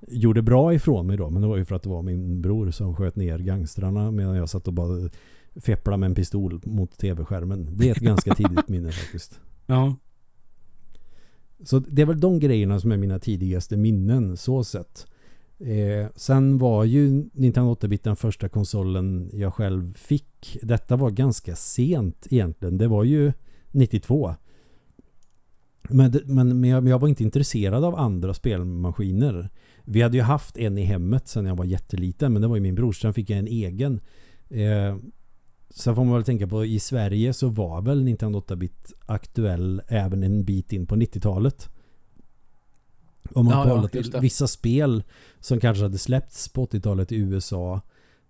gjorde 0.08 0.42
bra 0.42 0.74
ifrån 0.74 1.08
mig 1.08 1.18
då. 1.18 1.30
Men 1.30 1.42
det 1.42 1.48
var 1.48 1.58
ju 1.58 1.66
för 1.66 1.76
att 1.76 1.84
det 1.84 1.90
var 1.90 2.02
min 2.02 2.42
bror 2.42 2.72
som 2.72 2.96
sköt 2.96 3.16
ner 3.16 3.40
gangstrarna 3.40 4.12
medan 4.12 4.36
jag 4.36 4.50
satt 4.50 4.68
och 4.68 4.74
bara 4.74 5.10
fepplade 5.56 5.98
med 5.98 6.08
en 6.08 6.16
pistol 6.16 6.62
mot 6.66 6.98
tv-skärmen. 6.98 7.70
Det 7.78 7.90
är 7.90 7.92
ett 7.92 8.02
ganska 8.02 8.36
tidigt 8.36 8.70
minne 8.70 8.92
faktiskt. 8.92 9.40
Ja. 9.66 9.96
Så 11.64 11.80
det 11.80 12.02
är 12.02 12.06
väl 12.06 12.20
de 12.20 12.40
grejerna 12.40 12.80
som 12.80 12.92
är 12.92 12.98
mina 12.98 13.20
tidigaste 13.20 13.78
minnen 13.78 14.38
så 14.38 14.64
sett. 14.64 15.08
Eh, 15.66 16.08
sen 16.16 16.58
var 16.58 16.84
ju 16.84 17.30
Nintendo 17.34 17.74
8-bit 17.74 18.04
den 18.04 18.16
första 18.16 18.50
konsolen 18.50 19.30
jag 19.34 19.54
själv 19.54 19.94
fick. 19.98 20.58
Detta 20.62 20.96
var 20.96 21.12
ganska 21.12 21.56
sent 21.56 22.28
egentligen. 22.30 22.78
Det 22.78 22.88
var 22.88 23.04
ju 23.04 23.34
92. 23.72 24.36
Men, 25.90 26.20
men, 26.26 26.60
men, 26.60 26.70
jag, 26.70 26.84
men 26.84 26.92
jag 26.92 27.00
var 27.00 27.08
inte 27.08 27.24
intresserad 27.24 27.84
av 27.84 27.96
andra 27.96 28.34
spelmaskiner. 28.34 29.50
Vi 29.84 30.02
hade 30.02 30.18
ju 30.18 30.24
haft 30.24 30.58
en 30.58 30.78
i 30.78 30.84
hemmet 30.84 31.28
sen 31.28 31.46
jag 31.46 31.56
var 31.56 31.66
jätteliten. 31.66 32.34
Men 32.34 32.42
det 32.42 32.48
var 32.48 32.56
ju 32.56 32.62
min 32.62 32.76
brors. 32.76 33.02
Sen 33.02 33.14
fick 33.14 33.30
jag 33.30 33.40
en 33.40 33.48
egen. 33.48 34.00
Eh, 34.50 34.98
sen 35.70 35.96
får 35.96 36.04
man 36.04 36.14
väl 36.14 36.24
tänka 36.24 36.48
på 36.48 36.66
i 36.66 36.80
Sverige 36.80 37.34
så 37.34 37.48
var 37.48 37.82
väl 37.82 38.04
Nintendo 38.04 38.40
8-bit 38.40 38.94
aktuell 39.06 39.82
även 39.88 40.24
en 40.24 40.46
bit 40.46 40.74
in 40.74 40.88
på 40.88 40.96
90-talet. 40.96 41.70
Om 43.32 43.46
man 43.46 43.54
Ja, 43.54 43.68
ja, 43.68 43.76
kollar 43.76 43.88
till 43.88 44.10
det. 44.10 44.20
vissa 44.20 44.48
spel 44.48 45.04
som 45.40 45.60
kanske 45.60 45.84
hade 45.84 45.98
släppts 45.98 46.50
på 46.50 46.66
80-talet 46.66 47.12
i 47.12 47.16
USA 47.16 47.82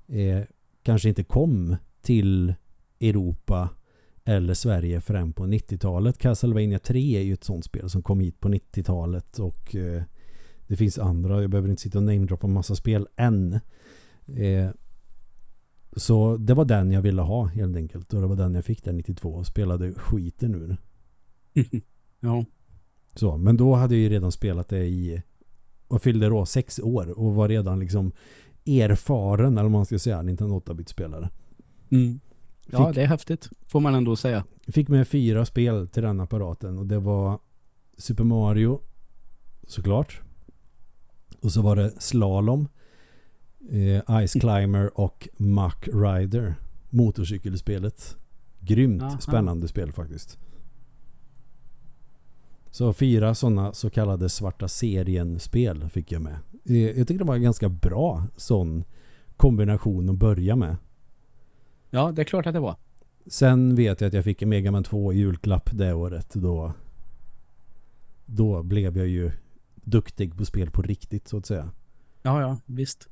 eh, 0.07 0.43
kanske 0.83 1.09
inte 1.09 1.23
kom 1.23 1.75
till 2.01 2.53
Europa 2.99 3.69
eller 4.25 4.53
Sverige 4.53 5.01
förrän 5.01 5.33
på 5.33 5.43
90-talet. 5.43 6.17
Castlevania 6.17 6.79
3 6.79 7.17
är 7.17 7.21
ju 7.21 7.33
ett 7.33 7.43
sånt 7.43 7.65
spel 7.65 7.89
som 7.89 8.03
kom 8.03 8.19
hit 8.19 8.39
på 8.39 8.49
90-talet 8.49 9.39
och 9.39 9.75
eh, 9.75 10.03
det 10.67 10.75
finns 10.75 10.99
andra, 10.99 11.41
jag 11.41 11.49
behöver 11.49 11.69
inte 11.69 11.81
sitta 11.81 11.97
och 11.97 12.03
namedroppa 12.03 12.47
massa 12.47 12.75
spel 12.75 13.07
än. 13.15 13.53
Eh, 14.27 14.69
så 15.95 16.37
det 16.37 16.53
var 16.53 16.65
den 16.65 16.91
jag 16.91 17.01
ville 17.01 17.21
ha 17.21 17.45
helt 17.45 17.75
enkelt 17.75 18.13
och 18.13 18.21
det 18.21 18.27
var 18.27 18.35
den 18.35 18.55
jag 18.55 18.65
fick 18.65 18.83
där 18.83 18.93
92 18.93 19.29
och 19.29 19.47
spelade 19.47 19.93
skiten 19.93 20.55
ur. 20.55 20.77
ja. 22.19 22.45
Så, 23.15 23.37
men 23.37 23.57
då 23.57 23.73
hade 23.75 23.95
jag 23.95 24.01
ju 24.01 24.09
redan 24.09 24.31
spelat 24.31 24.67
det 24.69 24.85
i 24.85 25.21
och 25.87 26.01
fyllde 26.01 26.29
då 26.29 26.45
sex 26.45 26.79
år 26.79 27.19
och 27.19 27.35
var 27.35 27.49
redan 27.49 27.79
liksom 27.79 28.11
erfaren 28.65 29.57
eller 29.57 29.69
man 29.69 29.85
ska 29.85 29.99
säga, 29.99 30.21
Nintendo 30.21 30.59
8-bit-spelare. 30.59 31.29
Mm. 31.89 32.19
Ja, 32.65 32.85
Fick- 32.87 32.95
det 32.95 33.01
är 33.01 33.07
häftigt. 33.07 33.49
Får 33.67 33.79
man 33.79 33.95
ändå 33.95 34.15
säga. 34.15 34.43
Fick 34.67 34.87
med 34.87 35.07
fyra 35.07 35.45
spel 35.45 35.87
till 35.87 36.03
den 36.03 36.19
apparaten 36.19 36.77
och 36.77 36.85
det 36.85 36.99
var 36.99 37.39
Super 37.97 38.23
Mario 38.23 38.79
såklart. 39.67 40.21
Och 41.39 41.51
så 41.51 41.61
var 41.61 41.75
det 41.75 41.93
Slalom, 42.01 42.67
eh, 43.71 44.25
Ice 44.27 44.33
Climber 44.33 44.99
och 44.99 45.29
Muck 45.37 45.87
Rider. 45.93 46.55
Motorcykelspelet. 46.89 48.17
Grymt 48.59 49.03
Aha. 49.03 49.17
spännande 49.19 49.67
spel 49.67 49.91
faktiskt. 49.91 50.37
Så 52.73 52.93
fyra 52.93 53.35
sådana 53.35 53.73
så 53.73 53.89
kallade 53.89 54.29
svarta 54.29 54.67
serien-spel 54.67 55.89
fick 55.89 56.11
jag 56.11 56.21
med. 56.21 56.37
Eh, 56.65 56.77
Jag 56.77 57.07
tycker 57.07 57.19
det 57.19 57.23
var 57.27 57.35
en 57.35 57.43
ganska 57.43 57.69
bra 57.69 58.23
sån 58.37 58.83
kombination 59.37 60.09
att 60.09 60.17
börja 60.17 60.55
med. 60.55 60.77
Ja, 61.89 62.11
det 62.11 62.21
är 62.21 62.25
klart 62.25 62.47
att 62.47 62.53
det 62.53 62.59
var. 62.59 62.75
Sen 63.27 63.75
vet 63.75 64.01
jag 64.01 64.07
att 64.07 64.13
jag 64.13 64.23
fick 64.23 64.41
en 64.41 64.49
Mega 64.49 64.71
Man 64.71 64.83
2 64.83 65.13
i 65.13 65.17
julklapp 65.17 65.69
det 65.73 65.93
året. 65.93 66.29
Då, 66.33 66.73
då 68.25 68.63
blev 68.63 68.97
jag 68.97 69.07
ju 69.07 69.31
duktig 69.75 70.37
på 70.37 70.45
spel 70.45 70.71
på 70.71 70.81
riktigt 70.81 71.27
så 71.27 71.37
att 71.37 71.45
säga. 71.45 71.71
Ja, 72.21 72.41
ja, 72.41 72.57
visst. 72.65 73.07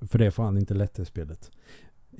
För 0.00 0.18
det 0.18 0.26
är 0.26 0.30
fan 0.30 0.58
inte 0.58 0.74
lätt 0.74 0.94
det 0.94 1.04
spelet. 1.04 1.50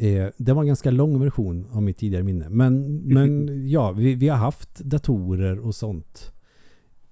Eh, 0.00 0.28
det 0.36 0.52
var 0.52 0.62
en 0.62 0.66
ganska 0.66 0.90
lång 0.90 1.20
version 1.20 1.66
av 1.72 1.82
mitt 1.82 1.96
tidigare 1.96 2.24
minne. 2.24 2.48
Men, 2.48 2.96
men 3.14 3.48
ja, 3.68 3.92
vi, 3.92 4.14
vi 4.14 4.28
har 4.28 4.36
haft 4.36 4.78
datorer 4.78 5.58
och 5.58 5.74
sånt 5.74 6.32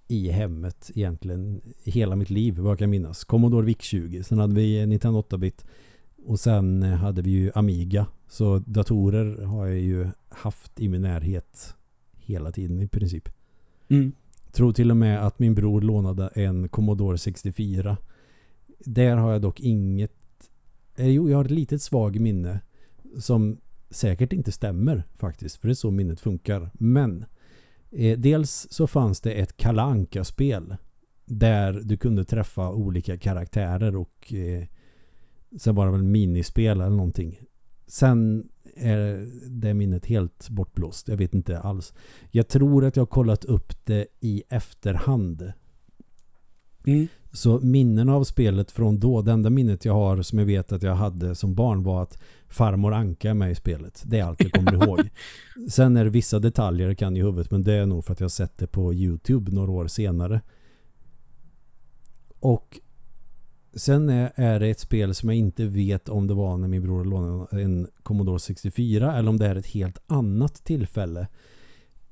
i 0.08 0.30
hemmet 0.30 0.90
egentligen 0.94 1.60
hela 1.84 2.16
mitt 2.16 2.30
liv, 2.30 2.58
vad 2.58 2.70
jag 2.70 2.78
kan 2.78 2.90
minnas. 2.90 3.24
Commodore 3.24 3.66
VIC-20, 3.66 4.22
sen 4.22 4.38
hade 4.38 4.54
vi 4.54 4.86
Nintendo 4.86 5.20
8-bit 5.20 5.64
och 6.24 6.40
sen 6.40 6.82
eh, 6.82 6.90
hade 6.90 7.22
vi 7.22 7.30
ju 7.30 7.50
Amiga. 7.54 8.06
Så 8.28 8.58
datorer 8.58 9.42
har 9.44 9.66
jag 9.66 9.78
ju 9.78 10.06
haft 10.28 10.80
i 10.80 10.88
min 10.88 11.02
närhet 11.02 11.74
hela 12.16 12.52
tiden 12.52 12.80
i 12.80 12.88
princip. 12.88 13.28
Mm. 13.88 14.12
Tror 14.52 14.72
till 14.72 14.90
och 14.90 14.96
med 14.96 15.26
att 15.26 15.38
min 15.38 15.54
bror 15.54 15.80
lånade 15.80 16.28
en 16.34 16.68
Commodore 16.68 17.18
64. 17.18 17.96
Där 18.78 19.16
har 19.16 19.32
jag 19.32 19.42
dock 19.42 19.60
inget... 19.60 20.12
Eh, 20.96 21.08
jo, 21.08 21.30
jag 21.30 21.36
har 21.36 21.44
ett 21.44 21.50
litet 21.50 21.82
svag 21.82 22.20
minne 22.20 22.60
som 23.18 23.60
säkert 23.90 24.32
inte 24.32 24.52
stämmer 24.52 25.02
faktiskt, 25.14 25.56
för 25.56 25.68
det 25.68 25.72
är 25.72 25.74
så 25.74 25.90
minnet 25.90 26.20
funkar. 26.20 26.70
Men 26.74 27.24
eh, 27.90 28.18
dels 28.18 28.66
så 28.70 28.86
fanns 28.86 29.20
det 29.20 29.32
ett 29.32 29.56
kalanka 29.56 30.24
spel 30.24 30.76
där 31.24 31.72
du 31.72 31.96
kunde 31.96 32.24
träffa 32.24 32.70
olika 32.70 33.18
karaktärer 33.18 33.96
och 33.96 34.32
eh, 34.32 34.64
sen 35.58 35.74
var 35.74 35.86
det 35.86 35.92
väl 35.92 36.02
minispel 36.02 36.80
eller 36.80 36.96
någonting. 36.96 37.40
Sen 37.86 38.48
är 38.76 39.30
det 39.48 39.74
minnet 39.74 40.06
helt 40.06 40.48
bortblåst. 40.48 41.08
Jag 41.08 41.16
vet 41.16 41.34
inte 41.34 41.58
alls. 41.58 41.94
Jag 42.30 42.48
tror 42.48 42.84
att 42.84 42.96
jag 42.96 43.00
har 43.00 43.06
kollat 43.06 43.44
upp 43.44 43.86
det 43.86 44.06
i 44.20 44.42
efterhand. 44.48 45.52
Mm. 46.86 47.08
Så 47.38 47.60
minnen 47.60 48.08
av 48.08 48.24
spelet 48.24 48.70
från 48.70 48.98
då, 48.98 49.22
det 49.22 49.32
enda 49.32 49.50
minnet 49.50 49.84
jag 49.84 49.92
har 49.92 50.22
som 50.22 50.38
jag 50.38 50.46
vet 50.46 50.72
att 50.72 50.82
jag 50.82 50.94
hade 50.94 51.34
som 51.34 51.54
barn 51.54 51.82
var 51.82 52.02
att 52.02 52.18
farmor 52.48 52.94
Anka 52.94 53.30
är 53.30 53.34
med 53.34 53.50
i 53.50 53.54
spelet. 53.54 54.02
Det 54.06 54.18
är 54.18 54.24
allt 54.24 54.42
jag 54.42 54.52
kommer 54.52 54.74
ihåg. 54.84 55.00
Sen 55.70 55.96
är 55.96 56.04
det 56.04 56.10
vissa 56.10 56.38
detaljer 56.38 56.88
jag 56.88 56.98
kan 56.98 57.16
i 57.16 57.22
huvudet 57.22 57.50
men 57.50 57.62
det 57.62 57.74
är 57.74 57.86
nog 57.86 58.04
för 58.04 58.12
att 58.12 58.20
jag 58.20 58.30
sett 58.30 58.58
det 58.58 58.66
på 58.66 58.94
Youtube 58.94 59.52
några 59.52 59.70
år 59.70 59.86
senare. 59.86 60.40
Och 62.40 62.80
sen 63.74 64.08
är, 64.08 64.32
är 64.34 64.60
det 64.60 64.68
ett 64.68 64.80
spel 64.80 65.14
som 65.14 65.28
jag 65.28 65.38
inte 65.38 65.66
vet 65.66 66.08
om 66.08 66.26
det 66.26 66.34
var 66.34 66.56
när 66.56 66.68
min 66.68 66.82
bror 66.82 67.04
lånade 67.04 67.62
en 67.62 67.88
Commodore 68.02 68.38
64 68.38 69.16
eller 69.16 69.28
om 69.28 69.38
det 69.38 69.46
är 69.46 69.56
ett 69.56 69.66
helt 69.66 69.98
annat 70.06 70.64
tillfälle. 70.64 71.20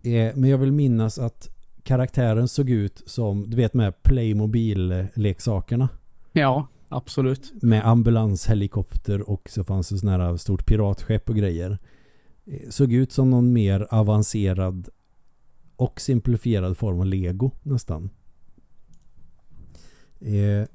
Eh, 0.03 0.37
men 0.37 0.45
jag 0.51 0.59
vill 0.59 0.73
minnas 0.73 1.19
att 1.19 1.56
karaktären 1.87 2.49
såg 2.49 2.71
ut 2.71 3.03
som, 3.07 3.51
du 3.51 3.57
vet 3.57 3.75
med 3.75 4.03
Playmobil-leksakerna. 4.03 5.89
Ja, 6.33 6.69
absolut. 6.89 7.63
Med 7.63 7.87
ambulanshelikopter 7.87 9.31
och 9.31 9.49
så 9.51 9.65
fanns 9.65 9.89
det 9.89 9.99
sådana 9.99 10.25
här 10.25 10.37
stort 10.37 10.67
piratskepp 10.67 11.29
och 11.29 11.37
grejer. 11.37 11.79
Eh, 12.45 12.69
Såg 12.71 12.93
ut 12.93 13.13
som 13.13 13.31
någon 13.31 13.53
mer 13.53 13.87
avancerad 13.91 14.89
och 15.77 16.01
simplifierad 16.01 16.77
form 16.77 17.01
av 17.01 17.07
Lego 17.07 17.51
nästan. 17.63 18.11
Eh, 20.21 20.69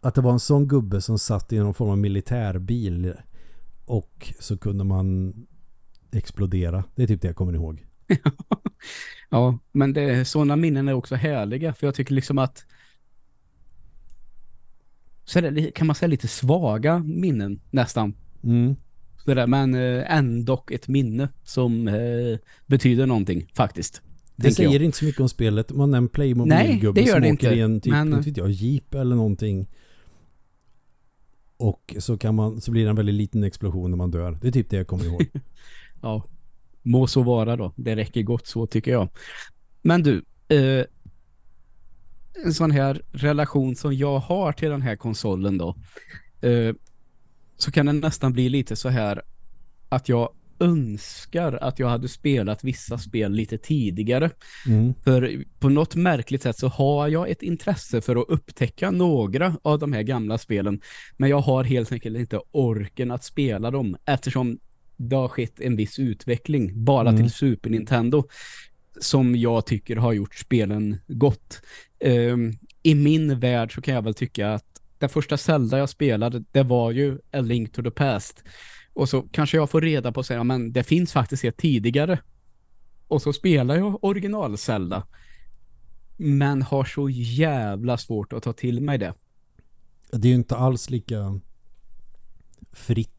att 0.00 0.14
det 0.14 0.20
var 0.20 0.32
en 0.32 0.40
sån 0.40 0.68
gubbe 0.68 1.00
som 1.00 1.18
satt 1.18 1.52
i 1.52 1.58
någon 1.58 1.74
form 1.74 1.90
av 1.90 1.98
militärbil 1.98 3.14
och 3.84 4.32
så 4.40 4.58
kunde 4.58 4.84
man 4.84 5.34
explodera. 6.12 6.84
Det 6.94 7.02
är 7.02 7.06
typ 7.06 7.22
det 7.22 7.28
jag 7.28 7.36
kommer 7.36 7.52
ihåg. 7.52 7.86
Ja, 9.34 9.58
men 9.72 9.92
det, 9.92 10.24
sådana 10.24 10.56
minnen 10.56 10.88
är 10.88 10.92
också 10.92 11.14
härliga. 11.14 11.74
För 11.74 11.86
jag 11.86 11.94
tycker 11.94 12.14
liksom 12.14 12.38
att 12.38 12.66
så 15.24 15.38
är 15.38 15.50
det, 15.50 15.70
kan 15.70 15.86
man 15.86 15.96
säga 15.96 16.08
lite 16.08 16.28
svaga 16.28 16.98
minnen 16.98 17.60
nästan. 17.70 18.14
Mm. 18.42 18.76
Sådär, 19.24 19.46
men 19.46 19.74
eh, 19.74 20.16
ändå 20.16 20.64
ett 20.70 20.88
minne 20.88 21.28
som 21.44 21.88
eh, 21.88 22.38
betyder 22.66 23.06
någonting 23.06 23.46
faktiskt. 23.54 24.02
Det 24.36 24.50
säger 24.50 24.72
jag. 24.72 24.82
inte 24.82 24.98
så 24.98 25.04
mycket 25.04 25.20
om 25.20 25.28
spelet. 25.28 25.72
Man 25.72 25.90
nämner 25.90 26.00
Nej, 26.00 26.08
Playmobil-gubbe 26.08 27.06
som 27.06 27.18
åker 27.18 27.26
inte, 27.28 27.46
i 27.46 27.60
en 27.60 27.80
typ, 27.80 27.92
men- 27.92 28.12
inte 28.12 28.28
vet 28.28 28.36
jag, 28.36 28.50
jeep 28.50 28.94
eller 28.94 29.16
någonting. 29.16 29.66
Och 31.56 31.94
så, 31.98 32.18
kan 32.18 32.34
man, 32.34 32.60
så 32.60 32.70
blir 32.70 32.84
det 32.84 32.90
en 32.90 32.96
väldigt 32.96 33.14
liten 33.14 33.44
explosion 33.44 33.90
när 33.90 33.96
man 33.96 34.10
dör. 34.10 34.38
Det 34.42 34.48
är 34.48 34.52
typ 34.52 34.70
det 34.70 34.76
jag 34.76 34.86
kommer 34.86 35.04
ihåg. 35.04 35.26
Ja, 36.02 36.24
må 36.84 37.06
så 37.06 37.22
vara 37.22 37.56
då. 37.56 37.72
Det 37.76 37.96
räcker 37.96 38.22
gott 38.22 38.46
så 38.46 38.66
tycker 38.66 38.90
jag. 38.90 39.08
Men 39.82 40.02
du, 40.02 40.24
eh, 40.48 40.84
en 42.44 42.54
sån 42.54 42.70
här 42.70 43.02
relation 43.12 43.76
som 43.76 43.94
jag 43.94 44.18
har 44.18 44.52
till 44.52 44.70
den 44.70 44.82
här 44.82 44.96
konsolen 44.96 45.58
då, 45.58 45.76
eh, 46.40 46.74
så 47.56 47.72
kan 47.72 47.86
det 47.86 47.92
nästan 47.92 48.32
bli 48.32 48.48
lite 48.48 48.76
så 48.76 48.88
här 48.88 49.22
att 49.88 50.08
jag 50.08 50.30
önskar 50.58 51.52
att 51.52 51.78
jag 51.78 51.88
hade 51.88 52.08
spelat 52.08 52.64
vissa 52.64 52.98
spel 52.98 53.32
lite 53.32 53.58
tidigare. 53.58 54.30
Mm. 54.66 54.94
För 55.04 55.44
på 55.58 55.68
något 55.68 55.94
märkligt 55.94 56.42
sätt 56.42 56.58
så 56.58 56.68
har 56.68 57.08
jag 57.08 57.30
ett 57.30 57.42
intresse 57.42 58.00
för 58.00 58.16
att 58.16 58.28
upptäcka 58.28 58.90
några 58.90 59.56
av 59.62 59.78
de 59.78 59.92
här 59.92 60.02
gamla 60.02 60.38
spelen. 60.38 60.80
Men 61.16 61.30
jag 61.30 61.40
har 61.40 61.64
helt 61.64 61.92
enkelt 61.92 62.16
inte 62.16 62.40
orken 62.50 63.10
att 63.10 63.24
spela 63.24 63.70
dem 63.70 63.96
eftersom 64.04 64.58
det 64.96 65.16
har 65.16 65.28
skett 65.28 65.60
en 65.60 65.76
viss 65.76 65.98
utveckling 65.98 66.84
bara 66.84 67.08
Mm. 67.08 67.22
till 67.22 67.30
Super 67.30 67.70
Nintendo 67.70 68.24
som 69.00 69.36
jag 69.36 69.66
tycker 69.66 69.96
har 69.96 70.12
gjort 70.12 70.34
spelen 70.34 70.96
gott. 71.06 71.62
Ehm, 72.00 72.52
I 72.82 72.94
min 72.94 73.40
värld 73.40 73.74
så 73.74 73.80
kan 73.82 73.94
jag 73.94 74.02
väl 74.02 74.14
tycka 74.14 74.52
att 74.52 74.64
den 74.98 75.08
första 75.08 75.36
Zelda 75.36 75.78
jag 75.78 75.88
spelade, 75.88 76.44
det 76.52 76.62
var 76.62 76.90
ju 76.90 77.18
A 77.32 77.40
Link 77.40 77.72
to 77.72 77.82
the 77.82 77.90
Past. 77.90 78.44
Och 78.92 79.08
så 79.08 79.22
kanske 79.22 79.56
jag 79.56 79.70
får 79.70 79.80
reda 79.80 80.12
på 80.12 80.20
att 80.20 80.46
men 80.46 80.72
det 80.72 80.84
finns 80.84 81.12
faktiskt 81.12 81.44
ett 81.44 81.56
tidigare. 81.56 82.18
Och 83.08 83.22
så 83.22 83.32
spelar 83.32 83.76
jag 83.76 84.04
original 84.04 84.58
Zelda. 84.58 85.06
Men 86.16 86.62
har 86.62 86.84
så 86.84 87.10
jävla 87.10 87.98
svårt 87.98 88.32
att 88.32 88.42
ta 88.42 88.52
till 88.52 88.80
mig 88.80 88.98
det. 88.98 89.14
Det 90.12 90.28
är 90.28 90.30
ju 90.30 90.34
inte 90.36 90.56
alls 90.56 90.90
lika 90.90 91.40
fritt. 92.72 93.10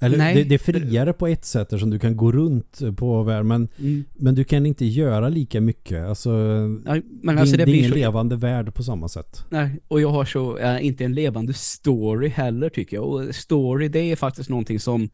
Eller 0.00 0.18
Nej. 0.18 0.34
det, 0.34 0.44
det 0.44 0.54
är 0.54 0.58
friare 0.58 1.12
på 1.12 1.26
ett 1.26 1.44
sätt 1.44 1.62
eftersom 1.62 1.90
du 1.90 1.98
kan 1.98 2.16
gå 2.16 2.32
runt 2.32 2.80
på 2.96 3.22
världen. 3.22 3.46
Men, 3.46 3.68
men 4.14 4.34
du 4.34 4.44
kan 4.44 4.66
inte 4.66 4.84
göra 4.86 5.28
lika 5.28 5.60
mycket. 5.60 6.04
Alltså, 6.04 6.30
Nej, 6.30 7.02
men 7.22 7.34
det, 7.34 7.40
alltså 7.40 7.56
det 7.56 7.64
det 7.64 7.70
är 7.72 7.74
ingen 7.74 7.90
så... 7.90 7.96
levande 7.96 8.36
värld 8.36 8.74
på 8.74 8.82
samma 8.82 9.08
sätt. 9.08 9.44
Nej, 9.50 9.80
och 9.88 10.00
jag 10.00 10.08
har 10.10 10.24
så, 10.24 10.58
äh, 10.58 10.86
inte 10.86 11.04
en 11.04 11.14
levande 11.14 11.52
story 11.54 12.28
heller 12.28 12.68
tycker 12.68 12.96
jag. 12.96 13.06
Och 13.06 13.34
story 13.34 13.88
det 13.88 13.98
är 14.12 14.16
faktiskt 14.16 14.50
någonting 14.50 14.80
som 14.80 15.10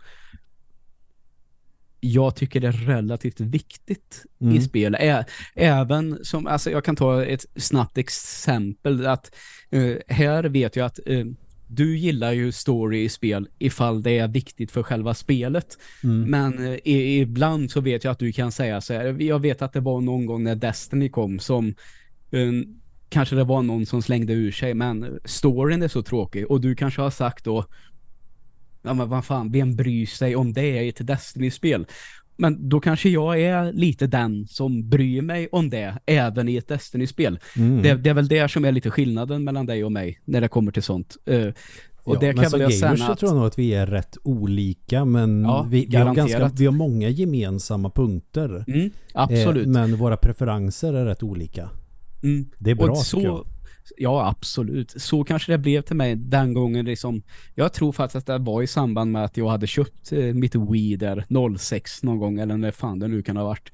jag 2.01 2.37
tycker 2.37 2.61
det 2.61 2.69
är 2.69 2.73
relativt 2.73 3.41
viktigt 3.41 4.23
Mm. 4.41 4.57
i 4.57 4.61
spel. 4.61 4.95
Ä 5.01 5.25
även 5.55 6.19
som, 6.23 6.47
alltså 6.47 6.71
jag 6.71 6.85
kan 6.85 6.97
ta 6.97 7.25
ett 7.25 7.47
snabbt 7.57 7.99
exempel 7.99 9.07
att 9.07 9.35
eh, 9.71 9.97
här 10.09 10.45
vet 10.45 10.77
jag 10.77 10.87
att 10.87 11.01
eh, 11.07 11.25
du 11.67 11.99
gillar 11.99 12.33
ju 12.33 12.53
story 12.53 13.03
i 13.05 13.09
spel 13.09 13.49
ifall 13.59 14.03
det 14.03 14.19
är 14.19 14.29
viktigt 14.29 14.71
för 14.71 14.83
själva 14.83 15.15
spelet. 15.15 15.79
Mm. 16.05 16.31
Men 16.31 16.67
eh, 16.67 16.79
i, 16.85 17.21
ibland 17.21 17.71
så 17.71 17.81
vet 17.81 18.05
jag 18.05 18.13
att 18.13 18.19
du 18.19 18.33
kan 18.33 18.53
säga 18.53 18.81
så 18.81 18.95
här. 18.95 19.23
Jag 19.23 19.39
vet 19.39 19.63
att 19.63 19.73
det 19.73 19.81
var 19.81 20.01
någon 20.01 20.27
gång 20.27 20.45
när 20.45 20.55
Destiny 20.55 21.09
kom 21.09 21.39
som 21.39 21.75
eh, 22.31 22.53
kanske 23.09 23.37
det 23.37 23.45
var 23.45 23.63
någon 23.63 23.87
som 23.87 24.03
slängde 24.03 24.33
ur 24.33 24.53
sig 24.53 24.75
men 24.75 25.21
storyn 25.25 25.83
är 25.83 25.89
så 25.89 26.03
tråkig 26.03 26.51
och 26.51 26.61
du 26.61 26.75
kanske 26.75 27.03
har 27.03 27.11
sagt 27.11 27.45
då 27.45 27.65
ja 28.83 28.95
men 28.95 29.09
vad 29.09 29.25
fan, 29.25 29.53
vem 29.53 29.77
bryr 29.77 30.07
sig 30.07 30.37
om 30.37 30.53
det 30.53 30.83
i 30.83 30.89
ett 30.89 31.07
Destiny-spel? 31.07 31.87
Men 32.37 32.69
då 32.69 32.81
kanske 32.81 33.09
jag 33.09 33.41
är 33.41 33.73
lite 33.73 34.07
den 34.07 34.47
som 34.47 34.89
bryr 34.89 35.23
mig 35.23 35.49
om 35.53 35.71
det 35.71 35.99
även 36.07 36.49
i 36.49 36.57
ett 36.57 36.69
Destiny-spel. 36.69 37.39
Mm. 37.57 37.83
Det, 37.83 37.95
det 37.95 38.11
är 38.11 38.15
väl 38.15 38.29
det 38.29 38.49
som 38.49 38.65
är 38.65 38.73
lite 38.73 38.91
skillnaden 38.91 39.45
mellan 39.45 39.67
dig 39.67 39.85
och 39.85 39.93
mig 39.93 40.21
när 40.25 40.41
det 40.41 40.49
kommer 40.49 40.73
till 40.73 40.83
sånt. 40.83 41.17
Eh, 41.27 41.49
och 42.05 42.17
ja, 42.17 42.21
det 42.21 42.33
kan 42.33 42.51
väl 42.51 42.61
jag 42.61 42.75
säga 42.75 42.97
så 42.97 43.13
att... 43.13 43.19
tror 43.19 43.31
jag 43.31 43.37
nog 43.37 43.47
att 43.47 43.59
vi 43.59 43.75
är 43.75 43.87
rätt 43.87 44.17
olika 44.23 45.05
men 45.05 45.43
Ja, 45.43 45.67
vi, 45.71 45.87
vi, 45.91 45.97
har 45.97 46.15
ganska, 46.15 46.51
vi 46.59 46.67
har 46.67 46.73
många 46.73 47.09
gemensamma 47.09 47.91
punkter. 47.91 48.65
Mm, 48.69 48.91
absolut. 49.15 49.67
Eh, 49.67 49.73
men 49.73 49.97
våra 49.97 50.17
preferenser 50.17 50.95
är 50.95 51.05
rätt 51.05 51.23
olika. 51.23 51.71
Mm. 52.23 52.47
Det 52.59 52.71
är 52.71 52.75
bra 52.75 52.91
Och 52.91 52.99
så, 52.99 53.47
ja, 53.97 54.29
absolut. 54.29 54.95
Så 54.97 55.25
kanske 55.25 55.53
det 55.53 55.59
blev 55.59 55.83
till 55.83 55.97
mig 55.97 56.17
den 56.17 56.55
gången. 56.55 56.85
Liksom, 56.85 57.23
jag 57.55 57.73
tror 57.73 57.93
faktiskt 57.93 58.17
att 58.17 58.27
det 58.27 58.39
var 58.39 58.63
i 58.63 58.67
samband 58.67 59.13
med 59.13 59.25
att 59.25 59.37
jag 59.37 59.49
hade 59.49 59.67
köpt 59.67 60.13
eh, 60.13 60.19
mitt 60.19 60.55
Wii 60.55 60.97
där 60.97 61.25
06 61.59 62.03
någon 62.03 62.19
gång, 62.19 62.39
eller 62.39 62.57
när 62.57 62.71
fan 62.71 62.99
det 62.99 63.09
nu 63.09 63.23
kan 63.23 63.37
ha 63.37 63.45
varit. 63.45 63.73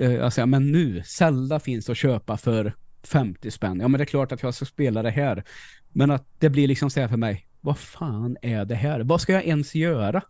Eh, 0.00 0.24
alltså, 0.24 0.46
men 0.46 0.72
nu, 0.72 1.02
Zelda 1.06 1.60
finns 1.60 1.90
att 1.90 1.96
köpa 1.96 2.36
för 2.36 2.74
50 3.02 3.50
spänn. 3.50 3.80
Ja, 3.80 3.88
men 3.88 3.98
det 3.98 4.04
är 4.04 4.06
klart 4.06 4.32
att 4.32 4.42
jag 4.42 4.54
ska 4.54 4.64
spela 4.64 5.02
det 5.02 5.10
här. 5.10 5.44
Men 5.92 6.10
att 6.10 6.26
det 6.38 6.50
blir 6.50 6.68
liksom 6.68 6.90
så 6.90 7.00
här 7.00 7.08
för 7.08 7.16
mig, 7.16 7.46
vad 7.60 7.78
fan 7.78 8.36
är 8.42 8.64
det 8.64 8.74
här? 8.74 9.00
Vad 9.00 9.20
ska 9.20 9.32
jag 9.32 9.44
ens 9.44 9.74
göra? 9.74 10.22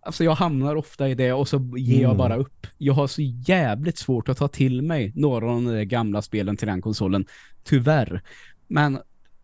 Alltså 0.00 0.24
jag 0.24 0.34
hamnar 0.34 0.76
ofta 0.76 1.08
i 1.08 1.14
det 1.14 1.32
och 1.32 1.48
så 1.48 1.72
ger 1.76 2.02
jag 2.02 2.04
Mm. 2.10 2.16
bara 2.18 2.36
upp. 2.36 2.66
Jag 2.78 2.94
har 2.94 3.06
så 3.06 3.22
jävligt 3.22 3.98
svårt 3.98 4.28
att 4.28 4.36
ta 4.38 4.48
till 4.48 4.82
mig 4.82 5.12
några 5.14 5.50
av 5.50 5.62
de 5.62 5.84
gamla 5.84 6.22
spelen 6.22 6.56
till 6.56 6.68
den 6.68 6.82
konsolen. 6.82 7.26
Tyvärr. 7.64 8.22
Men 8.68 8.98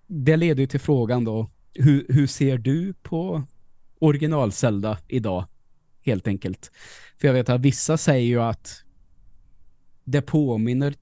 det 0.07 0.37
leder 0.37 0.61
ju 0.61 0.67
till 0.67 0.81
frågan 0.81 1.25
då, 1.25 1.51
hur, 1.75 2.07
hur 2.09 2.27
ser 2.27 2.59
du 2.59 2.95
på 3.03 3.43
original 3.99 4.53
Zelda 4.53 4.99
idag? 5.09 5.45
Helt 6.05 6.29
enkelt. 6.29 6.71
För 7.21 7.29
jag 7.29 7.35
vet 7.35 7.49
att 7.49 7.61
vissa 7.61 7.97
säger 7.97 8.27
ju 8.27 8.43
att 8.43 8.83
det 10.05 10.23
påminner 10.23 10.95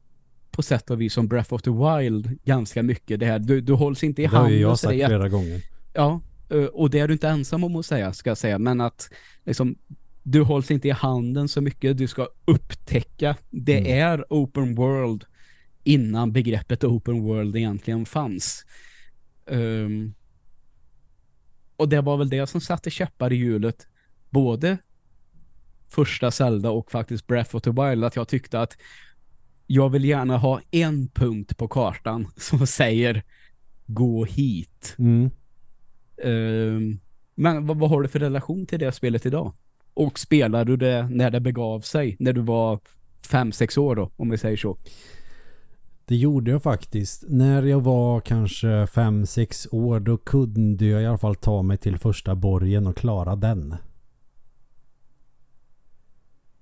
på 0.50 0.62
sätt 0.62 0.90
och 0.90 1.00
vis 1.00 1.12
som 1.14 1.28
Breath 1.28 1.54
of 1.54 1.62
the 1.62 1.70
Wild 1.70 2.38
ganska 2.44 2.82
mycket. 2.82 3.20
Det 3.20 3.26
här, 3.26 3.38
du, 3.38 3.60
du 3.60 3.72
hålls 3.72 4.04
inte 4.04 4.22
i 4.22 4.26
Det 4.26 4.30
har 4.30 4.38
ju 4.38 4.42
handen. 4.42 4.60
jag 4.60 4.78
sagt 4.78 4.94
flera 5.06 5.28
gånger. 5.28 5.62
Ja, 5.92 6.20
eh, 6.50 6.64
och 6.64 6.90
det 6.90 6.98
är 6.98 7.08
du 7.08 7.12
inte 7.12 7.28
ensam 7.28 7.64
om 7.64 7.76
att 7.76 7.86
säga, 7.86 8.12
ska 8.12 8.30
jag 8.30 8.38
säga. 8.38 8.58
Men 8.58 8.80
att 8.80 9.10
liksom, 9.44 9.74
du 10.22 10.42
hålls 10.42 10.70
inte 10.70 10.88
i 10.88 10.90
handen 10.90 11.48
så 11.48 11.60
mycket. 11.60 11.98
Du 11.98 12.06
ska 12.08 12.28
upptäcka. 12.44 13.36
Det 13.50 13.78
Mm. 13.78 13.98
är 14.18 14.24
open 14.30 14.74
world 14.74 15.24
innan 15.84 16.32
begreppet 16.32 16.84
open 16.84 17.22
world 17.22 17.56
egentligen 17.56 18.06
fanns. 18.06 18.64
Ehm, 19.46 20.14
och 21.76 21.88
det 21.88 22.00
var 22.00 22.16
väl 22.16 22.28
det 22.28 22.46
som 22.46 22.60
satte 22.60 22.90
käppar 22.90 23.32
i 23.32 23.36
hjulet. 23.36 23.86
Både 24.30 24.78
första 25.88 26.30
Zelda 26.30 26.70
och 26.70 26.90
faktiskt 26.90 27.26
Breath 27.26 27.56
of 27.56 27.62
the 27.62 27.70
Wild. 27.70 28.04
Att 28.04 28.16
jag 28.16 28.28
tyckte 28.28 28.60
att 28.60 28.76
jag 29.66 29.90
vill 29.90 30.04
gärna 30.04 30.38
ha 30.38 30.60
en 30.70 31.08
punkt 31.08 31.56
på 31.56 31.68
kartan 31.68 32.28
som 32.36 32.66
säger 32.66 33.22
gå 33.86 34.24
hit. 34.24 34.94
Mm. 34.98 35.30
Ehm, 36.24 36.98
men 37.34 37.66
vad, 37.66 37.76
vad 37.76 37.90
har 37.90 38.02
du 38.02 38.08
för 38.08 38.18
relation 38.18 38.66
till 38.66 38.78
det 38.78 38.92
spelet 38.92 39.26
idag? 39.26 39.52
Och 39.94 40.18
spelar 40.18 40.64
du 40.64 40.76
det 40.76 41.08
när 41.10 41.30
det 41.30 41.40
begav 41.40 41.80
sig? 41.80 42.16
När 42.18 42.32
du 42.32 42.40
var 42.40 42.80
fem 43.26 43.52
sex 43.52 43.78
år 43.78 43.96
då, 43.96 44.10
om 44.16 44.30
vi 44.30 44.38
säger 44.38 44.56
så. 44.56 44.78
Det 46.12 46.16
gjorde 46.16 46.50
jag 46.50 46.62
faktiskt. 46.62 47.24
När 47.28 47.62
jag 47.62 47.80
var 47.80 48.20
kanske 48.20 48.66
5-6 48.66 49.68
år 49.74 50.00
då 50.00 50.16
kunde 50.16 50.86
jag 50.86 51.02
i 51.02 51.06
alla 51.06 51.18
fall 51.18 51.34
ta 51.34 51.62
mig 51.62 51.76
till 51.76 51.98
första 51.98 52.34
borgen 52.34 52.86
och 52.86 52.96
klara 52.96 53.36
den. 53.36 53.74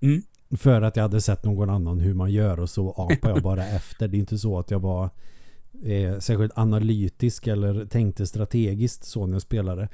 Mm. 0.01 0.23
För 0.51 0.83
att 0.83 0.97
jag 0.97 1.03
hade 1.03 1.21
sett 1.21 1.45
någon 1.45 1.71
annan 1.71 2.01
hur 2.01 2.15
man 2.15 2.33
gör 2.33 2.61
och 2.61 2.71
så 2.71 2.91
apade 2.91 3.35
jag 3.35 3.43
bara 3.43 3.67
efter. 3.77 4.09
Det 4.09 4.17
är 4.17 4.19
inte 4.19 4.39
så 4.39 4.59
att 4.59 4.71
jag 4.71 4.81
var 4.81 5.11
eh, 5.85 6.19
särskilt 6.19 6.59
analytisk 6.59 7.47
eller 7.47 7.85
tänkte 7.85 8.27
strategiskt 8.27 9.05
så 9.05 9.27
när 9.27 9.35
jag 9.35 9.43
spelade. 9.43 9.89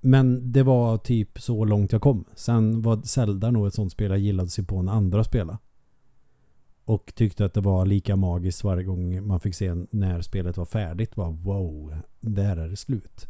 Men 0.00 0.52
det 0.52 0.62
var 0.62 0.98
typ 0.98 1.40
så 1.40 1.64
långt 1.64 1.92
jag 1.92 2.02
kom. 2.02 2.24
Sen 2.34 2.82
var 2.82 3.02
Zelda 3.02 3.50
nog 3.50 3.66
ett 3.66 3.74
sånt 3.74 3.92
spel 3.92 4.10
jag 4.10 4.20
gillade 4.20 4.48
sig 4.48 4.64
på 4.64 4.82
när 4.82 4.92
andra 4.92 5.24
spelade. 5.24 5.58
Och 6.88 7.12
tyckte 7.14 7.44
att 7.44 7.54
det 7.54 7.60
var 7.60 7.86
lika 7.86 8.16
magiskt 8.16 8.64
varje 8.64 8.84
gång 8.84 9.26
man 9.26 9.40
fick 9.40 9.54
se 9.54 9.74
när 9.90 10.22
spelet 10.22 10.56
var 10.56 10.64
färdigt. 10.64 11.16
Var 11.16 11.30
wow, 11.30 11.94
där 12.20 12.56
är 12.56 12.68
det 12.68 12.76
slut. 12.76 13.26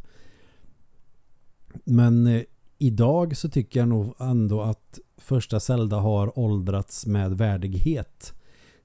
Men 1.83 2.27
eh, 2.27 2.41
idag 2.77 3.37
så 3.37 3.49
tycker 3.49 3.79
jag 3.79 3.89
nog 3.89 4.15
ändå 4.19 4.61
att 4.61 4.99
första 5.17 5.59
Zelda 5.59 5.97
har 5.97 6.39
åldrats 6.39 7.05
med 7.05 7.37
värdighet. 7.37 8.33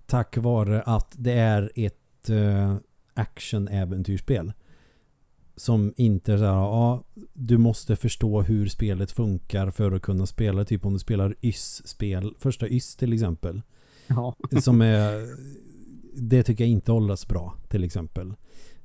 Tack 0.07 0.37
vare 0.37 0.83
att 0.83 1.15
det 1.17 1.33
är 1.33 1.73
ett 1.75 2.31
eh, 2.31 2.77
action-äventyrsspel. 3.15 4.53
Som 5.57 5.95
inte 5.97 6.33
är 6.33 6.39
så 6.39 6.45
här, 6.45 6.53
ja, 6.53 7.05
du 7.33 7.59
måste 7.59 7.97
förstå 7.97 8.43
hur 8.43 8.69
spelet 8.69 9.11
funkar 9.11 9.71
för 9.71 9.93
att 9.93 10.03
kunna 10.03 10.27
spela. 10.27 10.65
Typ 10.65 10.87
om 10.87 10.93
du 10.93 10.99
spelar 10.99 11.35
YS-spel, 11.41 12.35
första 12.39 12.69
YS 12.69 12.97
till 12.97 13.13
exempel. 13.13 13.63
Ja. 14.07 14.37
Som 14.61 14.81
är, 14.81 15.27
det 16.15 16.43
tycker 16.43 16.65
jag 16.65 16.71
inte 16.71 16.93
åldras 16.93 17.29
bra 17.29 17.55
till 17.69 17.85
exempel. 17.85 18.35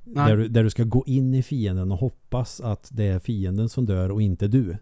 Där 0.04 0.38
du, 0.38 0.48
där 0.48 0.64
du 0.64 0.70
ska 0.70 0.84
gå 0.84 1.04
in 1.08 1.34
i 1.34 1.44
fienden 1.44 1.92
och 1.92 1.98
hoppas 1.98 2.62
att 2.62 2.90
det 2.92 3.04
är 3.04 3.20
fienden 3.20 3.70
som 3.70 3.86
dör 3.86 4.12
och 4.12 4.22
inte 4.22 4.48
du. 4.48 4.78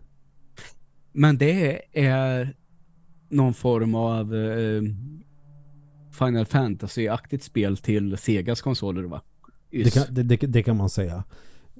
Men 1.12 1.38
det 1.38 1.82
är 1.94 2.56
någon 3.30 3.54
form 3.54 3.96
av 3.96 4.36
eh, 4.36 4.82
Final 6.12 6.46
Fantasy-aktigt 6.46 7.44
spel 7.44 7.78
till 7.78 8.18
Segas 8.18 8.62
konsoler 8.62 9.04
va? 9.04 9.22
Det 9.72 9.94
kan, 9.94 10.04
det, 10.10 10.24
det, 10.24 10.38
det 10.38 10.64
kan 10.64 10.78
man 10.78 10.90
säga. 10.90 11.24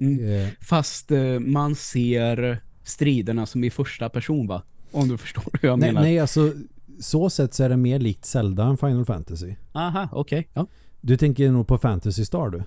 Mm. 0.00 0.30
Eh, 0.30 0.48
Fast 0.60 1.10
eh, 1.10 1.38
man 1.38 1.74
ser 1.74 2.62
striderna 2.82 3.46
som 3.46 3.64
i 3.64 3.70
första 3.70 4.08
person 4.08 4.46
va? 4.46 4.62
Om 4.90 5.08
du 5.08 5.18
förstår 5.18 5.44
hur 5.62 5.68
jag 5.68 5.78
nej, 5.78 5.88
menar. 5.88 6.02
nej, 6.02 6.18
alltså 6.18 6.52
så 7.00 7.30
sett 7.30 7.54
så 7.54 7.64
är 7.64 7.68
det 7.68 7.76
mer 7.76 7.98
likt 7.98 8.24
Zelda 8.24 8.64
än 8.64 8.76
Final 8.76 9.04
Fantasy. 9.04 9.54
Aha, 9.72 10.08
okej. 10.12 10.48
Ja. 10.54 10.66
Du 11.00 11.16
tänker 11.16 11.50
nog 11.50 11.66
på 11.66 11.78
Fantasy 11.78 12.24
Star 12.24 12.50
du? 12.50 12.62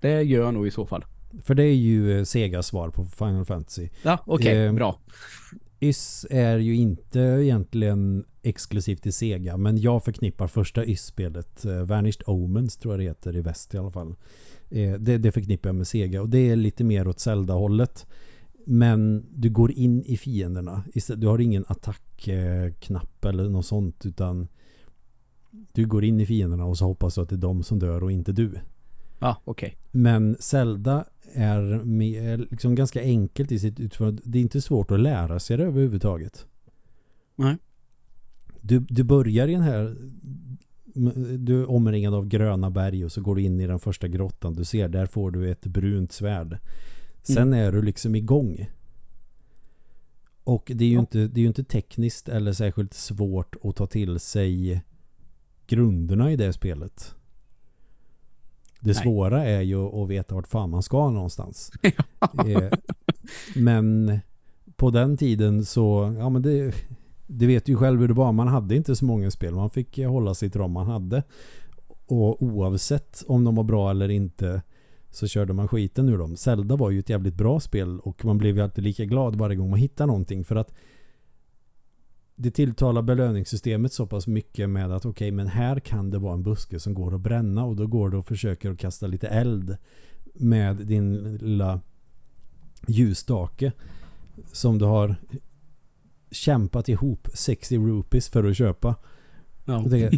Det 0.00 0.22
gör 0.22 0.44
jag 0.44 0.54
nog 0.54 0.66
i 0.66 0.70
så 0.70 0.86
fall. 0.86 1.04
För 1.42 1.54
det 1.54 1.62
är 1.62 1.74
ju 1.74 2.18
eh, 2.18 2.24
Segas 2.24 2.66
svar 2.66 2.90
på 2.90 3.04
Final 3.04 3.44
Fantasy. 3.44 3.88
Ja, 4.02 4.18
okej. 4.26 4.66
Eh, 4.66 4.72
bra. 4.72 5.00
YS 5.80 6.26
är 6.30 6.58
ju 6.58 6.76
inte 6.76 7.20
egentligen 7.20 8.24
exklusivt 8.42 9.02
till 9.02 9.12
Sega 9.12 9.56
men 9.56 9.78
jag 9.78 10.04
förknippar 10.04 10.46
första 10.46 10.84
YS-spelet 10.84 11.64
eh, 11.64 11.82
Vanished 11.82 12.22
Omens 12.26 12.76
tror 12.76 12.94
jag 12.94 13.00
det 13.00 13.04
heter 13.04 13.36
i 13.36 13.40
väst 13.40 13.74
i 13.74 13.78
alla 13.78 13.90
fall. 13.90 14.14
Eh, 14.70 14.92
det, 14.92 15.18
det 15.18 15.32
förknippar 15.32 15.68
jag 15.68 15.74
med 15.74 15.86
Sega 15.86 16.22
och 16.22 16.28
det 16.28 16.50
är 16.50 16.56
lite 16.56 16.84
mer 16.84 17.08
åt 17.08 17.20
Zelda-hållet. 17.20 18.06
Men 18.64 19.26
du 19.34 19.50
går 19.50 19.72
in 19.72 20.04
i 20.04 20.16
fienderna. 20.16 20.84
Du 21.16 21.26
har 21.26 21.38
ingen 21.38 21.64
attackknapp 21.68 23.24
eller 23.24 23.48
något 23.48 23.66
sånt 23.66 24.06
utan 24.06 24.48
du 25.72 25.86
går 25.86 26.04
in 26.04 26.20
i 26.20 26.26
fienderna 26.26 26.64
och 26.64 26.78
så 26.78 26.84
hoppas 26.84 27.14
du 27.14 27.20
att 27.20 27.28
det 27.28 27.34
är 27.34 27.38
de 27.38 27.62
som 27.62 27.78
dör 27.78 28.02
och 28.02 28.12
inte 28.12 28.32
du. 28.32 28.54
Ja, 29.18 29.40
okej. 29.44 29.76
Men 29.90 30.36
Zelda 30.40 31.04
är 31.34 31.84
mer, 31.84 32.38
liksom 32.38 32.74
ganska 32.74 33.02
enkelt 33.02 33.52
i 33.52 33.58
sitt 33.58 33.80
utförande. 33.80 34.22
Det 34.24 34.38
är 34.38 34.42
inte 34.42 34.60
svårt 34.60 34.90
att 34.90 35.00
lära 35.00 35.40
sig 35.40 35.56
det 35.56 35.64
överhuvudtaget. 35.64 36.46
Nej. 37.36 37.56
Du, 38.60 38.80
du 38.80 39.02
börjar 39.04 39.48
i 39.48 39.52
den 39.52 39.62
här 39.62 39.96
du 41.38 41.62
är 41.62 41.70
omringad 41.70 42.14
av 42.14 42.26
gröna 42.26 42.70
berg 42.70 43.04
och 43.04 43.12
så 43.12 43.20
går 43.20 43.34
du 43.34 43.42
in 43.42 43.60
i 43.60 43.66
den 43.66 43.78
första 43.78 44.08
grottan. 44.08 44.54
Du 44.54 44.64
ser, 44.64 44.88
där 44.88 45.06
får 45.06 45.30
du 45.30 45.50
ett 45.50 45.66
brunt 45.66 46.12
svärd. 46.12 46.58
Sen 47.22 47.36
Mm. 47.48 47.58
är 47.66 47.72
du 47.72 47.82
liksom 47.82 48.14
igång. 48.14 48.70
Och 50.44 50.72
det 50.74 50.84
är 50.84 50.88
ju, 50.88 50.94
Ja. 50.94 51.00
inte, 51.00 51.26
det 51.26 51.40
är 51.40 51.46
inte 51.46 51.64
tekniskt 51.64 52.28
eller 52.28 52.52
särskilt 52.52 52.94
svårt 52.94 53.56
att 53.62 53.76
ta 53.76 53.86
till 53.86 54.20
sig 54.20 54.82
grunderna 55.66 56.32
i 56.32 56.36
det 56.36 56.52
spelet. 56.52 57.14
Det 58.80 58.92
Nej. 58.92 58.94
svåra 59.02 59.44
är 59.44 59.60
ju 59.60 59.76
att 60.02 60.08
veta 60.08 60.34
vart 60.34 60.48
fan 60.48 60.70
man 60.70 60.82
ska 60.82 61.10
någonstans. 61.10 61.72
Eh, 62.46 62.70
Men 63.56 64.18
på 64.76 64.90
den 64.90 65.16
tiden 65.16 65.64
så, 65.64 66.14
ja 66.18 66.28
men 66.28 66.42
det, 66.42 66.74
det 67.26 67.46
vet 67.46 67.68
ju 67.68 67.76
själv 67.76 68.00
hur 68.00 68.08
det 68.08 68.14
var. 68.14 68.32
Man 68.32 68.48
hade 68.48 68.76
inte 68.76 68.96
så 68.96 69.04
många 69.04 69.30
spel. 69.30 69.54
Man 69.54 69.70
fick 69.70 69.98
hålla 69.98 70.34
sitt 70.34 70.56
ram 70.56 70.72
man 70.72 70.86
hade. 70.86 71.22
Och 72.06 72.42
oavsett 72.42 73.24
om 73.28 73.44
de 73.44 73.54
var 73.54 73.64
bra 73.64 73.90
eller 73.90 74.08
inte 74.08 74.62
så 75.10 75.26
körde 75.26 75.52
man 75.52 75.68
skiten 75.68 76.08
ur 76.08 76.18
dem. 76.18 76.36
Zelda 76.36 76.76
var 76.76 76.90
ju 76.90 76.98
ett 76.98 77.08
jävligt 77.08 77.34
bra 77.34 77.60
spel 77.60 78.00
och 78.00 78.24
man 78.24 78.38
blev 78.38 78.56
ju 78.56 78.62
alltid 78.62 78.84
lika 78.84 79.04
glad 79.04 79.36
varje 79.36 79.56
gång 79.56 79.70
man 79.70 79.78
hittade 79.78 80.06
någonting 80.06 80.44
för 80.44 80.56
att 80.56 80.74
det 82.42 82.50
tilltalar 82.50 83.02
belöningssystemet 83.02 83.92
så 83.92 84.06
pass 84.06 84.26
mycket 84.26 84.70
med 84.70 84.92
att 84.92 85.06
okej 85.06 85.10
okay, 85.10 85.32
men 85.32 85.46
här 85.46 85.80
kan 85.80 86.10
det 86.10 86.18
vara 86.18 86.34
en 86.34 86.42
buske 86.42 86.80
som 86.80 86.94
går 86.94 87.14
att 87.14 87.20
bränna 87.20 87.64
och 87.64 87.76
då 87.76 87.86
går 87.86 88.10
det 88.10 88.16
och 88.16 88.26
försöker 88.26 88.70
att 88.70 88.78
kasta 88.78 89.06
lite 89.06 89.28
eld 89.28 89.76
med 90.34 90.76
din 90.76 91.36
lilla 91.36 91.80
ljusstake 92.86 93.72
som 94.52 94.78
du 94.78 94.84
har 94.84 95.16
kämpat 96.30 96.88
ihop 96.88 97.28
60 97.34 97.78
rupees 97.78 98.28
för 98.28 98.44
att 98.44 98.56
köpa. 98.56 98.94
Ja. 99.70 99.84
Det, 99.86 100.10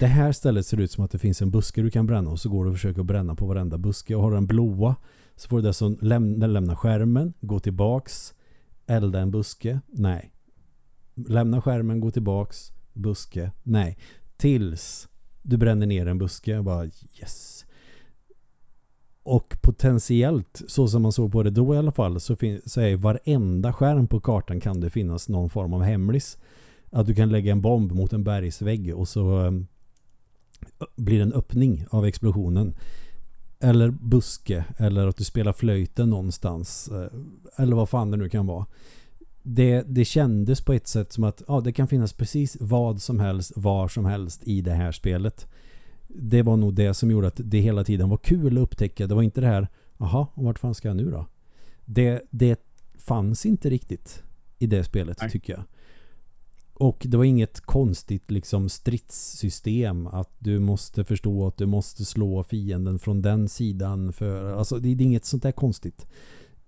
det, 0.00 0.06
här 0.06 0.32
stället 0.32 0.66
ser 0.66 0.80
ut 0.80 0.90
som 0.90 1.04
att 1.04 1.10
det 1.10 1.18
finns 1.18 1.42
en 1.42 1.50
buske 1.50 1.82
du 1.82 1.90
kan 1.90 2.06
bränna 2.06 2.30
och 2.30 2.40
så 2.40 2.48
går 2.48 2.64
du 2.64 2.70
och 2.70 2.76
försöker 2.76 3.02
bränna 3.02 3.34
på 3.34 3.46
varenda 3.46 3.78
buske 3.78 4.14
och 4.14 4.22
har 4.22 4.30
du 4.30 4.36
den 4.36 4.46
blåa 4.46 4.96
så 5.36 5.48
får 5.48 5.56
du 5.56 5.62
dessutom 5.62 6.08
lämna, 6.08 6.46
lämna 6.46 6.76
skärmen, 6.76 7.34
gå 7.40 7.60
tillbaks, 7.60 8.34
elda 8.86 9.20
en 9.20 9.30
buske. 9.30 9.80
Nej. 9.86 10.32
Lämna 11.14 11.62
skärmen, 11.62 12.00
gå 12.00 12.10
tillbaks, 12.10 12.72
buske. 12.92 13.52
Nej. 13.62 13.98
Tills 14.36 15.08
du 15.42 15.56
bränner 15.56 15.86
ner 15.86 16.06
en 16.06 16.18
buske. 16.18 16.62
Bara 16.62 16.84
yes. 16.84 17.66
Och 19.22 19.56
potentiellt, 19.62 20.62
så 20.68 20.88
som 20.88 21.02
man 21.02 21.12
såg 21.12 21.32
på 21.32 21.42
det 21.42 21.50
då 21.50 21.74
i 21.74 21.78
alla 21.78 21.92
fall, 21.92 22.20
så, 22.20 22.36
så 22.66 22.80
är 22.80 22.96
varenda 22.96 23.72
skärm 23.72 24.06
på 24.08 24.20
kartan 24.20 24.60
kan 24.60 24.80
det 24.80 24.90
finnas 24.90 25.28
någon 25.28 25.50
form 25.50 25.72
av 25.72 25.82
hemlis. 25.82 26.38
Att 26.94 27.06
du 27.06 27.14
kan 27.14 27.28
lägga 27.28 27.52
en 27.52 27.60
bomb 27.60 27.92
mot 27.92 28.12
en 28.12 28.24
bergsvägg 28.24 28.94
och 28.96 29.08
så 29.08 29.38
um, 29.38 29.66
blir 30.96 31.16
det 31.16 31.22
en 31.22 31.32
öppning 31.32 31.86
av 31.90 32.06
explosionen. 32.06 32.74
Eller 33.60 33.90
buske, 33.90 34.64
eller 34.76 35.06
att 35.06 35.16
du 35.16 35.24
spelar 35.24 35.52
flöjten 35.52 36.10
någonstans. 36.10 36.90
Uh, 36.92 37.06
eller 37.56 37.76
vad 37.76 37.88
fan 37.88 38.10
det 38.10 38.16
nu 38.16 38.28
kan 38.28 38.46
vara. 38.46 38.66
Det, 39.42 39.82
det 39.86 40.04
kändes 40.04 40.60
på 40.60 40.72
ett 40.72 40.86
sätt 40.86 41.12
som 41.12 41.24
att 41.24 41.42
ja, 41.48 41.60
det 41.60 41.72
kan 41.72 41.88
finnas 41.88 42.12
precis 42.12 42.56
vad 42.60 43.02
som 43.02 43.20
helst, 43.20 43.52
var 43.56 43.88
som 43.88 44.04
helst 44.04 44.42
i 44.44 44.60
det 44.60 44.72
här 44.72 44.92
spelet 44.92 45.48
det 46.16 46.42
var 46.42 46.56
nog 46.56 46.74
det 46.74 46.94
som 46.94 47.10
gjorde 47.10 47.26
att 47.26 47.40
det 47.44 47.60
hela 47.60 47.84
tiden 47.84 48.08
var 48.08 48.16
kul 48.16 48.58
att 48.58 48.62
upptäcka. 48.62 49.06
Det 49.06 49.14
var 49.14 49.22
inte 49.22 49.40
det 49.40 49.46
här, 49.46 49.68
jaha, 49.98 50.26
vart 50.34 50.58
fan 50.58 50.74
ska 50.74 50.88
jag 50.88 50.96
nu 50.96 51.10
då? 51.10 51.26
Det, 51.84 52.22
det 52.30 52.60
fanns 52.98 53.46
inte 53.46 53.70
riktigt 53.70 54.22
i 54.58 54.66
det 54.66 54.84
spelet 54.84 55.18
Nej. 55.20 55.30
tycker 55.30 55.52
jag. 55.52 55.62
Och 56.74 57.06
det 57.08 57.16
var 57.16 57.24
inget 57.24 57.60
konstigt 57.60 58.30
liksom 58.30 58.68
stridssystem 58.68 60.06
att 60.06 60.30
du 60.38 60.58
måste 60.58 61.04
förstå 61.04 61.46
att 61.46 61.56
du 61.56 61.66
måste 61.66 62.04
slå 62.04 62.42
fienden 62.42 62.98
från 62.98 63.22
den 63.22 63.48
sidan 63.48 64.12
för 64.12 64.52
alltså 64.52 64.78
det 64.78 64.88
är 64.88 65.00
inget 65.00 65.24
sånt 65.24 65.42
där 65.42 65.52
konstigt 65.52 66.06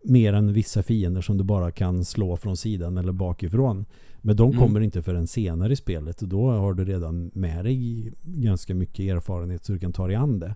mer 0.05 0.33
än 0.33 0.53
vissa 0.53 0.83
fiender 0.83 1.21
som 1.21 1.39
du 1.39 1.45
bara 1.45 1.71
kan 1.71 2.05
slå 2.05 2.37
från 2.37 2.57
sidan 2.57 2.99
eller 2.99 3.13
bakifrån. 3.13 3.85
Men 4.21 4.37
de 4.37 4.51
mm. 4.51 4.59
kommer 4.59 4.77
mm. 4.77 4.83
inte 4.83 5.03
förrän 5.03 5.27
senare 5.27 5.73
i 5.73 5.77
spelet 5.77 6.23
och 6.23 6.29
då 6.29 6.51
har 6.51 6.75
du 6.75 6.85
redan 6.85 7.31
med 7.35 7.65
dig 7.65 8.13
ganska 8.25 8.75
mycket 8.75 9.01
erfarenhet 9.01 9.65
så 9.65 9.73
du 9.73 9.79
kan 9.79 9.93
ta 9.93 10.07
dig 10.07 10.17
an 10.17 10.39
det. 10.39 10.55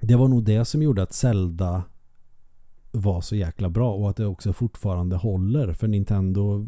Det 0.00 0.16
var 0.16 0.28
nog 0.28 0.44
det 0.44 0.64
som 0.64 0.82
gjorde 0.82 1.02
att 1.02 1.12
Zelda 1.12 1.82
var 2.92 3.20
så 3.20 3.36
jäkla 3.36 3.70
bra 3.70 3.94
och 3.94 4.10
att 4.10 4.16
det 4.16 4.26
också 4.26 4.52
fortfarande 4.52 5.16
håller 5.16 5.72
för 5.72 5.88
Nintendo 5.88 6.66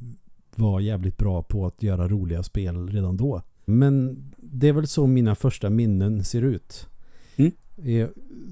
var 0.59 0.81
jävligt 0.81 1.17
bra 1.17 1.43
på 1.43 1.67
att 1.67 1.83
göra 1.83 2.09
roliga 2.09 2.43
spel 2.43 2.89
redan 2.89 3.17
då. 3.17 3.43
Men 3.65 4.25
det 4.37 4.69
är 4.69 4.73
väl 4.73 4.87
så 4.87 5.07
mina 5.07 5.35
första 5.35 5.71
minnen 5.71 6.25
ser 6.25 6.43
ut. 6.43 6.89
Mm. 7.37 7.53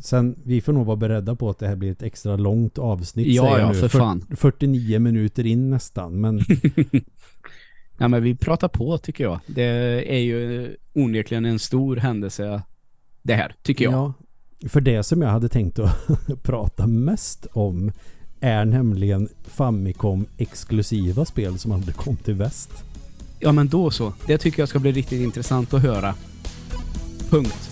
Sen, 0.01 0.37
vi 0.45 0.61
får 0.61 0.73
nog 0.73 0.87
vara 0.87 0.97
beredda 0.97 1.37
på 1.37 1.51
att 1.51 1.59
det 1.59 1.69
här 1.69 1.77
blir 1.77 1.93
ett 1.93 2.03
extra 2.03 2.37
långt 2.37 2.79
avsnitt. 2.79 3.27
Ja, 3.27 3.59
ja, 3.59 3.75
för 3.75 3.89
fan. 3.89 4.27
49 4.37 4.99
minuter 4.99 5.47
in 5.47 5.71
nästan, 5.71 6.21
men... 6.21 6.41
ja, 7.99 8.09
men 8.09 8.23
vi 8.23 8.35
pratar 8.35 8.69
på 8.69 8.99
tycker 8.99 9.25
jag. 9.25 9.41
Det 9.47 9.63
är 10.15 10.19
ju 10.19 10.77
onekligen 10.93 11.45
en 11.45 11.59
stor 11.59 11.97
händelse 11.97 12.63
det 13.23 13.35
här, 13.35 13.55
tycker 13.63 13.85
jag. 13.85 13.93
Ja, 13.93 14.13
för 14.69 14.81
det 14.81 15.03
som 15.03 15.23
jag 15.23 15.29
hade 15.29 15.49
tänkt 15.49 15.79
att 15.79 16.09
prata 16.43 16.87
mest 16.87 17.47
om 17.53 17.93
är 18.43 18.65
nämligen 18.65 19.29
Famicom 19.45 20.27
exklusiva 20.39 21.25
spel 21.25 21.59
som 21.59 21.73
aldrig 21.73 21.97
kom 21.97 22.17
till 22.17 22.35
väst. 22.35 22.71
Ja, 23.41 23.53
men 23.53 23.69
då 23.69 23.91
så. 23.91 24.13
Det 24.27 24.39
tycker 24.39 24.63
jag 24.63 24.69
ska 24.69 24.79
bli 24.79 24.93
riktigt 24.93 25.23
intressant 25.23 25.75
att 25.75 25.83
höra. 25.83 26.15
Punkt. 27.31 27.72